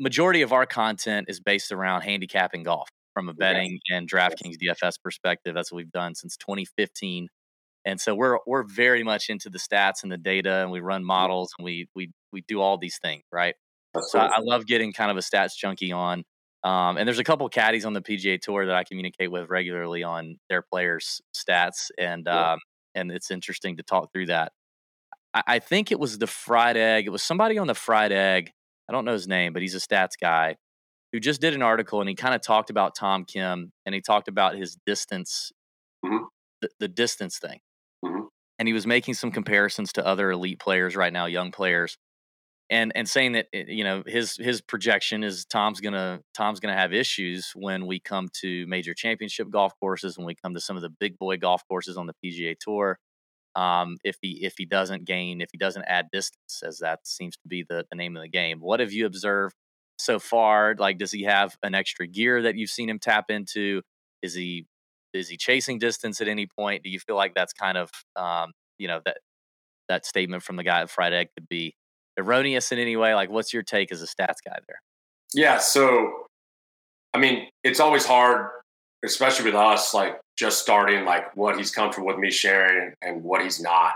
majority 0.00 0.42
of 0.42 0.52
our 0.52 0.66
content 0.66 1.26
is 1.28 1.40
based 1.40 1.72
around 1.72 2.02
handicapping 2.02 2.64
golf 2.64 2.88
from 3.12 3.28
a 3.28 3.34
betting 3.34 3.78
yes. 3.88 3.96
and 3.96 4.10
DraftKings 4.10 4.56
yes. 4.60 4.78
DFS 4.82 4.94
perspective. 5.02 5.54
That's 5.54 5.70
what 5.72 5.76
we've 5.76 5.92
done 5.92 6.14
since 6.14 6.36
2015. 6.36 7.28
And 7.84 8.00
so 8.00 8.14
we're 8.14 8.38
we're 8.46 8.64
very 8.64 9.02
much 9.02 9.28
into 9.28 9.50
the 9.50 9.58
stats 9.58 10.02
and 10.02 10.10
the 10.10 10.16
data, 10.16 10.62
and 10.62 10.70
we 10.70 10.80
run 10.80 11.02
mm-hmm. 11.02 11.08
models 11.08 11.52
and 11.58 11.64
we 11.64 11.88
we 11.94 12.10
we 12.32 12.42
do 12.42 12.60
all 12.60 12.78
these 12.78 12.98
things, 12.98 13.22
right? 13.32 13.54
so 14.08 14.18
I, 14.18 14.26
I, 14.26 14.40
love 14.40 14.66
getting 14.66 14.92
kind 14.92 15.10
of 15.10 15.16
a 15.16 15.20
stats 15.20 15.56
junkie 15.56 15.92
on. 15.92 16.24
Um, 16.64 16.96
and 16.96 17.06
there's 17.06 17.20
a 17.20 17.24
couple 17.24 17.48
caddies 17.48 17.84
on 17.84 17.92
the 17.92 18.00
PGA 18.00 18.40
Tour 18.40 18.66
that 18.66 18.74
I 18.74 18.82
communicate 18.82 19.30
with 19.30 19.48
regularly 19.48 20.02
on 20.02 20.38
their 20.48 20.62
players' 20.62 21.20
stats, 21.32 21.90
and 21.96 22.24
Yeah. 22.26 22.52
um, 22.52 22.58
and 22.94 23.10
it's 23.10 23.30
interesting 23.30 23.76
to 23.76 23.82
talk 23.82 24.12
through 24.12 24.26
that. 24.26 24.52
I, 25.32 25.42
I 25.46 25.58
think 25.58 25.90
it 25.92 25.98
was 26.00 26.18
the 26.18 26.26
fried 26.26 26.76
egg. 26.76 27.06
It 27.06 27.10
was 27.10 27.22
somebody 27.22 27.58
on 27.58 27.66
the 27.66 27.74
fried 27.74 28.12
egg. 28.12 28.50
I 28.88 28.92
don't 28.92 29.04
know 29.04 29.12
his 29.12 29.28
name, 29.28 29.52
but 29.52 29.62
he's 29.62 29.74
a 29.74 29.78
stats 29.78 30.12
guy 30.20 30.56
who 31.12 31.20
just 31.20 31.40
did 31.40 31.54
an 31.54 31.62
article 31.62 32.00
and 32.00 32.08
he 32.08 32.14
kind 32.14 32.34
of 32.34 32.40
talked 32.42 32.70
about 32.70 32.94
Tom 32.96 33.24
Kim 33.24 33.72
and 33.86 33.94
he 33.94 34.00
talked 34.00 34.28
about 34.28 34.56
his 34.56 34.76
distance, 34.86 35.52
Mhm. 36.04 36.24
the, 36.60 36.68
the 36.80 36.88
distance 36.88 37.38
thing. 37.38 37.60
Mhm. 38.04 38.26
And 38.58 38.68
he 38.68 38.74
was 38.74 38.86
making 38.86 39.14
some 39.14 39.30
comparisons 39.30 39.92
to 39.94 40.06
other 40.06 40.30
elite 40.30 40.60
players 40.60 40.96
right 40.96 41.12
now, 41.12 41.26
young 41.26 41.50
players, 41.52 41.96
and 42.70 42.92
and 42.94 43.08
saying 43.08 43.32
that 43.32 43.46
eh, 43.52 43.64
you 43.68 43.84
know 43.84 44.02
his 44.06 44.36
his 44.36 44.60
projection 44.60 45.22
is 45.22 45.44
Tom's 45.44 45.80
gonna 45.80 46.20
Tom's 46.34 46.60
gonna 46.60 46.76
have 46.76 46.92
issues 46.92 47.52
when 47.54 47.86
we 47.86 48.00
come 48.00 48.28
to 48.40 48.66
major 48.66 48.94
championship 48.94 49.50
golf 49.50 49.72
courses, 49.80 50.16
when 50.16 50.26
we 50.26 50.34
come 50.34 50.54
to 50.54 50.60
some 50.60 50.76
of 50.76 50.82
the 50.82 50.90
big 50.90 51.18
boy 51.18 51.36
golf 51.36 51.62
courses 51.68 51.96
on 51.96 52.06
the 52.06 52.14
PGA 52.24 52.56
Tour. 52.58 52.98
Um, 53.56 53.98
if 54.04 54.16
he 54.20 54.40
if 54.44 54.54
he 54.58 54.64
doesn't 54.64 55.04
gain, 55.04 55.40
if 55.40 55.50
he 55.52 55.58
doesn't 55.58 55.84
add 55.86 56.06
distance, 56.12 56.62
as 56.64 56.78
that 56.78 57.06
seems 57.06 57.36
to 57.36 57.48
be 57.48 57.64
the, 57.68 57.84
the 57.90 57.96
name 57.96 58.16
of 58.16 58.22
the 58.22 58.28
game. 58.28 58.58
What 58.60 58.80
have 58.80 58.92
you 58.92 59.06
observed 59.06 59.54
so 59.98 60.18
far? 60.18 60.74
Like, 60.76 60.98
does 60.98 61.12
he 61.12 61.24
have 61.24 61.56
an 61.62 61.74
extra 61.74 62.06
gear 62.06 62.42
that 62.42 62.56
you've 62.56 62.70
seen 62.70 62.88
him 62.88 62.98
tap 62.98 63.26
into? 63.30 63.82
Is 64.22 64.34
he 64.34 64.66
is 65.12 65.28
he 65.28 65.36
chasing 65.36 65.78
distance 65.78 66.20
at 66.20 66.28
any 66.28 66.46
point? 66.58 66.82
Do 66.82 66.90
you 66.90 66.98
feel 66.98 67.16
like 67.16 67.34
that's 67.34 67.52
kind 67.52 67.78
of 67.78 67.90
um, 68.16 68.52
you 68.78 68.88
know 68.88 69.00
that 69.04 69.18
that 69.88 70.06
statement 70.06 70.42
from 70.42 70.56
the 70.56 70.64
guy 70.64 70.80
at 70.80 70.90
Fried 70.90 71.12
Egg 71.12 71.28
could 71.36 71.48
be 71.48 71.76
erroneous 72.18 72.72
in 72.72 72.78
any 72.78 72.96
way? 72.96 73.14
Like, 73.14 73.30
what's 73.30 73.52
your 73.52 73.62
take 73.62 73.92
as 73.92 74.02
a 74.02 74.06
stats 74.06 74.38
guy 74.44 74.58
there? 74.66 74.80
Yeah. 75.32 75.58
So, 75.58 76.26
I 77.12 77.18
mean, 77.18 77.48
it's 77.62 77.80
always 77.80 78.04
hard, 78.06 78.48
especially 79.04 79.46
with 79.46 79.54
us, 79.54 79.94
like 79.94 80.20
just 80.36 80.60
starting, 80.62 81.04
like 81.04 81.34
what 81.36 81.56
he's 81.56 81.70
comfortable 81.70 82.06
with 82.06 82.18
me 82.18 82.30
sharing 82.30 82.82
and, 82.82 82.94
and 83.02 83.24
what 83.24 83.42
he's 83.42 83.60
not. 83.60 83.92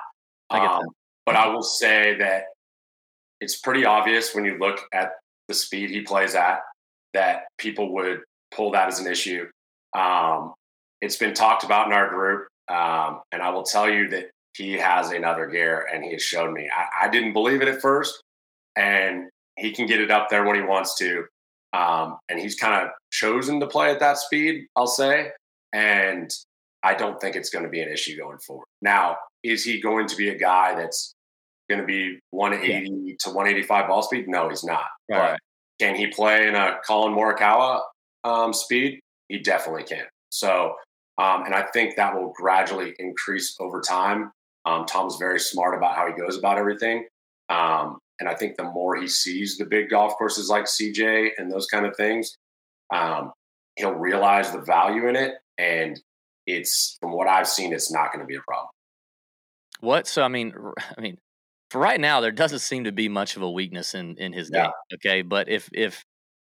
I. 0.51 0.67
Um, 0.67 0.85
but 1.29 1.37
I 1.37 1.49
will 1.49 1.63
say 1.63 2.17
that 2.21 2.45
it's 3.43 3.57
pretty 3.57 3.85
obvious 3.85 4.35
when 4.35 4.47
you 4.47 4.57
look 4.57 4.81
at 4.95 5.13
the 5.47 5.53
speed 5.53 5.91
he 5.91 6.01
plays 6.01 6.35
at 6.35 6.61
that 7.13 7.43
people 7.59 7.93
would 7.93 8.21
pull 8.51 8.71
that 8.71 8.89
as 8.89 8.99
an 8.99 9.07
issue. 9.07 9.47
Um, 9.95 10.55
it's 11.03 11.17
been 11.17 11.35
talked 11.35 11.65
about 11.65 11.87
in 11.87 11.93
our 11.93 12.09
group, 12.09 12.49
um, 12.69 13.21
and 13.31 13.43
I 13.43 13.51
will 13.51 13.63
tell 13.63 13.91
you 13.91 14.09
that 14.09 14.31
he 14.59 14.73
has 14.73 15.13
another 15.13 15.47
gear, 15.47 15.89
and 15.93 16.05
he 16.05 16.13
has 16.13 16.23
shown 16.23 16.53
me. 16.53 16.69
I, 16.75 17.07
I 17.07 17.09
didn't 17.09 17.33
believe 17.33 17.63
it 17.63 17.69
at 17.69 17.81
first, 17.81 18.23
and 18.77 19.29
he 19.57 19.73
can 19.73 19.87
get 19.87 20.01
it 20.01 20.11
up 20.11 20.29
there 20.29 20.45
when 20.45 20.57
he 20.57 20.63
wants 20.63 20.97
to. 20.99 21.25
Um, 21.73 22.19
and 22.29 22.41
he's 22.41 22.57
kind 22.57 22.83
of 22.83 22.91
chosen 23.11 23.61
to 23.61 23.67
play 23.67 23.91
at 23.91 24.01
that 24.01 24.19
speed, 24.19 24.67
I'll 24.75 24.87
say. 24.87 25.31
And 25.73 26.31
I 26.83 26.95
don't 26.95 27.21
think 27.21 27.37
it's 27.37 27.51
going 27.51 27.65
to 27.65 27.71
be 27.71 27.81
an 27.81 27.93
issue 27.93 28.17
going 28.17 28.39
forward. 28.39 28.67
Now, 28.83 29.17
is 29.43 29.65
he 29.65 29.81
going 29.81 30.09
to 30.09 30.17
be 30.17 30.31
a 30.31 30.39
guy 30.39 30.75
that's 30.75 31.15
going 31.69 31.81
to 31.81 31.87
be 31.87 32.19
180 32.31 33.17
to 33.21 33.29
185 33.29 33.89
ball 33.89 34.03
speed? 34.03 34.29
No, 34.29 34.49
he's 34.49 34.65
not. 34.65 34.87
Right, 35.09 35.33
but 35.33 35.41
can 35.79 35.95
he 35.95 36.09
play 36.09 36.49
in 36.49 36.55
a 36.55 36.79
Collin 36.85 37.15
Morikawa 37.15 37.81
um, 38.25 38.53
speed? 38.53 39.01
He 39.29 39.39
definitely 39.39 39.85
can. 39.85 40.05
So, 40.31 40.75
um, 41.19 41.45
and 41.45 41.55
I 41.55 41.67
think 41.73 41.97
that 41.97 42.15
will 42.15 42.33
gradually 42.35 42.95
increase 42.99 43.57
over 43.61 43.81
time. 43.81 44.31
Um, 44.65 44.85
Tom's 44.87 45.17
very 45.17 45.41
smart 45.41 45.77
about 45.77 45.95
how 45.97 46.07
he 46.07 46.13
goes 46.21 46.37
about 46.37 46.59
everything. 46.59 47.07
Um, 47.49 47.99
and 48.21 48.29
I 48.29 48.35
think 48.35 48.57
the 48.57 48.65
more 48.65 48.97
he 48.97 49.07
sees 49.09 49.57
the 49.57 49.65
big 49.65 49.91
golf 49.91 50.15
courses 50.19 50.49
like 50.49 50.65
CJ 50.65 51.31
and 51.39 51.51
those 51.51 51.67
kind 51.67 51.87
of 51.87 51.97
things, 51.97 52.37
um, 52.93 53.33
he'll 53.77 53.93
realize 53.95 54.51
the 54.53 54.61
value 54.61 55.09
in 55.09 55.17
it. 55.17 55.35
And 55.57 56.01
it's 56.47 56.97
from 57.01 57.13
what 57.13 57.29
I've 57.29 57.49
seen, 57.49 57.73
it's 57.73 57.93
not 57.93 58.13
going 58.13 58.21
to 58.21 58.27
be 58.27 58.37
a 58.37 58.43
problem. 58.47 58.69
What? 59.81 60.07
So 60.07 60.23
I 60.23 60.29
mean, 60.29 60.53
I 60.97 61.01
mean, 61.01 61.19
for 61.71 61.81
right 61.81 62.01
now, 62.01 62.21
there 62.21 62.33
doesn't 62.33 62.61
seem 62.61 62.85
to 62.85 62.93
be 62.93 63.09
much 63.09 63.37
of 63.37 63.43
a 63.43 63.51
weakness 63.51 63.95
in 63.95 64.17
in 64.19 64.33
his 64.33 64.51
Yeah. 64.53 64.65
game. 64.65 64.73
Okay, 64.95 65.23
but 65.23 65.49
if 65.49 65.69
if 65.73 66.05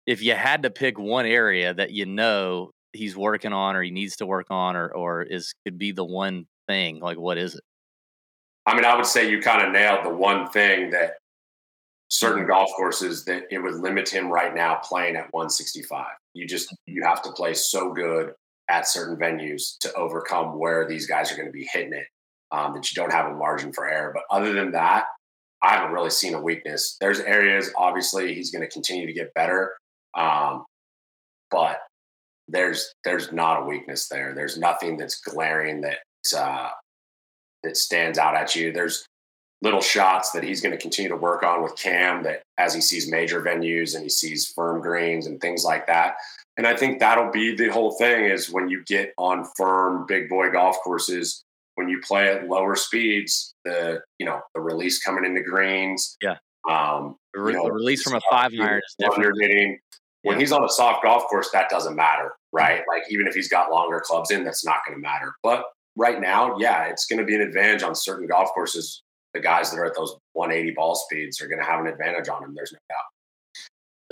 if 0.07 0.21
you 0.23 0.33
had 0.35 0.63
to 0.63 0.69
pick 0.71 0.99
one 0.99 1.25
area 1.25 1.73
that 1.73 1.91
you 1.91 2.05
know 2.05 2.71
he's 2.93 3.15
working 3.17 3.53
on, 3.53 3.75
or 3.75 3.83
he 3.83 3.91
needs 3.91 4.17
to 4.17 4.25
work 4.25 4.47
on, 4.49 4.75
or 4.75 4.89
or 4.93 5.23
is 5.23 5.53
could 5.65 5.77
be 5.77 5.91
the 5.91 6.05
one 6.05 6.47
thing, 6.67 6.99
like 6.99 7.17
what 7.19 7.37
is 7.37 7.55
it? 7.55 7.61
I 8.65 8.75
mean, 8.75 8.85
I 8.85 8.95
would 8.95 9.05
say 9.05 9.29
you 9.29 9.41
kind 9.41 9.65
of 9.65 9.73
nailed 9.73 10.05
the 10.05 10.13
one 10.13 10.49
thing 10.49 10.91
that 10.91 11.17
certain 12.09 12.45
golf 12.45 12.69
courses 12.75 13.23
that 13.25 13.43
it 13.49 13.59
would 13.59 13.75
limit 13.75 14.07
him 14.07 14.29
right 14.29 14.53
now 14.53 14.75
playing 14.83 15.15
at 15.15 15.33
165. 15.33 16.05
You 16.33 16.45
just 16.45 16.75
you 16.85 17.03
have 17.03 17.21
to 17.23 17.31
play 17.31 17.53
so 17.53 17.91
good 17.91 18.33
at 18.69 18.87
certain 18.87 19.17
venues 19.17 19.77
to 19.79 19.93
overcome 19.93 20.59
where 20.59 20.87
these 20.87 21.07
guys 21.07 21.31
are 21.31 21.35
going 21.35 21.47
to 21.47 21.51
be 21.51 21.67
hitting 21.71 21.93
it 21.93 22.07
um, 22.51 22.73
that 22.73 22.91
you 22.91 22.95
don't 22.95 23.11
have 23.11 23.31
a 23.31 23.35
margin 23.35 23.73
for 23.73 23.89
error. 23.89 24.11
But 24.13 24.23
other 24.29 24.53
than 24.53 24.71
that, 24.71 25.05
I 25.63 25.75
haven't 25.75 25.93
really 25.93 26.09
seen 26.09 26.33
a 26.33 26.41
weakness. 26.41 26.97
There's 26.99 27.19
areas 27.19 27.71
obviously 27.77 28.33
he's 28.33 28.51
going 28.51 28.63
to 28.63 28.71
continue 28.71 29.07
to 29.07 29.13
get 29.13 29.33
better, 29.33 29.73
um, 30.17 30.65
but 31.49 31.79
there's 32.47 32.93
there's 33.03 33.31
not 33.31 33.61
a 33.61 33.65
weakness 33.65 34.07
there. 34.07 34.33
There's 34.35 34.57
nothing 34.57 34.97
that's 34.97 35.21
glaring 35.21 35.81
that 35.81 35.99
uh, 36.35 36.69
that 37.63 37.77
stands 37.77 38.17
out 38.17 38.35
at 38.35 38.55
you. 38.55 38.71
There's 38.71 39.05
little 39.61 39.81
shots 39.81 40.31
that 40.31 40.43
he's 40.43 40.59
going 40.61 40.71
to 40.71 40.77
continue 40.81 41.09
to 41.09 41.15
work 41.15 41.43
on 41.43 41.61
with 41.61 41.75
Cam 41.75 42.23
that 42.23 42.41
as 42.57 42.73
he 42.73 42.81
sees 42.81 43.09
major 43.11 43.41
venues 43.41 43.93
and 43.93 44.03
he 44.03 44.09
sees 44.09 44.51
firm 44.55 44.81
greens 44.81 45.27
and 45.27 45.39
things 45.39 45.63
like 45.63 45.85
that. 45.87 46.15
And 46.57 46.65
I 46.65 46.75
think 46.75 46.99
that'll 46.99 47.31
be 47.31 47.55
the 47.55 47.69
whole 47.69 47.91
thing 47.97 48.25
is 48.25 48.49
when 48.49 48.69
you 48.69 48.83
get 48.85 49.13
on 49.17 49.45
firm 49.55 50.05
big 50.07 50.29
boy 50.29 50.49
golf 50.51 50.77
courses, 50.83 51.43
when 51.75 51.87
you 51.89 52.01
play 52.05 52.27
at 52.29 52.47
lower 52.47 52.75
speeds, 52.75 53.53
the 53.63 54.01
you 54.19 54.25
know, 54.25 54.41
the 54.55 54.61
release 54.61 55.01
coming 55.01 55.25
into 55.25 55.41
greens. 55.43 56.17
Yeah. 56.21 56.37
Um, 56.69 57.15
The, 57.33 57.41
re- 57.41 57.53
you 57.53 57.57
know, 57.59 57.65
the 57.65 57.71
release 57.73 58.01
from 58.03 58.15
a 58.15 58.21
five 58.29 58.51
iron 58.59 58.81
is 58.85 58.95
different. 58.99 59.39
hitting. 59.39 59.79
When 60.23 60.35
Yeah. 60.37 60.41
he's 60.41 60.51
on 60.51 60.63
a 60.63 60.69
soft 60.69 61.03
golf 61.03 61.23
course, 61.29 61.49
that 61.51 61.69
doesn't 61.69 61.95
matter, 61.95 62.33
right? 62.51 62.81
Like 62.87 63.03
even 63.09 63.27
if 63.27 63.33
he's 63.33 63.47
got 63.49 63.71
longer 63.71 64.01
clubs 64.03 64.29
in, 64.31 64.43
that's 64.43 64.65
not 64.65 64.77
going 64.85 64.97
to 64.97 65.01
matter. 65.01 65.33
But 65.43 65.63
right 66.01 66.19
now, 66.19 66.57
yeah, 66.57 66.85
it's 66.85 67.05
going 67.05 67.19
to 67.19 67.25
be 67.25 67.35
an 67.35 67.41
advantage 67.41 67.83
on 67.83 67.95
certain 67.95 68.27
golf 68.27 68.49
courses. 68.53 69.03
The 69.33 69.39
guys 69.39 69.71
that 69.71 69.77
are 69.77 69.85
at 69.85 69.95
those 69.95 70.17
180 70.33 70.73
ball 70.75 70.95
speeds 70.95 71.39
are 71.39 71.47
going 71.47 71.59
to 71.59 71.65
have 71.65 71.79
an 71.79 71.87
advantage 71.87 72.27
on 72.27 72.43
him. 72.43 72.53
There's 72.55 72.73
no 72.73 72.79
doubt. 72.89 73.05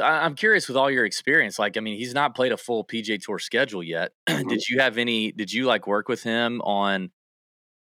I'm 0.01 0.35
curious 0.35 0.69
with 0.69 0.77
all 0.77 0.89
your 0.89 1.03
experience. 1.03 1.59
Like, 1.59 1.75
I 1.75 1.81
mean, 1.81 1.97
he's 1.97 2.13
not 2.13 2.33
played 2.33 2.53
a 2.53 2.57
full 2.57 2.85
PGA 2.85 3.19
Tour 3.21 3.37
schedule 3.39 3.83
yet. 3.83 4.11
did 4.27 4.69
you 4.69 4.79
have 4.79 4.97
any? 4.97 5.33
Did 5.33 5.51
you 5.51 5.65
like 5.65 5.87
work 5.87 6.07
with 6.07 6.23
him 6.23 6.61
on 6.61 7.09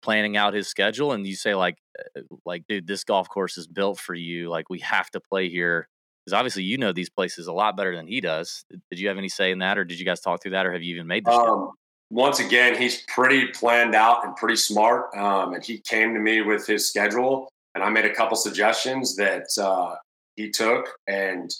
planning 0.01 0.35
out 0.35 0.55
his 0.55 0.67
schedule? 0.67 1.13
And 1.13 1.27
you 1.27 1.35
say 1.35 1.55
like, 1.55 1.77
uh, 2.17 2.23
like, 2.47 2.63
dude, 2.69 2.87
this 2.87 3.05
golf 3.05 3.29
course 3.29 3.59
is 3.59 3.67
built 3.67 3.99
for 3.99 4.15
you. 4.15 4.49
Like, 4.49 4.71
we 4.71 4.79
have 4.79 5.11
to 5.11 5.21
play 5.21 5.51
here 5.51 5.89
because 6.25 6.39
obviously 6.39 6.63
you 6.63 6.79
know 6.79 6.93
these 6.93 7.11
places 7.11 7.49
a 7.49 7.53
lot 7.53 7.77
better 7.77 7.95
than 7.95 8.07
he 8.07 8.23
does. 8.23 8.65
Did 8.71 8.99
you 8.99 9.09
have 9.09 9.19
any 9.19 9.29
say 9.29 9.51
in 9.51 9.59
that, 9.59 9.77
or 9.77 9.85
did 9.85 9.99
you 9.99 10.07
guys 10.07 10.21
talk 10.21 10.43
through 10.43 10.53
that, 10.53 10.65
or 10.65 10.73
have 10.73 10.83
you 10.83 10.95
even 10.95 11.07
made 11.07 11.27
the? 11.27 11.33
Um, 11.33 11.73
once 12.11 12.39
again, 12.41 12.77
he's 12.81 13.03
pretty 13.03 13.49
planned 13.49 13.95
out 13.95 14.25
and 14.25 14.37
pretty 14.37 14.57
smart. 14.57 15.15
Um, 15.17 15.55
and 15.55 15.65
he 15.65 15.79
came 15.79 16.15
to 16.15 16.21
me 16.21 16.43
with 16.43 16.67
his 16.67 16.89
schedule, 16.89 17.49
and 17.75 17.83
I 17.83 17.91
made 17.91 18.05
a 18.05 18.15
couple 18.15 18.37
suggestions 18.37 19.17
that 19.17 19.47
uh, 19.61 19.97
he 20.37 20.51
took, 20.51 20.89
and 21.07 21.51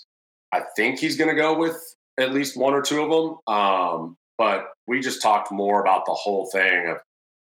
I 0.53 0.63
think 0.77 0.99
he's 0.99 1.17
going 1.17 1.31
to 1.31 1.37
go 1.41 1.59
with 1.59 1.77
at 2.19 2.33
least 2.33 2.57
one 2.57 2.75
or 2.75 2.83
two 2.83 3.03
of 3.03 3.11
them. 3.11 3.55
Um, 3.55 4.17
but 4.39 4.69
we 4.87 5.01
just 5.01 5.21
talked 5.21 5.51
more 5.51 5.81
about 5.81 6.07
the 6.07 6.13
whole 6.13 6.47
thing 6.47 6.89
of 6.89 6.99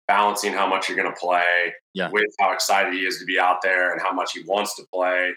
balancing 0.08 0.54
how 0.54 0.68
much 0.68 0.88
you're 0.88 0.98
going 0.98 1.12
to 1.12 1.20
play 1.20 1.74
Yeah. 1.94 2.10
with 2.12 2.26
how 2.40 2.52
excited 2.52 2.94
he 2.94 3.06
is 3.06 3.18
to 3.20 3.26
be 3.26 3.40
out 3.40 3.62
there 3.62 3.94
and 3.94 4.02
how 4.02 4.12
much 4.12 4.34
he 4.34 4.44
wants 4.44 4.76
to 4.76 4.84
play. 4.94 5.32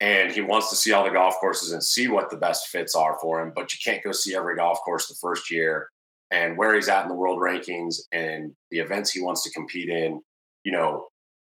And 0.00 0.30
he 0.30 0.42
wants 0.42 0.68
to 0.68 0.76
see 0.76 0.92
all 0.92 1.04
the 1.04 1.10
golf 1.10 1.36
courses 1.40 1.72
and 1.72 1.82
see 1.82 2.06
what 2.06 2.28
the 2.28 2.36
best 2.36 2.68
fits 2.68 2.94
are 2.94 3.18
for 3.20 3.40
him. 3.40 3.52
But 3.54 3.72
you 3.72 3.78
can't 3.82 4.04
go 4.04 4.12
see 4.12 4.36
every 4.36 4.54
golf 4.56 4.78
course 4.84 5.08
the 5.08 5.14
first 5.14 5.50
year 5.50 5.88
and 6.30 6.56
where 6.58 6.74
he's 6.74 6.88
at 6.88 7.02
in 7.02 7.08
the 7.08 7.14
world 7.14 7.38
rankings 7.40 7.96
and 8.12 8.52
the 8.70 8.78
events 8.78 9.10
he 9.12 9.20
wants 9.22 9.42
to 9.44 9.50
compete 9.50 9.88
in, 9.88 10.20
you 10.64 10.72
know, 10.72 11.06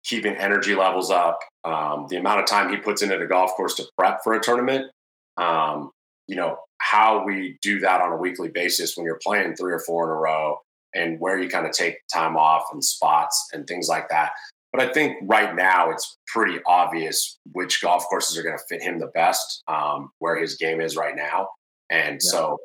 keeping 0.04 0.34
energy 0.36 0.74
levels 0.74 1.10
up, 1.10 1.38
um, 1.64 2.06
the 2.08 2.16
amount 2.16 2.40
of 2.40 2.46
time 2.46 2.70
he 2.70 2.76
puts 2.76 3.02
into 3.02 3.18
the 3.18 3.26
golf 3.26 3.52
course 3.54 3.74
to 3.74 3.84
prep 3.98 4.20
for 4.22 4.34
a 4.34 4.40
tournament, 4.40 4.90
um, 5.36 5.90
you 6.26 6.36
know, 6.36 6.58
how 6.78 7.24
we 7.24 7.58
do 7.62 7.80
that 7.80 8.00
on 8.00 8.12
a 8.12 8.16
weekly 8.16 8.48
basis 8.48 8.96
when 8.96 9.04
you're 9.04 9.20
playing 9.22 9.54
three 9.56 9.72
or 9.72 9.80
four 9.80 10.04
in 10.04 10.10
a 10.10 10.14
row 10.20 10.58
and 10.94 11.18
where 11.20 11.38
you 11.38 11.48
kind 11.48 11.66
of 11.66 11.72
take 11.72 11.96
time 12.12 12.36
off 12.36 12.64
and 12.72 12.84
spots 12.84 13.48
and 13.52 13.66
things 13.66 13.88
like 13.88 14.08
that. 14.08 14.30
But 14.72 14.80
I 14.88 14.92
think 14.92 15.16
right 15.22 15.54
now 15.54 15.90
it's 15.90 16.16
pretty 16.26 16.60
obvious 16.66 17.38
which 17.52 17.80
golf 17.82 18.04
courses 18.08 18.36
are 18.36 18.42
going 18.42 18.56
to 18.58 18.64
fit 18.68 18.82
him 18.82 18.98
the 18.98 19.06
best, 19.08 19.62
um, 19.68 20.10
where 20.18 20.36
his 20.38 20.56
game 20.56 20.80
is 20.80 20.96
right 20.96 21.16
now. 21.16 21.48
And 21.90 22.14
Yeah. 22.22 22.30
so 22.30 22.58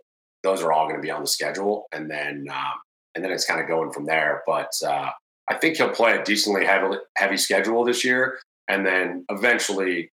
those 0.44 0.62
are 0.62 0.72
all 0.74 0.86
going 0.88 0.96
to 0.98 1.02
be 1.02 1.12
on 1.12 1.22
the 1.22 1.28
schedule, 1.28 1.88
and 1.92 2.10
then 2.10 2.46
um, 2.52 2.74
and 3.16 3.24
then 3.24 3.32
it's 3.32 3.46
kind 3.46 3.62
of 3.62 3.68
going 3.68 3.92
from 3.92 4.06
there. 4.06 4.44
But 4.48 4.72
uh, 4.86 5.12
I 5.50 5.56
think 5.56 5.78
he'll 5.78 5.90
play 5.90 6.18
a 6.18 6.24
decently 6.24 6.66
heavy 6.66 6.96
heavy 7.18 7.38
schedule 7.38 7.84
this 7.84 8.04
year, 8.06 8.40
and 8.68 8.86
then 8.86 9.26
eventually, 9.30 10.12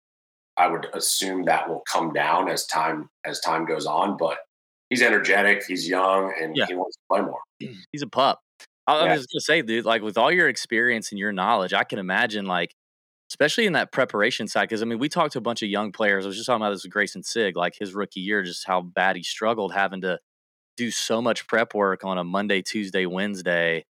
I 0.57 0.67
would 0.67 0.87
assume 0.93 1.43
that 1.45 1.67
will 1.69 1.83
come 1.91 2.13
down 2.13 2.49
as 2.49 2.65
time 2.67 3.09
as 3.25 3.39
time 3.41 3.65
goes 3.65 3.85
on. 3.85 4.17
But 4.17 4.37
he's 4.89 5.01
energetic, 5.01 5.63
he's 5.67 5.87
young, 5.87 6.33
and 6.39 6.55
Yeah. 6.55 6.65
he 6.67 6.75
wants 6.75 6.95
to 6.97 7.01
play 7.09 7.21
more. 7.21 7.39
He's 7.91 8.01
a 8.01 8.07
pup. 8.07 8.39
I, 8.87 8.97
I 8.99 9.05
Yeah. 9.05 9.13
was 9.13 9.25
gonna 9.27 9.41
say, 9.41 9.61
dude, 9.61 9.85
like 9.85 10.01
with 10.01 10.17
all 10.17 10.31
your 10.31 10.47
experience 10.47 11.11
and 11.11 11.19
your 11.19 11.31
knowledge, 11.31 11.73
I 11.73 11.83
can 11.83 11.99
imagine 11.99 12.45
like, 12.45 12.73
especially 13.31 13.65
in 13.65 13.73
that 13.73 13.91
preparation 13.91 14.47
side, 14.47 14.63
because 14.69 14.81
I 14.81 14.85
mean, 14.85 14.99
we 14.99 15.09
talked 15.09 15.33
to 15.33 15.39
a 15.39 15.41
bunch 15.41 15.61
of 15.63 15.69
young 15.69 15.91
players. 15.91 16.25
I 16.25 16.27
was 16.27 16.37
just 16.37 16.47
talking 16.47 16.61
about 16.63 16.71
this 16.73 16.83
with 16.83 16.93
Grayson 16.93 17.23
Sigg, 17.23 17.55
like 17.57 17.75
his 17.79 17.93
rookie 17.95 18.21
year, 18.21 18.43
just 18.43 18.67
how 18.67 18.81
bad 18.81 19.15
he 19.15 19.23
struggled 19.23 19.73
having 19.73 20.01
to 20.01 20.19
do 20.77 20.91
so 20.91 21.21
much 21.21 21.47
prep 21.47 21.73
work 21.75 22.03
on 22.05 22.17
a 22.17 22.23
Monday, 22.23 22.61
Tuesday, 22.61 23.05
Wednesday 23.05 23.85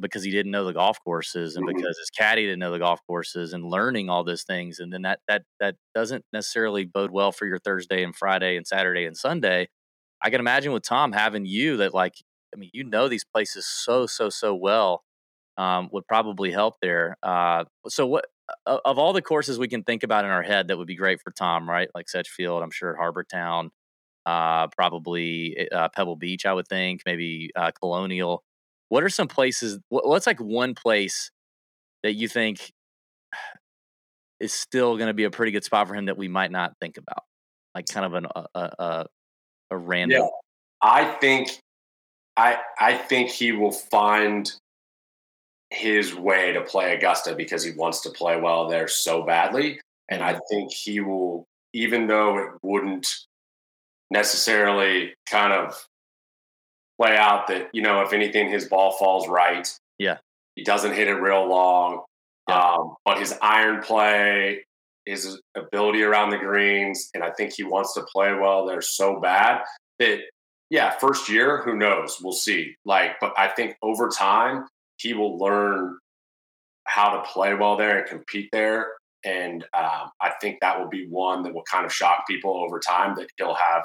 because 0.00 0.22
he 0.22 0.30
didn't 0.30 0.52
know 0.52 0.64
the 0.64 0.72
golf 0.72 0.98
courses 1.04 1.56
and 1.56 1.66
Mhm. 1.66 1.66
because 1.66 1.98
his 1.98 2.10
caddy 2.10 2.42
didn't 2.42 2.60
know 2.60 2.70
the 2.70 2.78
golf 2.78 3.00
courses 3.06 3.52
and 3.52 3.64
learning 3.64 4.08
all 4.08 4.24
those 4.24 4.44
things 4.44 4.78
and 4.78 4.92
then 4.92 5.02
that 5.02 5.20
that 5.28 5.42
that 5.58 5.76
doesn't 5.94 6.24
necessarily 6.32 6.84
bode 6.84 7.10
well 7.10 7.32
for 7.32 7.46
your 7.46 7.58
Thursday 7.58 8.02
and 8.04 8.14
Friday 8.16 8.56
and 8.56 8.66
Saturday 8.66 9.04
and 9.04 9.16
Sunday. 9.16 9.68
I 10.22 10.30
can 10.30 10.40
imagine 10.40 10.72
with 10.72 10.84
Tom 10.84 11.12
having 11.12 11.46
you 11.46 11.78
that 11.78 11.94
like 11.94 12.14
I 12.54 12.58
mean 12.58 12.70
you 12.74 12.84
know 12.84 13.08
these 13.08 13.24
places 13.24 13.66
so 13.66 14.06
so 14.06 14.30
so 14.30 14.54
well 14.54 15.04
um, 15.58 15.88
would 15.92 16.06
probably 16.08 16.50
help 16.52 16.76
there. 16.82 17.16
Uh, 17.22 17.64
so 17.88 18.06
what 18.06 18.26
of 18.66 18.98
all 18.98 19.12
the 19.12 19.22
courses 19.22 19.58
we 19.58 19.68
can 19.68 19.82
think 19.82 20.02
about 20.02 20.24
in 20.24 20.30
our 20.30 20.42
head 20.42 20.68
that 20.68 20.78
would 20.78 20.86
be 20.86 20.96
great 20.96 21.20
for 21.22 21.30
Tom, 21.30 21.68
right? 21.68 21.88
Like 21.94 22.08
Sedgefield, 22.08 22.62
I'm 22.62 22.70
sure 22.70 22.96
Harbor 22.96 23.24
Town, 23.24 23.70
uh, 24.26 24.68
probably 24.68 25.68
uh, 25.70 25.88
Pebble 25.90 26.16
Beach, 26.16 26.46
I 26.46 26.52
would 26.52 26.68
think, 26.68 27.02
maybe 27.06 27.50
uh, 27.56 27.70
Colonial. 27.80 28.42
What 28.88 29.02
are 29.04 29.08
some 29.08 29.28
places? 29.28 29.78
what- 29.88 30.06
What's 30.06 30.26
like 30.26 30.40
one 30.40 30.74
place 30.74 31.30
that 32.02 32.14
you 32.14 32.28
think 32.28 32.72
is 34.40 34.52
still 34.52 34.96
going 34.96 35.08
to 35.08 35.14
be 35.14 35.24
a 35.24 35.30
pretty 35.30 35.52
good 35.52 35.64
spot 35.64 35.88
for 35.88 35.94
him 35.94 36.06
that 36.06 36.16
we 36.16 36.28
might 36.28 36.50
not 36.50 36.72
think 36.80 36.96
about, 36.96 37.24
like 37.74 37.86
kind 37.86 38.06
of 38.06 38.14
an 38.14 38.26
a 38.34 38.46
a, 38.54 38.70
a, 38.78 39.06
a 39.72 39.76
random. 39.76 40.22
Yeah. 40.22 40.28
I 40.82 41.04
think 41.20 41.58
I 42.36 42.58
I 42.78 42.94
think 42.96 43.30
he 43.30 43.52
will 43.52 43.72
find 43.72 44.50
his 45.70 46.14
way 46.14 46.52
to 46.52 46.60
play 46.62 46.94
Augusta 46.94 47.34
because 47.34 47.64
he 47.64 47.72
wants 47.72 48.00
to 48.00 48.10
play 48.10 48.38
well 48.40 48.68
there 48.68 48.88
so 48.88 49.22
badly. 49.22 49.80
And 50.08 50.22
I 50.22 50.38
think 50.50 50.72
he 50.72 51.00
will, 51.00 51.46
even 51.72 52.06
though 52.08 52.38
it 52.38 52.50
wouldn't 52.62 53.08
necessarily 54.10 55.14
kind 55.28 55.52
of 55.52 55.86
play 57.00 57.16
out 57.16 57.46
that, 57.48 57.70
you 57.72 57.82
know, 57.82 58.02
if 58.02 58.12
anything, 58.12 58.50
his 58.50 58.66
ball 58.66 58.92
falls 58.92 59.28
right. 59.28 59.72
Yeah. 59.98 60.18
He 60.56 60.64
doesn't 60.64 60.94
hit 60.94 61.06
it 61.06 61.14
real 61.14 61.48
long. 61.48 62.02
Yeah. 62.48 62.58
Um, 62.58 62.96
but 63.04 63.18
his 63.18 63.38
iron 63.40 63.82
play, 63.82 64.64
his 65.06 65.40
ability 65.56 66.02
around 66.02 66.30
the 66.30 66.38
greens, 66.38 67.10
and 67.14 67.22
I 67.22 67.30
think 67.30 67.52
he 67.52 67.62
wants 67.62 67.94
to 67.94 68.02
play 68.12 68.34
well 68.34 68.66
there 68.66 68.82
so 68.82 69.20
bad 69.20 69.62
that 70.00 70.22
yeah, 70.70 70.90
first 70.90 71.28
year, 71.28 71.62
who 71.62 71.76
knows? 71.76 72.18
We'll 72.22 72.32
see. 72.32 72.76
Like, 72.84 73.18
but 73.20 73.34
I 73.36 73.48
think 73.48 73.76
over 73.82 74.08
time 74.08 74.66
he 75.00 75.14
will 75.14 75.38
learn 75.38 75.98
how 76.84 77.10
to 77.16 77.22
play 77.22 77.54
well 77.54 77.76
there 77.76 77.98
and 77.98 78.08
compete 78.08 78.48
there. 78.52 78.92
And 79.24 79.64
um, 79.74 80.10
I 80.20 80.32
think 80.40 80.58
that 80.60 80.78
will 80.78 80.88
be 80.88 81.06
one 81.08 81.42
that 81.42 81.54
will 81.54 81.64
kind 81.70 81.84
of 81.84 81.92
shock 81.92 82.26
people 82.26 82.56
over 82.56 82.78
time 82.78 83.14
that 83.16 83.28
he'll 83.36 83.54
have 83.54 83.84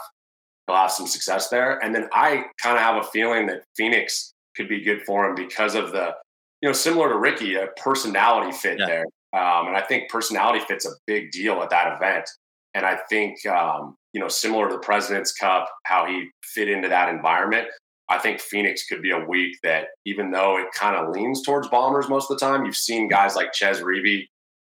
he'll 0.68 0.76
have 0.78 0.91
some 0.91 1.07
success 1.07 1.49
there. 1.49 1.84
And 1.84 1.93
then 1.93 2.09
I 2.13 2.45
kind 2.61 2.78
of 2.78 2.84
have 2.84 2.97
a 2.97 3.07
feeling 3.07 3.45
that 3.47 3.63
Phoenix 3.78 4.34
could 4.55 4.68
be 4.68 4.82
good 4.82 5.03
for 5.05 5.28
him 5.28 5.36
because 5.36 5.76
of 5.76 5.91
the 5.91 6.16
you 6.61 6.70
know 6.70 6.74
similar 6.74 7.09
to 7.09 7.18
Rickie, 7.18 7.55
a 7.55 7.68
personality 7.78 8.51
fit 8.51 8.80
Yeah. 8.80 8.86
there. 8.88 9.05
Um, 9.34 9.68
and 9.68 9.76
I 9.78 9.82
think 9.82 10.09
personality 10.09 10.61
fit's 10.66 10.86
a 10.86 10.91
big 11.05 11.32
deal 11.32 11.61
at 11.61 11.70
that 11.70 11.93
event. 11.95 12.30
And 12.74 12.86
I 12.86 12.97
think 13.09 13.45
um, 13.45 13.95
you 14.13 14.22
know 14.22 14.30
similar 14.30 14.70
to 14.70 14.76
the 14.76 14.80
President's 14.82 15.34
Cup, 15.34 15.70
how 15.84 16.05
he 16.07 16.30
fit 16.43 16.70
into 16.70 16.88
that 16.88 17.09
environment. 17.09 17.68
I 18.10 18.20
think 18.20 18.39
Phoenix 18.39 18.86
could 18.86 19.01
be 19.01 19.12
a 19.12 19.26
week 19.26 19.58
that, 19.64 19.88
even 20.06 20.32
though 20.32 20.58
it 20.58 20.68
kind 20.74 20.95
of 20.95 21.10
leans 21.10 21.41
towards 21.41 21.68
bombers 21.70 22.08
most 22.08 22.30
of 22.30 22.38
the 22.38 22.45
time, 22.45 22.66
you've 22.66 22.76
seen 22.76 23.08
guys 23.08 23.36
like 23.36 23.53
Chez 23.53 23.82
Reavie 23.82 24.26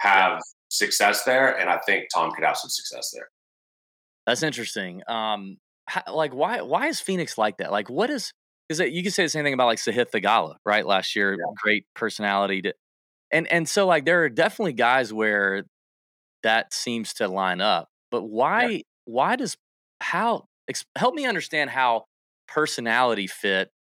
have 0.01 0.41
success 0.69 1.25
there, 1.25 1.57
and 1.57 1.71
I 1.71 1.79
think 1.87 2.07
Tom 2.13 2.33
could 2.33 2.45
have 2.45 2.57
some 2.57 2.71
success 2.71 3.11
there. 3.15 3.29
That's 4.27 4.43
interesting. 4.43 5.03
Um, 5.09 5.59
how, 5.87 6.03
like 6.13 6.35
why 6.35 6.63
why 6.63 6.87
is 6.89 7.01
Phoenix 7.01 7.37
like 7.39 7.59
that? 7.59 7.71
Like 7.73 7.89
what 7.89 8.11
is 8.11 8.33
because 8.69 8.89
you 8.91 9.03
can 9.03 9.11
say 9.13 9.25
the 9.25 9.29
same 9.29 9.45
thing 9.45 9.55
about 9.55 9.67
like 9.67 9.79
Sahith 9.79 10.11
Theegala, 10.11 10.57
right? 10.65 10.87
Last 10.87 11.17
year, 11.17 11.33
Yeah. 11.33 11.53
great 11.63 11.85
personality 11.95 12.63
to, 12.63 12.75
and 13.33 13.47
and 13.49 13.69
so 13.69 13.87
like 13.87 14.05
there 14.05 14.23
are 14.25 14.29
definitely 14.29 14.73
guys 14.75 15.13
where 15.13 15.65
that 16.43 16.73
seems 16.73 17.15
to 17.15 17.29
line 17.29 17.61
up. 17.61 17.89
But 18.11 18.23
why 18.23 18.83
why 19.05 19.37
does 19.37 19.57
how 20.01 20.47
ex, 20.69 20.85
help 20.97 21.15
me 21.15 21.27
understand 21.27 21.71
how 21.71 22.05
personality 22.51 23.27
fit 23.27 23.71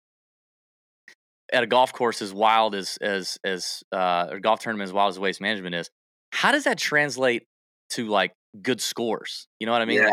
at 1.52 1.62
a 1.62 1.66
golf 1.66 1.92
course 1.92 2.22
as 2.22 2.32
wild 2.32 2.74
as 2.74 2.96
as 3.00 3.38
as 3.44 3.82
uh, 3.92 4.28
a 4.30 4.40
golf 4.40 4.60
tournament 4.60 4.88
as 4.88 4.92
wild 4.92 5.10
as 5.10 5.18
waste 5.18 5.40
management 5.40 5.74
is? 5.74 5.90
How 6.32 6.52
does 6.52 6.64
that 6.64 6.78
translate 6.78 7.44
to 7.90 8.06
like 8.06 8.32
good 8.62 8.80
scores? 8.80 9.46
You 9.58 9.66
know 9.66 9.72
what 9.72 9.82
I 9.82 9.84
mean? 9.84 10.02
yeah, 10.02 10.10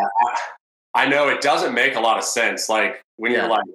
I, 0.96 1.08
know 1.08 1.30
it 1.30 1.42
doesn't 1.42 1.74
make 1.74 1.96
a 1.96 2.00
lot 2.00 2.18
of 2.18 2.24
sense. 2.24 2.70
Like 2.70 3.02
when 3.18 3.32
Yeah. 3.32 3.42
you're 3.42 3.50
like 3.50 3.66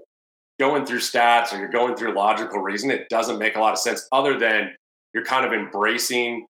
going 0.59 0.85
through 0.85 0.99
stats 0.99 1.53
or 1.53 1.59
you're 1.59 1.69
going 1.69 1.95
through 1.95 2.15
logical 2.15 2.59
reason, 2.61 2.91
it 2.91 3.09
doesn't 3.09 3.39
make 3.39 3.57
a 3.57 3.61
lot 3.61 3.73
of 3.73 3.79
sense. 3.79 4.07
Other 4.13 4.39
than 4.39 4.75
you're 5.15 5.25
kind 5.25 5.47
of 5.47 5.53
embracing 5.53 6.47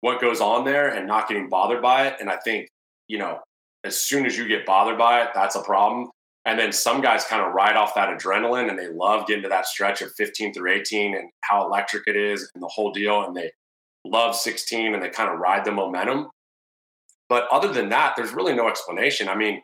what 0.00 0.20
goes 0.20 0.40
on 0.40 0.64
there 0.64 0.88
and 0.88 1.06
not 1.06 1.28
getting 1.28 1.48
bothered 1.48 1.82
by 1.82 2.06
it. 2.06 2.16
And 2.20 2.30
I 2.30 2.36
think 2.36 2.68
you 3.08 3.18
know, 3.18 3.40
as 3.84 4.00
soon 4.00 4.26
as 4.26 4.36
you 4.36 4.48
get 4.48 4.66
bothered 4.66 4.98
by 4.98 5.22
it, 5.22 5.28
that's 5.34 5.54
a 5.54 5.62
problem. 5.62 6.10
And 6.46 6.56
then 6.56 6.72
some 6.72 7.00
guys 7.00 7.24
kind 7.24 7.44
of 7.44 7.52
ride 7.52 7.74
off 7.74 7.96
that 7.96 8.08
adrenaline 8.08 8.70
and 8.70 8.78
they 8.78 8.88
love 8.88 9.26
getting 9.26 9.42
to 9.42 9.48
that 9.48 9.66
stretch 9.66 10.00
of 10.00 10.12
15 10.16 10.54
through 10.54 10.72
18 10.72 11.16
and 11.16 11.28
how 11.40 11.66
electric 11.66 12.04
it 12.06 12.16
is 12.16 12.48
and 12.54 12.62
the 12.62 12.68
whole 12.68 12.92
deal. 12.92 13.24
And 13.24 13.36
they 13.36 13.50
love 14.04 14.36
16 14.36 14.94
and 14.94 15.02
they 15.02 15.10
kind 15.10 15.28
of 15.28 15.40
ride 15.40 15.64
the 15.64 15.72
momentum. 15.72 16.28
But 17.28 17.48
other 17.50 17.72
than 17.72 17.88
that, 17.88 18.14
there's 18.16 18.32
really 18.32 18.54
no 18.54 18.68
explanation. 18.68 19.28
I 19.28 19.34
mean, 19.34 19.60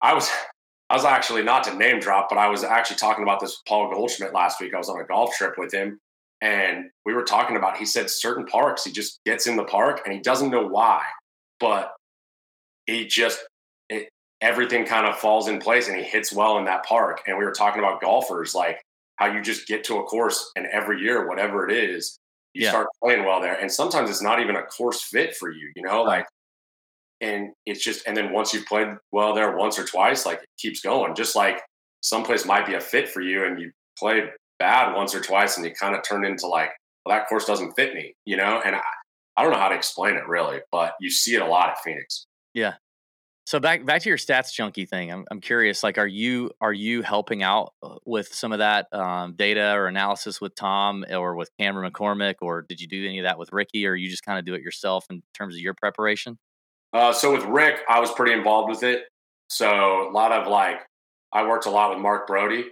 I 0.00 0.14
was 0.14 0.30
I 0.90 0.94
was 0.94 1.06
actually 1.06 1.42
not 1.42 1.64
to 1.64 1.74
name 1.74 2.00
drop, 2.00 2.28
but 2.28 2.36
I 2.36 2.50
was 2.50 2.64
actually 2.64 2.96
talking 2.96 3.22
about 3.22 3.40
this 3.40 3.52
with 3.52 3.64
Paul 3.66 3.90
Goldschmidt 3.90 4.34
last 4.34 4.60
week. 4.60 4.74
I 4.74 4.78
was 4.78 4.90
on 4.90 5.00
a 5.00 5.06
golf 5.06 5.34
trip 5.34 5.54
with 5.56 5.72
him 5.72 5.98
and 6.42 6.90
we 7.06 7.14
were 7.14 7.24
talking 7.24 7.56
about 7.56 7.78
he 7.78 7.86
said 7.86 8.10
certain 8.10 8.44
parks 8.44 8.84
he 8.84 8.92
just 8.92 9.18
gets 9.24 9.46
in 9.46 9.56
the 9.56 9.64
park 9.64 10.02
and 10.04 10.12
he 10.12 10.20
doesn't 10.20 10.50
know 10.50 10.66
why, 10.66 11.02
but 11.60 11.92
he 12.84 13.06
just 13.06 13.38
everything 14.42 14.84
kind 14.84 15.06
of 15.06 15.16
falls 15.16 15.48
in 15.48 15.58
place 15.58 15.88
and 15.88 15.96
he 15.96 16.02
hits 16.02 16.32
well 16.32 16.58
in 16.58 16.64
that 16.66 16.84
park. 16.84 17.22
And 17.26 17.38
we 17.38 17.44
were 17.44 17.52
talking 17.52 17.78
about 17.78 18.00
golfers 18.02 18.54
like 18.54 18.82
how 19.16 19.26
you 19.26 19.40
just 19.40 19.66
get 19.66 19.84
to 19.84 19.98
a 19.98 20.02
course 20.04 20.50
and 20.56 20.66
every 20.66 21.00
year, 21.00 21.28
whatever 21.28 21.68
it 21.68 21.74
is, 21.74 22.18
you 22.52 22.64
Yeah. 22.64 22.70
start 22.70 22.88
playing 23.02 23.24
well 23.24 23.40
there. 23.40 23.54
And 23.54 23.70
sometimes 23.72 24.10
it's 24.10 24.22
not 24.22 24.40
even 24.40 24.56
a 24.56 24.62
course 24.64 25.02
fit 25.02 25.34
for 25.36 25.50
you, 25.50 25.72
you 25.76 25.82
know, 25.82 26.04
Right. 26.04 26.18
like 26.18 26.26
and 27.20 27.52
it's 27.66 27.82
just 27.84 28.04
and 28.06 28.16
then 28.16 28.32
once 28.32 28.52
you've 28.52 28.66
played 28.66 28.88
well 29.12 29.32
there 29.32 29.56
once 29.56 29.78
or 29.78 29.84
twice, 29.84 30.26
like 30.26 30.42
it 30.42 30.48
keeps 30.58 30.80
going. 30.80 31.14
Just 31.14 31.36
like 31.36 31.62
someplace 32.00 32.44
might 32.44 32.66
be 32.66 32.74
a 32.74 32.80
fit 32.80 33.08
for 33.08 33.20
you 33.20 33.44
and 33.44 33.60
you 33.60 33.70
play 33.96 34.24
bad 34.58 34.94
once 34.94 35.14
or 35.14 35.20
twice 35.20 35.56
and 35.56 35.64
you 35.64 35.72
kind 35.72 35.94
of 35.94 36.02
turn 36.02 36.24
into 36.24 36.48
like, 36.48 36.70
well, 37.06 37.16
that 37.16 37.28
course 37.28 37.44
doesn't 37.44 37.74
fit 37.74 37.94
me, 37.94 38.14
you 38.24 38.36
know? 38.36 38.60
And 38.64 38.74
I, 38.74 38.80
I 39.36 39.42
don't 39.42 39.52
know 39.52 39.58
how 39.58 39.68
to 39.68 39.74
explain 39.76 40.16
it 40.16 40.26
really, 40.26 40.60
but 40.72 40.94
you 41.00 41.10
see 41.10 41.36
it 41.36 41.42
a 41.42 41.46
lot 41.46 41.68
at 41.70 41.78
Phoenix. 41.82 42.26
Yeah. 42.54 42.74
So 43.44 43.58
back 43.58 43.84
back 43.84 44.02
to 44.02 44.08
your 44.08 44.18
stats 44.18 44.52
junkie 44.52 44.86
thing. 44.86 45.10
I'm 45.10 45.24
I'm 45.30 45.40
curious. 45.40 45.82
Like, 45.82 45.98
are 45.98 46.06
you 46.06 46.50
are 46.60 46.72
you 46.72 47.02
helping 47.02 47.42
out 47.42 47.74
uh, 47.82 47.96
with 48.04 48.32
some 48.32 48.52
of 48.52 48.60
that 48.60 48.86
um, 48.92 49.34
data 49.34 49.72
or 49.74 49.88
analysis 49.88 50.40
with 50.40 50.54
Tom 50.54 51.04
or 51.10 51.34
with 51.34 51.50
Cameron 51.58 51.90
McCormick, 51.90 52.36
or 52.40 52.62
did 52.62 52.80
you 52.80 52.86
do 52.86 53.04
any 53.04 53.18
of 53.18 53.24
that 53.24 53.38
with 53.38 53.52
Rickie, 53.52 53.86
or 53.86 53.96
you 53.96 54.08
just 54.08 54.24
kind 54.24 54.38
of 54.38 54.44
do 54.44 54.54
it 54.54 54.62
yourself 54.62 55.06
in 55.10 55.22
terms 55.34 55.56
of 55.56 55.60
your 55.60 55.74
preparation? 55.74 56.38
Uh, 56.92 57.12
so 57.12 57.32
with 57.32 57.44
Rick, 57.44 57.80
I 57.88 57.98
was 57.98 58.12
pretty 58.12 58.32
involved 58.32 58.70
with 58.70 58.82
it. 58.84 59.08
So 59.48 60.08
a 60.08 60.12
lot 60.12 60.30
of 60.30 60.46
like, 60.46 60.86
I 61.32 61.46
worked 61.46 61.66
a 61.66 61.70
lot 61.70 61.90
with 61.90 61.98
Mark 61.98 62.28
Broadie, 62.28 62.66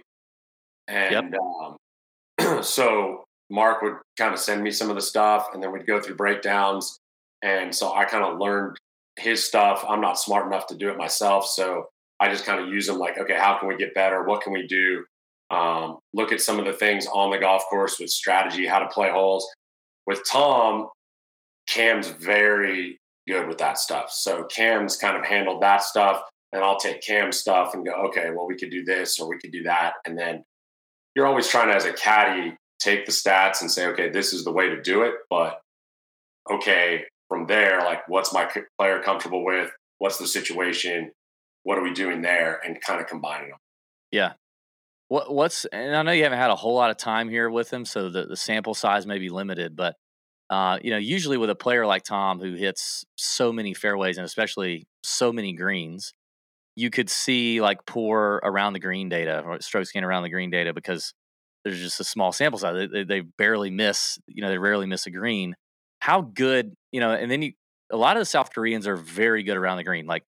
and 0.87 1.35
um, 1.35 2.63
so 2.63 3.25
Mark 3.49 3.81
would 3.81 3.95
kind 4.17 4.33
of 4.33 4.39
send 4.39 4.63
me 4.63 4.71
some 4.71 4.89
of 4.89 4.95
the 4.95 5.01
stuff, 5.01 5.49
and 5.53 5.61
then 5.61 5.73
we'd 5.73 5.85
go 5.85 5.99
through 5.99 6.15
breakdowns. 6.15 6.97
And 7.43 7.75
so 7.75 7.93
I 7.93 8.05
kind 8.05 8.23
of 8.23 8.39
learned 8.39 8.77
his 9.21 9.43
stuff. 9.43 9.85
I'm 9.87 10.01
not 10.01 10.19
smart 10.19 10.47
enough 10.47 10.67
to 10.67 10.75
do 10.75 10.89
it 10.89 10.97
myself, 10.97 11.47
so 11.47 11.87
I 12.19 12.29
just 12.29 12.45
kind 12.45 12.61
of 12.61 12.69
use 12.69 12.87
them 12.87 12.97
like, 12.97 13.17
okay, 13.17 13.37
how 13.37 13.57
can 13.57 13.67
we 13.67 13.77
get 13.77 13.93
better? 13.93 14.23
What 14.23 14.41
can 14.41 14.53
we 14.53 14.67
do? 14.67 15.05
Um, 15.49 15.99
look 16.13 16.31
at 16.31 16.41
some 16.41 16.59
of 16.59 16.65
the 16.65 16.73
things 16.73 17.07
on 17.07 17.31
the 17.31 17.37
golf 17.37 17.63
course 17.69 17.99
with 17.99 18.09
strategy, 18.09 18.65
how 18.65 18.79
to 18.79 18.87
play 18.87 19.09
holes. 19.09 19.47
With 20.05 20.21
Tom, 20.29 20.87
Cam's 21.67 22.09
very 22.09 22.99
good 23.27 23.47
with 23.47 23.57
that 23.59 23.77
stuff. 23.77 24.11
So 24.11 24.45
Cam's 24.45 24.97
kind 24.97 25.17
of 25.17 25.25
handled 25.25 25.61
that 25.61 25.83
stuff, 25.83 26.21
and 26.51 26.63
I'll 26.63 26.79
take 26.79 27.01
Cam's 27.01 27.37
stuff 27.37 27.73
and 27.73 27.85
go, 27.85 27.91
okay, 28.07 28.29
well, 28.35 28.47
we 28.47 28.57
could 28.57 28.71
do 28.71 28.83
this 28.83 29.19
or 29.19 29.29
we 29.29 29.39
could 29.39 29.51
do 29.51 29.63
that. 29.63 29.93
And 30.05 30.17
then 30.17 30.43
you're 31.15 31.27
always 31.27 31.47
trying 31.47 31.67
to, 31.67 31.75
as 31.75 31.85
a 31.85 31.93
caddy, 31.93 32.55
take 32.79 33.05
the 33.05 33.11
stats 33.11 33.61
and 33.61 33.69
say, 33.69 33.87
okay, 33.87 34.09
this 34.09 34.33
is 34.33 34.43
the 34.43 34.51
way 34.51 34.69
to 34.69 34.81
do 34.81 35.03
it. 35.03 35.13
But 35.29 35.59
okay, 36.51 37.05
from 37.31 37.47
there, 37.47 37.79
like, 37.79 38.05
what's 38.09 38.33
my 38.33 38.45
player 38.77 39.01
comfortable 39.01 39.45
with? 39.45 39.71
What's 39.99 40.17
the 40.17 40.27
situation? 40.27 41.11
What 41.63 41.77
are 41.77 41.81
we 41.81 41.93
doing 41.93 42.21
there? 42.21 42.59
And 42.61 42.77
kind 42.81 42.99
of 42.99 43.07
combining 43.07 43.51
them. 43.51 43.57
Yeah. 44.11 44.33
What 45.07 45.33
what's 45.33 45.63
and 45.71 45.95
I 45.95 46.01
know 46.03 46.11
you 46.11 46.23
haven't 46.23 46.39
had 46.39 46.51
a 46.51 46.57
whole 46.57 46.75
lot 46.75 46.91
of 46.91 46.97
time 46.97 47.29
here 47.29 47.49
with 47.49 47.71
him, 47.71 47.85
so 47.85 48.09
the, 48.09 48.25
the 48.25 48.35
sample 48.35 48.73
size 48.73 49.07
may 49.07 49.17
be 49.17 49.29
limited, 49.29 49.77
but 49.77 49.95
uh, 50.49 50.77
you 50.83 50.91
know, 50.91 50.97
usually 50.97 51.37
with 51.37 51.49
a 51.49 51.55
player 51.55 51.85
like 51.85 52.03
Tom 52.03 52.41
who 52.41 52.55
hits 52.55 53.05
so 53.15 53.53
many 53.53 53.73
fairways 53.73 54.17
and 54.17 54.25
especially 54.25 54.85
so 55.03 55.31
many 55.31 55.53
greens, 55.53 56.13
you 56.75 56.89
could 56.89 57.09
see 57.09 57.61
like 57.61 57.85
poor 57.85 58.41
around 58.43 58.73
the 58.73 58.79
green 58.79 59.07
data 59.07 59.41
or 59.45 59.61
strokes 59.61 59.93
gained 59.93 60.05
around 60.05 60.23
the 60.23 60.29
green 60.29 60.49
data 60.49 60.73
because 60.73 61.13
there's 61.63 61.79
just 61.79 62.01
a 62.01 62.03
small 62.03 62.33
sample 62.33 62.59
size. 62.59 62.89
They, 62.91 63.05
they 63.05 63.21
barely 63.21 63.69
miss, 63.69 64.17
you 64.27 64.41
know, 64.41 64.49
they 64.49 64.57
rarely 64.57 64.87
miss 64.87 65.05
a 65.05 65.11
green. 65.11 65.55
How 65.99 66.21
good, 66.21 66.73
you 66.91 66.99
know, 66.99 67.11
and 67.11 67.29
then 67.31 67.41
you, 67.41 67.53
a 67.91 67.97
lot 67.97 68.17
of 68.17 68.21
the 68.21 68.25
South 68.25 68.53
Koreans 68.53 68.87
are 68.87 68.95
very 68.95 69.43
good 69.43 69.57
around 69.57 69.77
the 69.77 69.83
green. 69.83 70.05
Like 70.05 70.23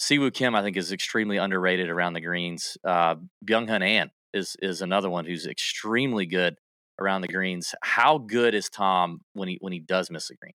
Siwoo 0.00 0.32
Kim, 0.32 0.54
I 0.54 0.62
think, 0.62 0.76
is 0.76 0.92
extremely 0.92 1.36
underrated 1.36 1.88
around 1.88 2.14
the 2.14 2.20
greens. 2.20 2.76
Uh, 2.84 3.16
Byung 3.44 3.68
Hun 3.68 3.82
An 3.82 4.10
is 4.32 4.56
is 4.60 4.82
another 4.82 5.10
one 5.10 5.24
who's 5.24 5.46
extremely 5.46 6.26
good 6.26 6.56
around 7.00 7.22
the 7.22 7.28
greens. 7.28 7.74
How 7.82 8.18
good 8.18 8.54
is 8.54 8.68
Tom 8.68 9.20
when 9.32 9.48
he 9.48 9.58
when 9.60 9.72
he 9.72 9.78
does 9.78 10.10
miss 10.10 10.30
a 10.30 10.34
green? 10.34 10.54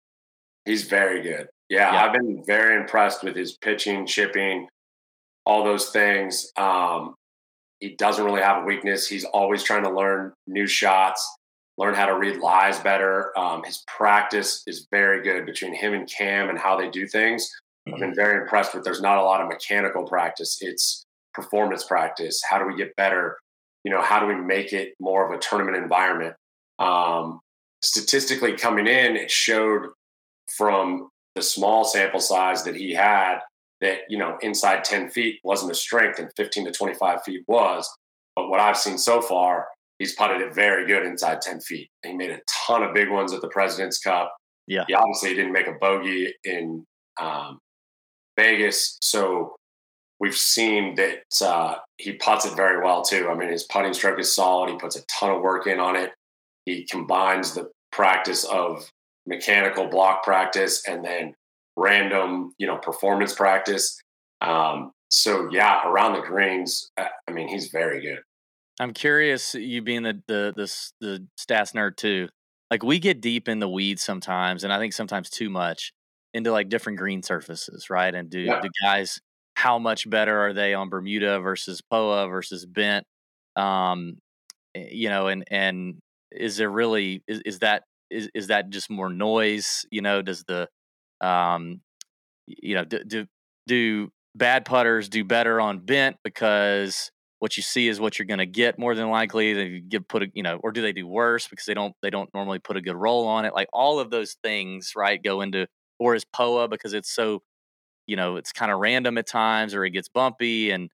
He's 0.65 0.85
very 0.85 1.23
good. 1.23 1.49
Yeah, 1.69 1.93
yeah. 1.93 2.05
I've 2.05 2.13
been 2.13 2.43
very 2.47 2.81
impressed 2.81 3.23
with 3.23 3.37
his 3.37 3.57
pitching, 3.59 4.07
chipping, 4.07 4.69
all 5.45 5.65
those 5.65 5.91
things. 5.91 6.51
Um, 6.57 7.15
he 7.81 7.97
doesn't 7.97 8.25
really 8.25 8.41
have 8.41 8.63
a 8.63 8.65
weakness. 8.65 9.07
He's 9.07 9.25
always 9.25 9.63
trying 9.63 9.85
to 9.85 9.91
learn 9.91 10.33
new 10.47 10.67
shots, 10.67 11.29
learn 11.79 11.95
how 11.95 12.07
to 12.07 12.19
read 12.19 12.39
lies 12.39 12.79
better. 12.79 13.37
Um, 13.39 13.65
his 13.65 13.85
practice 13.87 14.63
is 14.67 14.87
very 14.91 15.23
good 15.23 15.47
between 15.47 15.75
him 15.75 15.95
and 15.95 16.09
Cam 16.09 16.49
and 16.49 16.59
how 16.59 16.77
they 16.77 16.91
do 16.91 17.07
things. 17.07 17.51
Mm-hmm. 17.89 17.95
I've 17.95 18.01
been 18.01 18.15
very 18.15 18.41
impressed 18.41 18.75
with. 18.75 18.85
There's 18.85 19.03
not 19.03 19.19
a 19.19 19.23
lot 19.23 19.41
of 19.41 19.49
mechanical 19.49 20.05
practice. 20.05 20.59
It's 20.61 21.05
performance 21.33 21.85
practice. 21.85 22.41
How 22.49 22.59
do 22.59 22.67
we 22.67 22.77
get 22.77 22.95
better? 22.97 23.39
You 23.83 23.91
know, 23.91 24.01
how 24.01 24.21
do 24.21 24.27
we 24.27 24.37
make 24.37 24.73
it 24.73 24.95
more 25.01 25.27
of 25.27 25.37
a 25.37 25.41
tournament 25.41 25.77
environment? 25.77 26.35
Um, 26.79 27.41
statistically, 27.83 28.57
coming 28.57 28.87
in, 28.87 29.17
it 29.17 29.31
showed 29.31 29.89
from 30.57 31.09
the 31.35 31.43
small 31.43 31.85
sample 31.85 32.21
size 32.21 32.65
that 32.65 32.77
he 32.77 32.93
had 32.93 33.41
that 33.81 34.01
you 34.09 34.19
know 34.19 34.39
inside 34.41 34.85
10 34.85 35.11
feet 35.11 35.41
wasn't 35.43 35.71
a 35.71 35.75
strength 35.75 36.19
and 36.19 36.31
15 36.37 36.67
to 36.67 36.73
25 36.73 37.23
feet 37.23 37.43
was 37.49 37.89
but 38.37 38.49
what 38.49 38.61
i've 38.61 38.77
seen 38.77 38.99
so 38.99 39.21
far 39.21 39.67
he's 39.99 40.15
putted 40.15 40.41
it 40.41 40.55
very 40.55 40.87
good 40.87 41.05
inside 41.05 41.41
10 41.41 41.61
feet. 41.61 41.89
He 42.05 42.15
made 42.15 42.31
a 42.31 42.41
ton 42.67 42.83
of 42.83 42.95
big 42.95 43.11
ones 43.11 43.33
at 43.33 43.41
the 43.41 43.49
president's 43.49 43.99
cup. 43.99 44.35
Yeah. 44.67 44.85
He 44.87 44.95
obviously 44.95 45.35
didn't 45.35 45.53
make 45.53 45.67
a 45.67 45.75
bogey 45.81 46.35
in 46.45 46.85
um, 47.21 47.59
vegas. 48.37 48.99
So 49.01 49.57
we've 50.21 50.37
seen 50.37 50.95
that 50.97 51.25
uh, 51.43 51.77
he 51.99 52.15
puts 52.15 52.45
it 52.45 52.57
very 52.57 52.83
well 52.83 53.03
too. 53.03 53.29
I 53.31 53.35
mean 53.35 53.51
his 53.51 53.65
putting 53.65 53.93
stroke 53.93 54.19
is 54.19 54.35
solid. 54.35 54.71
He 54.71 54.77
puts 54.77 54.97
a 54.97 55.05
ton 55.07 55.31
of 55.31 55.43
work 55.43 55.67
in 55.67 55.81
on 55.81 55.97
it. 55.97 56.11
He 56.65 56.87
combines 56.87 57.55
the 57.55 57.71
practice 57.93 58.45
of 58.45 58.89
mechanical 59.27 59.87
block 59.87 60.25
practice 60.25 60.83
and 60.89 61.05
then 61.05 61.35
random, 61.77 62.53
you 62.59 62.67
know, 62.67 62.79
performance 62.79 63.35
practice. 63.35 63.99
Um, 64.41 64.93
so 65.11 65.49
yeah, 65.51 65.87
around 65.87 66.15
the 66.15 66.23
greens, 66.23 66.91
uh, 66.97 67.07
I 67.29 67.33
mean, 67.33 67.49
he's 67.49 67.69
very 67.69 68.01
good. 68.01 68.21
I'm 68.81 68.93
curious, 68.93 69.55
you 69.55 69.83
being 69.83 70.03
the 70.03 70.23
the 70.27 70.53
the, 70.57 70.91
the 71.01 71.27
stats 71.39 71.75
nerd 71.75 71.97
too. 71.97 72.29
Like 72.71 72.83
we 72.83 72.99
get 72.99 73.21
deep 73.21 73.49
in 73.49 73.61
the 73.61 73.69
weeds 73.69 74.03
sometimes, 74.03 74.65
and 74.65 74.73
I 74.73 74.79
think 74.79 74.93
sometimes 74.93 75.31
too 75.31 75.51
much 75.51 75.93
into 76.33 76.51
like 76.51 76.69
different 76.69 76.99
green 76.99 77.23
surfaces, 77.23 77.89
right? 77.91 78.15
And 78.15 78.31
do 78.31 78.41
yeah. 78.41 78.61
do 78.61 78.69
guys 78.83 79.21
how 79.57 79.79
much 79.79 80.09
better 80.11 80.39
are 80.41 80.53
they 80.53 80.75
on 80.75 80.89
Bermuda 80.89 81.41
versus 81.41 81.81
POA 81.81 82.29
versus 82.29 82.67
bent? 82.67 83.07
Um, 83.57 84.19
eh, 84.75 84.89
you 84.91 85.09
know, 85.09 85.29
and 85.29 85.45
and 85.51 85.99
is 86.33 86.57
there 86.57 86.71
really 86.71 87.23
is, 87.29 87.43
is 87.47 87.59
that 87.61 87.85
is 88.11 88.29
is 88.35 88.49
that 88.49 88.71
just 88.71 88.91
more 88.91 89.11
noise? 89.11 89.87
You 89.91 90.03
know, 90.03 90.23
does 90.23 90.45
the 90.49 90.69
um, 91.21 91.81
you 92.47 92.75
know, 92.75 92.85
do, 92.85 93.03
do, 93.05 93.27
do 93.67 94.11
bad 94.35 94.65
putters 94.65 95.09
do 95.09 95.25
better 95.25 95.61
on 95.61 95.79
bent 95.79 96.17
because 96.25 97.11
what 97.45 97.59
you 97.59 97.63
see 97.63 97.89
is 97.89 98.01
what 98.01 98.19
you're 98.19 98.25
going 98.25 98.39
to 98.39 98.47
get 98.47 98.79
more 98.79 98.95
than 98.95 99.11
likely. 99.11 99.53
They 99.53 99.81
get 99.81 100.09
put 100.09 100.23
a, 100.23 100.29
you 100.33 100.43
know, 100.43 100.59
or 100.63 100.73
do 100.73 100.81
they 100.81 100.95
do 100.95 101.07
worse 101.07 101.47
because 101.47 101.67
they 101.67 101.75
don't 101.75 101.95
they 102.01 102.09
don't 102.09 102.33
normally 102.33 102.59
put 102.59 102.79
a 102.79 102.81
good 102.81 102.97
roll 102.97 103.27
on 103.27 103.45
it? 103.45 103.53
Like 103.53 103.69
all 103.71 104.01
of 104.01 104.09
those 104.09 104.39
things, 104.43 104.93
right, 104.97 105.23
go 105.23 105.43
into 105.43 105.67
or 105.99 106.15
is 106.15 106.25
POA 106.25 106.69
because 106.69 106.95
it's 106.95 107.15
so, 107.15 107.43
you 108.07 108.17
know, 108.17 108.37
it's 108.37 108.51
kind 108.51 108.73
of 108.73 108.79
random 108.79 109.19
at 109.19 109.27
times 109.27 109.75
or 109.75 109.85
it 109.85 109.91
gets 109.91 110.09
bumpy 110.09 110.71
and 110.71 110.89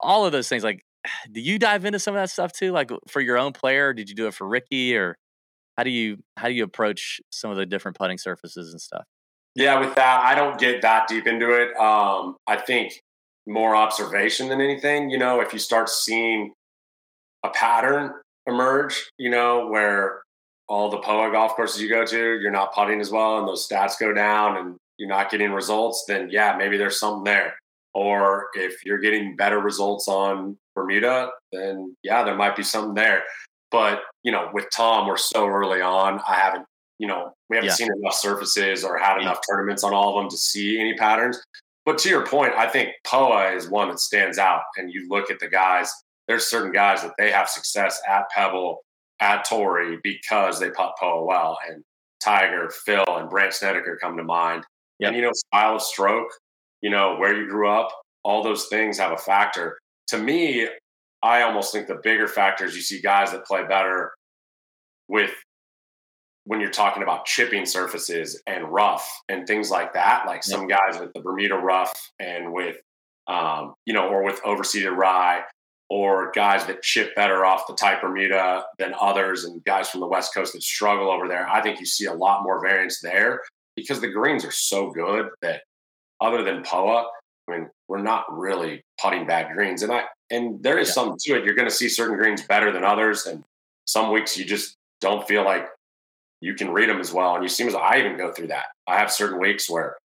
all 0.00 0.26
of 0.26 0.32
those 0.32 0.50
things. 0.50 0.62
Like, 0.62 0.82
do 1.32 1.40
you 1.40 1.58
dive 1.58 1.86
into 1.86 1.98
some 1.98 2.14
of 2.14 2.20
that 2.20 2.28
stuff 2.28 2.52
too? 2.52 2.72
Like 2.72 2.90
for 3.08 3.22
your 3.22 3.38
own 3.38 3.54
player, 3.54 3.94
did 3.94 4.10
you 4.10 4.14
do 4.14 4.26
it 4.26 4.34
for 4.34 4.46
rickie 4.46 4.94
or 4.94 5.16
how 5.78 5.84
do 5.84 5.88
you 5.88 6.18
how 6.36 6.48
do 6.48 6.52
you 6.52 6.64
approach 6.64 7.22
some 7.30 7.50
of 7.50 7.56
the 7.56 7.64
different 7.64 7.96
putting 7.96 8.18
surfaces 8.18 8.72
and 8.72 8.82
stuff? 8.82 9.06
Yeah, 9.54 9.80
with 9.80 9.94
that, 9.94 10.20
I 10.26 10.34
don't 10.34 10.58
get 10.58 10.82
that 10.82 11.08
deep 11.08 11.26
into 11.26 11.52
it. 11.52 11.74
Um, 11.78 12.36
I 12.46 12.56
think 12.56 13.00
more 13.50 13.74
observation 13.74 14.48
than 14.48 14.60
anything. 14.60 15.10
You 15.10 15.18
know, 15.18 15.40
if 15.40 15.52
you 15.52 15.58
start 15.58 15.88
seeing 15.88 16.52
a 17.42 17.50
pattern 17.50 18.12
emerge, 18.46 19.10
you 19.18 19.30
know, 19.30 19.66
where 19.68 20.22
all 20.68 20.88
the 20.88 20.98
POA 20.98 21.32
golf 21.32 21.54
courses 21.54 21.82
you 21.82 21.88
go 21.88 22.06
to, 22.06 22.38
you're 22.40 22.50
not 22.50 22.74
putting 22.74 23.00
as 23.00 23.10
well 23.10 23.38
and 23.38 23.48
those 23.48 23.66
stats 23.68 23.98
go 23.98 24.12
down 24.12 24.56
and 24.56 24.76
you're 24.98 25.08
not 25.08 25.30
getting 25.30 25.50
results, 25.52 26.04
then 26.06 26.28
yeah, 26.30 26.54
maybe 26.56 26.76
there's 26.76 27.00
something 27.00 27.24
there. 27.24 27.54
Or 27.92 28.46
if 28.54 28.84
you're 28.84 28.98
getting 28.98 29.34
better 29.34 29.58
results 29.58 30.06
on 30.06 30.56
Bermuda, 30.76 31.30
then 31.52 31.96
yeah, 32.04 32.22
there 32.22 32.36
might 32.36 32.56
be 32.56 32.62
something 32.62 32.94
there. 32.94 33.24
But, 33.72 34.02
you 34.22 34.30
know, 34.30 34.50
with 34.52 34.66
Tom, 34.70 35.08
we're 35.08 35.16
so 35.16 35.46
early 35.46 35.80
on. 35.80 36.20
I 36.28 36.34
haven't 36.34 36.66
you 37.00 37.06
know, 37.06 37.32
we 37.48 37.56
haven't 37.56 37.70
yeah. 37.70 37.74
seen 37.74 37.88
enough 37.96 38.14
surfaces 38.14 38.84
or 38.84 38.98
had 38.98 39.22
enough 39.22 39.40
yeah. 39.48 39.54
tournaments 39.54 39.82
on 39.82 39.94
all 39.94 40.18
of 40.18 40.22
them 40.22 40.30
to 40.30 40.36
see 40.36 40.78
any 40.78 40.94
patterns. 40.94 41.42
But 41.86 41.98
to 41.98 42.08
your 42.08 42.26
point, 42.26 42.52
I 42.56 42.68
think 42.68 42.90
POA 43.04 43.52
is 43.52 43.70
one 43.70 43.88
that 43.88 44.00
stands 44.00 44.38
out. 44.38 44.62
And 44.76 44.92
you 44.92 45.08
look 45.08 45.30
at 45.30 45.40
the 45.40 45.48
guys, 45.48 45.90
there's 46.28 46.46
certain 46.46 46.72
guys 46.72 47.02
that 47.02 47.14
they 47.18 47.30
have 47.30 47.48
success 47.48 48.00
at 48.08 48.28
Pebble, 48.30 48.80
at 49.20 49.44
Torrey 49.44 49.98
because 50.02 50.60
they 50.60 50.70
putt 50.70 50.94
POA 51.00 51.24
well. 51.24 51.58
And 51.68 51.82
Tiger, 52.22 52.70
Phil, 52.84 53.04
and 53.08 53.30
Brandt 53.30 53.54
Snedeker 53.54 53.98
come 54.00 54.16
to 54.16 54.24
mind. 54.24 54.64
Yep. 54.98 55.08
And, 55.08 55.16
you 55.16 55.22
know, 55.22 55.32
style 55.32 55.76
of 55.76 55.82
stroke, 55.82 56.28
you 56.82 56.90
know, 56.90 57.16
where 57.16 57.34
you 57.34 57.48
grew 57.48 57.68
up, 57.70 57.88
all 58.22 58.42
those 58.42 58.66
things 58.66 58.98
have 58.98 59.12
a 59.12 59.18
factor. 59.18 59.78
To 60.08 60.18
me, 60.18 60.68
I 61.22 61.42
almost 61.42 61.72
think 61.72 61.86
the 61.86 62.00
bigger 62.02 62.28
factors 62.28 62.76
you 62.76 62.82
see 62.82 63.00
guys 63.00 63.32
that 63.32 63.46
play 63.46 63.64
better 63.66 64.12
with 65.08 65.32
when 66.50 66.60
you're 66.60 66.68
talking 66.68 67.04
about 67.04 67.26
chipping 67.26 67.64
surfaces 67.64 68.42
and 68.48 68.64
rough 68.72 69.22
and 69.28 69.46
things 69.46 69.70
like 69.70 69.94
that, 69.94 70.26
like 70.26 70.42
some 70.42 70.66
guys 70.66 70.98
with 70.98 71.12
the 71.12 71.20
Bermuda 71.20 71.54
rough 71.54 72.10
and 72.18 72.52
with, 72.52 72.76
um, 73.28 73.74
you 73.86 73.94
know, 73.94 74.08
or 74.08 74.24
with 74.24 74.42
overseeded 74.42 74.96
rye, 74.96 75.44
or 75.90 76.32
guys 76.32 76.66
that 76.66 76.82
chip 76.82 77.14
better 77.14 77.44
off 77.44 77.68
the 77.68 77.76
type 77.76 78.00
Bermuda 78.00 78.64
than 78.80 78.94
others, 79.00 79.44
and 79.44 79.62
guys 79.64 79.88
from 79.88 80.00
the 80.00 80.08
West 80.08 80.34
Coast 80.34 80.52
that 80.54 80.64
struggle 80.64 81.08
over 81.08 81.28
there. 81.28 81.48
I 81.48 81.62
think 81.62 81.78
you 81.78 81.86
see 81.86 82.06
a 82.06 82.12
lot 82.12 82.42
more 82.42 82.60
variance 82.60 82.98
there 83.00 83.42
because 83.76 84.00
the 84.00 84.10
greens 84.10 84.44
are 84.44 84.50
so 84.50 84.90
good 84.90 85.28
that 85.42 85.60
other 86.20 86.42
than 86.42 86.64
POA, 86.64 87.06
I 87.48 87.52
mean, 87.52 87.70
we're 87.86 88.02
not 88.02 88.24
really 88.28 88.82
putting 89.00 89.24
bad 89.24 89.54
greens. 89.54 89.84
And 89.84 89.92
I 89.92 90.02
and 90.30 90.60
there 90.64 90.80
is 90.80 90.88
yeah. 90.88 90.94
something 90.94 91.18
to 91.26 91.36
it. 91.36 91.44
You're 91.44 91.54
going 91.54 91.68
to 91.68 91.74
see 91.74 91.88
certain 91.88 92.16
greens 92.16 92.42
better 92.42 92.72
than 92.72 92.82
others, 92.82 93.26
and 93.26 93.44
some 93.84 94.10
weeks 94.10 94.36
you 94.36 94.44
just 94.44 94.74
don't 95.00 95.28
feel 95.28 95.44
like 95.44 95.68
you 96.40 96.54
can 96.54 96.70
read 96.70 96.88
them 96.88 97.00
as 97.00 97.12
well. 97.12 97.34
And 97.34 97.42
you 97.42 97.48
seem 97.48 97.68
as 97.68 97.74
I 97.74 97.98
even 97.98 98.16
go 98.16 98.32
through 98.32 98.48
that. 98.48 98.66
I 98.86 98.98
have 98.98 99.12
certain 99.12 99.38
weeks 99.38 99.68
where, 99.68 99.96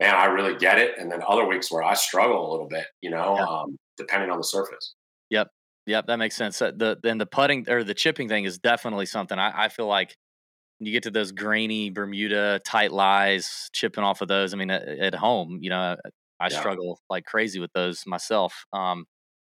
man, 0.00 0.14
I 0.14 0.26
really 0.26 0.56
get 0.56 0.78
it, 0.78 0.92
and 0.98 1.10
then 1.10 1.22
other 1.26 1.46
weeks 1.46 1.70
where 1.70 1.82
I 1.82 1.94
struggle 1.94 2.48
a 2.48 2.50
little 2.50 2.68
bit. 2.68 2.86
You 3.00 3.10
know, 3.10 3.36
yeah. 3.36 3.44
um, 3.44 3.76
depending 3.96 4.30
on 4.30 4.38
the 4.38 4.44
surface. 4.44 4.94
Yep, 5.30 5.48
yep, 5.86 6.06
that 6.06 6.18
makes 6.18 6.36
sense. 6.36 6.58
The 6.58 6.98
then 7.02 7.18
the 7.18 7.26
putting 7.26 7.68
or 7.68 7.84
the 7.84 7.94
chipping 7.94 8.28
thing 8.28 8.44
is 8.44 8.58
definitely 8.58 9.06
something 9.06 9.38
I, 9.38 9.64
I 9.64 9.68
feel 9.68 9.86
like 9.86 10.14
you 10.80 10.92
get 10.92 11.04
to 11.04 11.10
those 11.10 11.32
grainy 11.32 11.90
Bermuda 11.90 12.60
tight 12.66 12.92
lies, 12.92 13.70
chipping 13.72 14.02
off 14.02 14.20
of 14.20 14.28
those. 14.28 14.52
I 14.52 14.56
mean, 14.56 14.70
at, 14.70 14.82
at 14.88 15.14
home, 15.14 15.58
you 15.62 15.70
know, 15.70 15.96
I 16.40 16.48
yeah. 16.50 16.58
struggle 16.58 16.98
like 17.08 17.24
crazy 17.24 17.60
with 17.60 17.72
those 17.72 18.02
myself. 18.06 18.64
Um, 18.72 19.04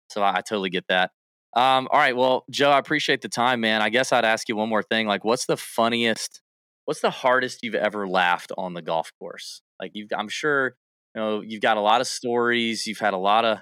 so 0.10 0.22
I, 0.22 0.38
I 0.38 0.42
totally 0.42 0.70
get 0.70 0.86
that. 0.90 1.12
Um, 1.54 1.88
all 1.92 2.00
right. 2.00 2.16
Well, 2.16 2.46
Joe, 2.50 2.72
I 2.72 2.80
appreciate 2.80 3.22
the 3.22 3.30
time, 3.30 3.60
man. 3.62 3.82
I 3.82 3.90
guess 3.90 4.14
I'd 4.14 4.26
ask 4.26 4.48
you 4.48 4.56
one 4.56 4.70
more 4.70 4.84
thing. 4.84 5.08
Like, 5.08 5.26
what's 5.26 5.46
the 5.46 5.58
funniest, 5.58 6.42
what's 6.86 7.02
the 7.02 7.10
hardest 7.10 7.60
you've 7.62 7.76
ever 7.76 8.08
laughed 8.08 8.52
on 8.58 8.74
the 8.74 8.82
golf 8.82 9.12
course? 9.20 9.62
Like, 9.80 9.92
you've, 9.94 10.10
I'm 10.16 10.30
sure, 10.30 10.76
you 11.14 11.22
know, 11.22 11.42
you've 11.42 11.62
got 11.62 11.76
a 11.78 11.82
lot 11.82 12.00
of 12.00 12.08
stories. 12.08 12.88
You've 12.88 13.00
had 13.00 13.14
a 13.14 13.18
lot 13.18 13.44
of, 13.44 13.58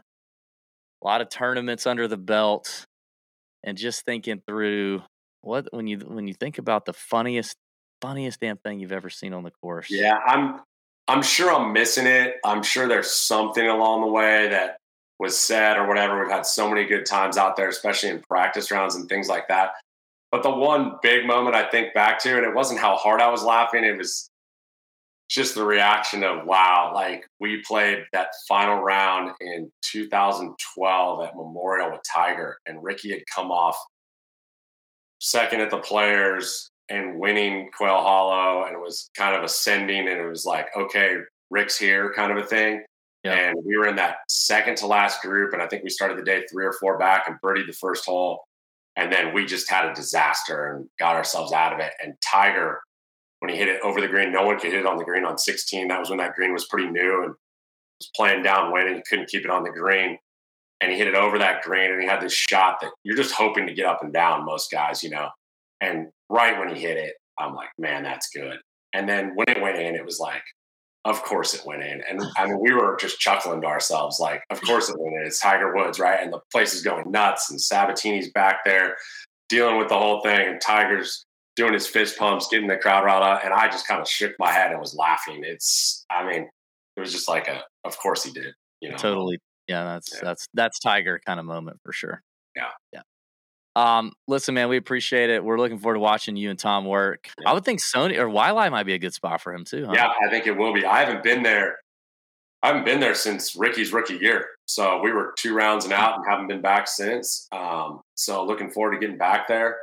a 1.02 1.08
lot 1.08 1.22
of 1.22 1.30
tournaments 1.30 1.88
under 1.88 2.08
the 2.08 2.18
belt, 2.18 2.86
and 3.64 3.78
just 3.78 4.06
thinking 4.06 4.42
through 4.46 5.02
what 5.42 5.68
when 5.72 5.88
you 5.88 6.00
when 6.00 6.28
you 6.28 6.34
think 6.34 6.58
about 6.58 6.86
the 6.86 6.92
funniest, 6.92 7.56
funniest 8.02 8.42
damn 8.42 8.58
thing 8.58 8.82
you've 8.82 8.92
ever 8.92 9.10
seen 9.10 9.34
on 9.34 9.44
the 9.44 9.52
course. 9.64 9.90
Yeah, 9.90 10.18
I'm, 10.18 10.60
I'm 11.08 11.22
sure 11.22 11.54
I'm 11.54 11.72
missing 11.72 12.06
it. 12.06 12.36
I'm 12.44 12.62
sure 12.64 12.88
there's 12.88 13.10
something 13.10 13.66
along 13.66 14.02
the 14.02 14.12
way 14.12 14.50
that 14.50 14.78
was 15.20 15.38
said 15.38 15.78
or 15.78 15.88
whatever. 15.88 16.20
We've 16.20 16.32
had 16.32 16.46
so 16.46 16.70
many 16.70 16.86
good 16.86 17.06
times 17.06 17.38
out 17.38 17.56
there, 17.56 17.70
especially 17.70 18.10
in 18.10 18.22
practice 18.22 18.72
rounds 18.72 18.96
and 18.96 19.08
things 19.08 19.28
like 19.28 19.48
that. 19.50 19.72
But 20.32 20.44
the 20.44 20.52
one 20.52 20.98
big 21.02 21.26
moment 21.26 21.56
I 21.56 21.70
think 21.70 21.94
back 21.94 22.20
to, 22.20 22.38
and 22.38 22.46
it 22.46 22.56
wasn't 22.56 22.80
how 22.80 22.96
hard 22.96 23.22
I 23.22 23.30
was 23.30 23.44
laughing, 23.44 23.84
it 23.84 23.98
was 23.98 24.30
just 25.30 25.56
the 25.56 25.64
reaction 25.64 26.24
of 26.24 26.46
wow, 26.46 26.92
like 26.94 27.28
we 27.40 27.62
played 27.68 28.04
that 28.14 28.30
final 28.48 28.82
round 28.82 29.32
in 29.42 29.72
2012 29.84 31.24
at 31.24 31.36
Memorial 31.36 31.92
with 31.92 32.02
Tiger, 32.12 32.58
and 32.66 32.84
Rickie 32.84 33.12
had 33.12 33.22
come 33.34 33.52
off 33.52 33.78
second 35.20 35.62
at 35.62 35.70
the 35.70 35.78
players 35.78 36.70
and 36.90 37.20
winning 37.20 37.70
Quail 37.78 38.02
Hollow, 38.02 38.66
and 38.66 38.74
it 38.74 38.80
was 38.80 39.10
kind 39.16 39.36
of 39.36 39.44
ascending, 39.44 40.08
and 40.08 40.20
it 40.20 40.28
was 40.28 40.46
like, 40.46 40.68
okay, 40.76 41.18
Rick's 41.52 41.78
here, 41.78 42.12
kind 42.14 42.32
of 42.32 42.44
a 42.44 42.48
thing. 42.48 42.84
And 43.24 43.58
we 43.66 43.78
were 43.78 43.88
in 43.88 43.98
that 43.98 44.18
second 44.30 44.78
to 44.78 44.88
last 44.88 45.22
group, 45.22 45.54
and 45.54 45.62
I 45.62 45.68
think 45.68 45.84
we 45.84 45.90
started 45.90 46.18
the 46.18 46.24
day 46.24 46.44
three 46.50 46.66
or 46.66 46.74
four 46.74 46.98
back 46.98 47.28
and 47.28 47.40
birdied 47.42 47.68
the 47.68 47.74
first 47.74 48.06
hole. 48.06 48.46
And 48.96 49.12
then 49.12 49.34
we 49.34 49.46
just 49.46 49.70
had 49.70 49.86
a 49.86 49.94
disaster 49.94 50.74
and 50.74 50.88
got 51.00 51.16
ourselves 51.16 51.54
out 51.54 51.74
of 51.74 51.80
it. 51.80 51.92
And 52.04 52.14
Tiger, 52.22 52.82
when 53.40 53.52
he 53.52 53.58
hit 53.58 53.68
it 53.68 53.82
over 53.82 54.02
the 54.02 54.08
green, 54.08 54.32
no 54.32 54.46
one 54.46 54.60
could 54.60 54.72
hit 54.72 54.82
it 54.82 54.86
on 54.86 54.98
the 54.98 55.04
green 55.04 55.26
on 55.26 55.38
16. 55.38 55.88
That 55.88 56.00
was 56.00 56.10
when 56.10 56.20
that 56.20 56.36
green 56.36 56.54
was 56.54 56.66
pretty 56.68 56.90
new 56.90 57.24
and 57.24 57.34
was 58.00 58.12
playing 58.16 58.44
downwind 58.44 58.88
and 58.88 58.98
he 58.98 59.04
couldn't 59.10 59.30
keep 59.30 59.46
it 59.46 59.52
on 59.52 59.64
the 59.64 59.70
green. 59.70 60.18
And 60.82 60.92
he 60.92 60.98
hit 60.98 61.08
it 61.08 61.16
over 61.16 61.38
that 61.38 61.62
green 61.62 61.92
and 61.92 62.02
he 62.02 62.08
had 62.08 62.22
this 62.22 62.34
shot 62.34 62.80
that 62.82 62.92
you're 63.04 63.18
just 63.18 63.34
hoping 63.34 63.68
to 63.68 63.74
get 63.74 63.86
up 63.86 64.02
and 64.02 64.14
down, 64.14 64.46
most 64.46 64.72
guys, 64.72 65.04
you 65.04 65.10
know. 65.10 65.30
And 65.82 66.08
right 66.30 66.58
when 66.58 66.74
he 66.74 66.82
hit 66.82 66.98
it, 66.98 67.14
I'm 67.38 67.54
like, 67.54 67.70
man, 67.78 68.04
that's 68.04 68.30
good. 68.30 68.58
And 68.94 69.08
then 69.08 69.34
when 69.36 69.50
it 69.50 69.62
went 69.62 69.78
in, 69.78 69.96
it 69.96 70.06
was 70.06 70.20
like, 70.20 70.44
of 71.06 71.24
course 71.24 71.54
it 71.54 71.66
went 71.66 71.84
in. 71.84 72.02
And 72.10 72.22
I 72.38 72.46
mean, 72.46 72.60
we 72.60 72.74
were 72.74 72.98
just 73.00 73.20
chuckling 73.20 73.62
to 73.62 73.68
ourselves, 73.68 74.20
like, 74.20 74.44
of 74.50 74.62
course 74.62 74.90
it 74.90 74.96
went 75.00 75.16
in. 75.16 75.26
It's 75.26 75.40
Tiger 75.40 75.74
Woods, 75.76 76.00
right? 76.00 76.20
And 76.22 76.32
the 76.32 76.40
place 76.52 76.74
is 76.74 76.82
going 76.82 77.10
nuts. 77.10 77.50
And 77.50 77.60
Sabatini's 77.60 78.32
back 78.32 78.66
there 78.66 78.98
dealing 79.48 79.78
with 79.78 79.90
the 79.90 79.98
whole 79.98 80.22
thing. 80.22 80.48
And 80.48 80.62
Tiger's 80.62 81.26
doing 81.56 81.74
his 81.74 81.88
fist 81.88 82.18
pumps, 82.18 82.48
getting 82.50 82.68
the 82.68 82.78
crowd 82.78 83.06
riled 83.06 83.24
up. 83.24 83.42
And 83.44 83.54
I 83.54 83.68
just 83.68 83.88
kind 83.88 84.02
of 84.02 84.08
shook 84.08 84.34
my 84.40 84.52
head 84.52 84.72
and 84.72 84.80
was 84.80 84.96
laughing. 84.96 85.42
It's, 85.44 86.06
I 86.12 86.26
mean, 86.28 86.50
it 86.96 87.00
was 87.00 87.12
just 87.12 87.30
like 87.30 87.48
a, 87.48 87.64
of 87.86 87.98
course 87.98 88.24
he 88.24 88.32
did, 88.32 88.54
you 88.82 88.90
know. 88.90 88.98
Totally. 88.98 89.40
Yeah, 89.68 89.84
that's 89.86 90.14
yeah. 90.14 90.20
that's 90.24 90.48
that's 90.56 90.80
Tiger 90.80 91.22
kind 91.26 91.40
of 91.40 91.46
moment 91.46 91.78
for 91.84 91.94
sure. 91.94 92.24
Yeah. 92.56 92.70
Yeah. 92.92 93.02
Um, 93.76 94.12
listen, 94.28 94.56
man, 94.56 94.70
we 94.70 94.78
appreciate 94.78 95.30
it. 95.30 95.44
We're 95.44 95.58
looking 95.58 95.80
forward 95.80 95.96
to 95.96 96.00
watching 96.00 96.36
you 96.36 96.50
and 96.50 96.60
Tom 96.60 96.86
work. 96.86 97.30
I 97.46 97.54
would 97.54 97.64
think 97.64 97.80
Sony 97.82 98.18
or 98.18 98.28
Waialae 98.28 98.72
might 98.72 98.84
be 98.84 98.94
a 98.94 99.00
good 99.00 99.14
spot 99.14 99.42
for 99.42 99.54
him 99.54 99.64
too. 99.64 99.86
Huh? 99.86 99.94
Yeah, 99.96 100.12
I 100.26 100.30
think 100.30 100.48
it 100.48 100.58
will 100.58 100.74
be. 100.74 100.86
I 100.86 101.00
haven't 101.00 101.24
been 101.24 101.44
there. 101.44 101.78
I 102.62 102.68
haven't 102.68 102.86
been 102.86 103.00
there 103.00 103.16
since 103.16 103.56
Rickie's 103.56 103.94
rookie 103.94 104.18
year. 104.18 104.48
So 104.66 105.02
we 105.02 105.12
were 105.12 105.34
two 105.38 105.56
rounds 105.56 105.86
and 105.86 105.94
out 105.94 106.16
and 106.16 106.26
haven't 106.28 106.48
been 106.48 106.62
back 106.62 106.88
since. 106.88 107.48
Um, 107.52 108.02
so 108.16 108.46
looking 108.46 108.70
forward 108.70 108.94
to 108.94 109.00
getting 109.00 109.18
back 109.18 109.48
there 109.48 109.78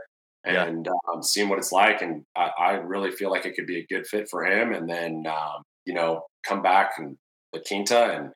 and 0.44 0.86
yeah. 0.86 1.12
um, 1.12 1.22
seeing 1.22 1.48
what 1.48 1.58
it's 1.58 1.72
like. 1.72 2.02
And 2.02 2.22
I, 2.36 2.50
I, 2.58 2.72
really 2.74 3.10
feel 3.10 3.30
like 3.30 3.46
it 3.46 3.56
could 3.56 3.66
be 3.66 3.78
a 3.78 3.86
good 3.86 4.06
fit 4.06 4.28
for 4.30 4.44
him. 4.44 4.72
And 4.72 4.88
then, 4.88 5.24
um, 5.26 5.62
you 5.84 5.94
know, 5.94 6.22
come 6.46 6.62
back 6.62 6.92
and 6.98 7.16
La 7.52 7.60
Quinta 7.66 8.12
and 8.14 8.30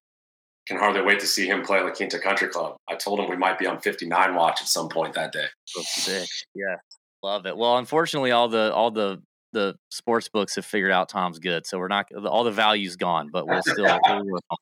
can 0.71 0.79
hardly 0.79 1.03
wait 1.03 1.18
to 1.18 1.27
see 1.27 1.49
him 1.49 1.62
play 1.62 1.81
La 1.81 1.91
Quinta 1.91 2.16
Country 2.16 2.47
Club. 2.47 2.77
I 2.89 2.95
told 2.95 3.18
him 3.18 3.29
we 3.29 3.37
might 3.37 3.59
be 3.59 3.66
on 3.66 3.81
59 3.81 4.37
watch 4.37 4.61
at 4.61 4.68
some 4.68 4.89
point 4.89 5.14
that 5.14 5.33
day. 5.33 5.47
Oh, 5.77 5.83
sick. 5.85 6.29
Yeah. 6.55 6.77
Love 7.25 7.45
it. 7.45 7.57
Well, 7.57 7.77
unfortunately, 7.79 8.31
all 8.31 8.49
the 8.49 8.73
all 8.73 8.93
the 8.93 9.21
the 9.53 9.75
sports 9.91 10.29
books 10.29 10.55
have 10.55 10.64
figured 10.64 10.93
out 10.93 11.09
Tom's 11.09 11.41
good, 11.41 11.66
so 11.66 11.77
we're 11.77 11.89
not 11.89 12.07
all 12.14 12.45
the 12.45 12.53
value's 12.53 12.95
gone, 12.95 13.31
but 13.33 13.49
we'll 13.49 13.62
still. 13.62 13.99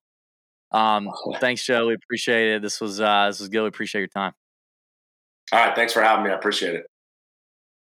um, 0.73 1.11
thanks, 1.41 1.63
Joe. 1.63 1.89
We 1.89 1.95
appreciate 1.95 2.55
it. 2.55 2.63
This 2.63 2.81
was 2.81 3.01
uh, 3.01 3.27
this 3.27 3.39
was 3.39 3.51
good. 3.51 3.63
We 3.63 3.69
appreciate 3.69 4.01
your 4.01 4.09
time. 4.09 4.33
All 5.53 5.61
right, 5.61 5.77
thanks 5.77 5.93
for 5.93 6.03
having 6.03 6.25
me. 6.25 6.31
I 6.31 6.35
appreciate 6.35 6.75
it. 6.75 6.87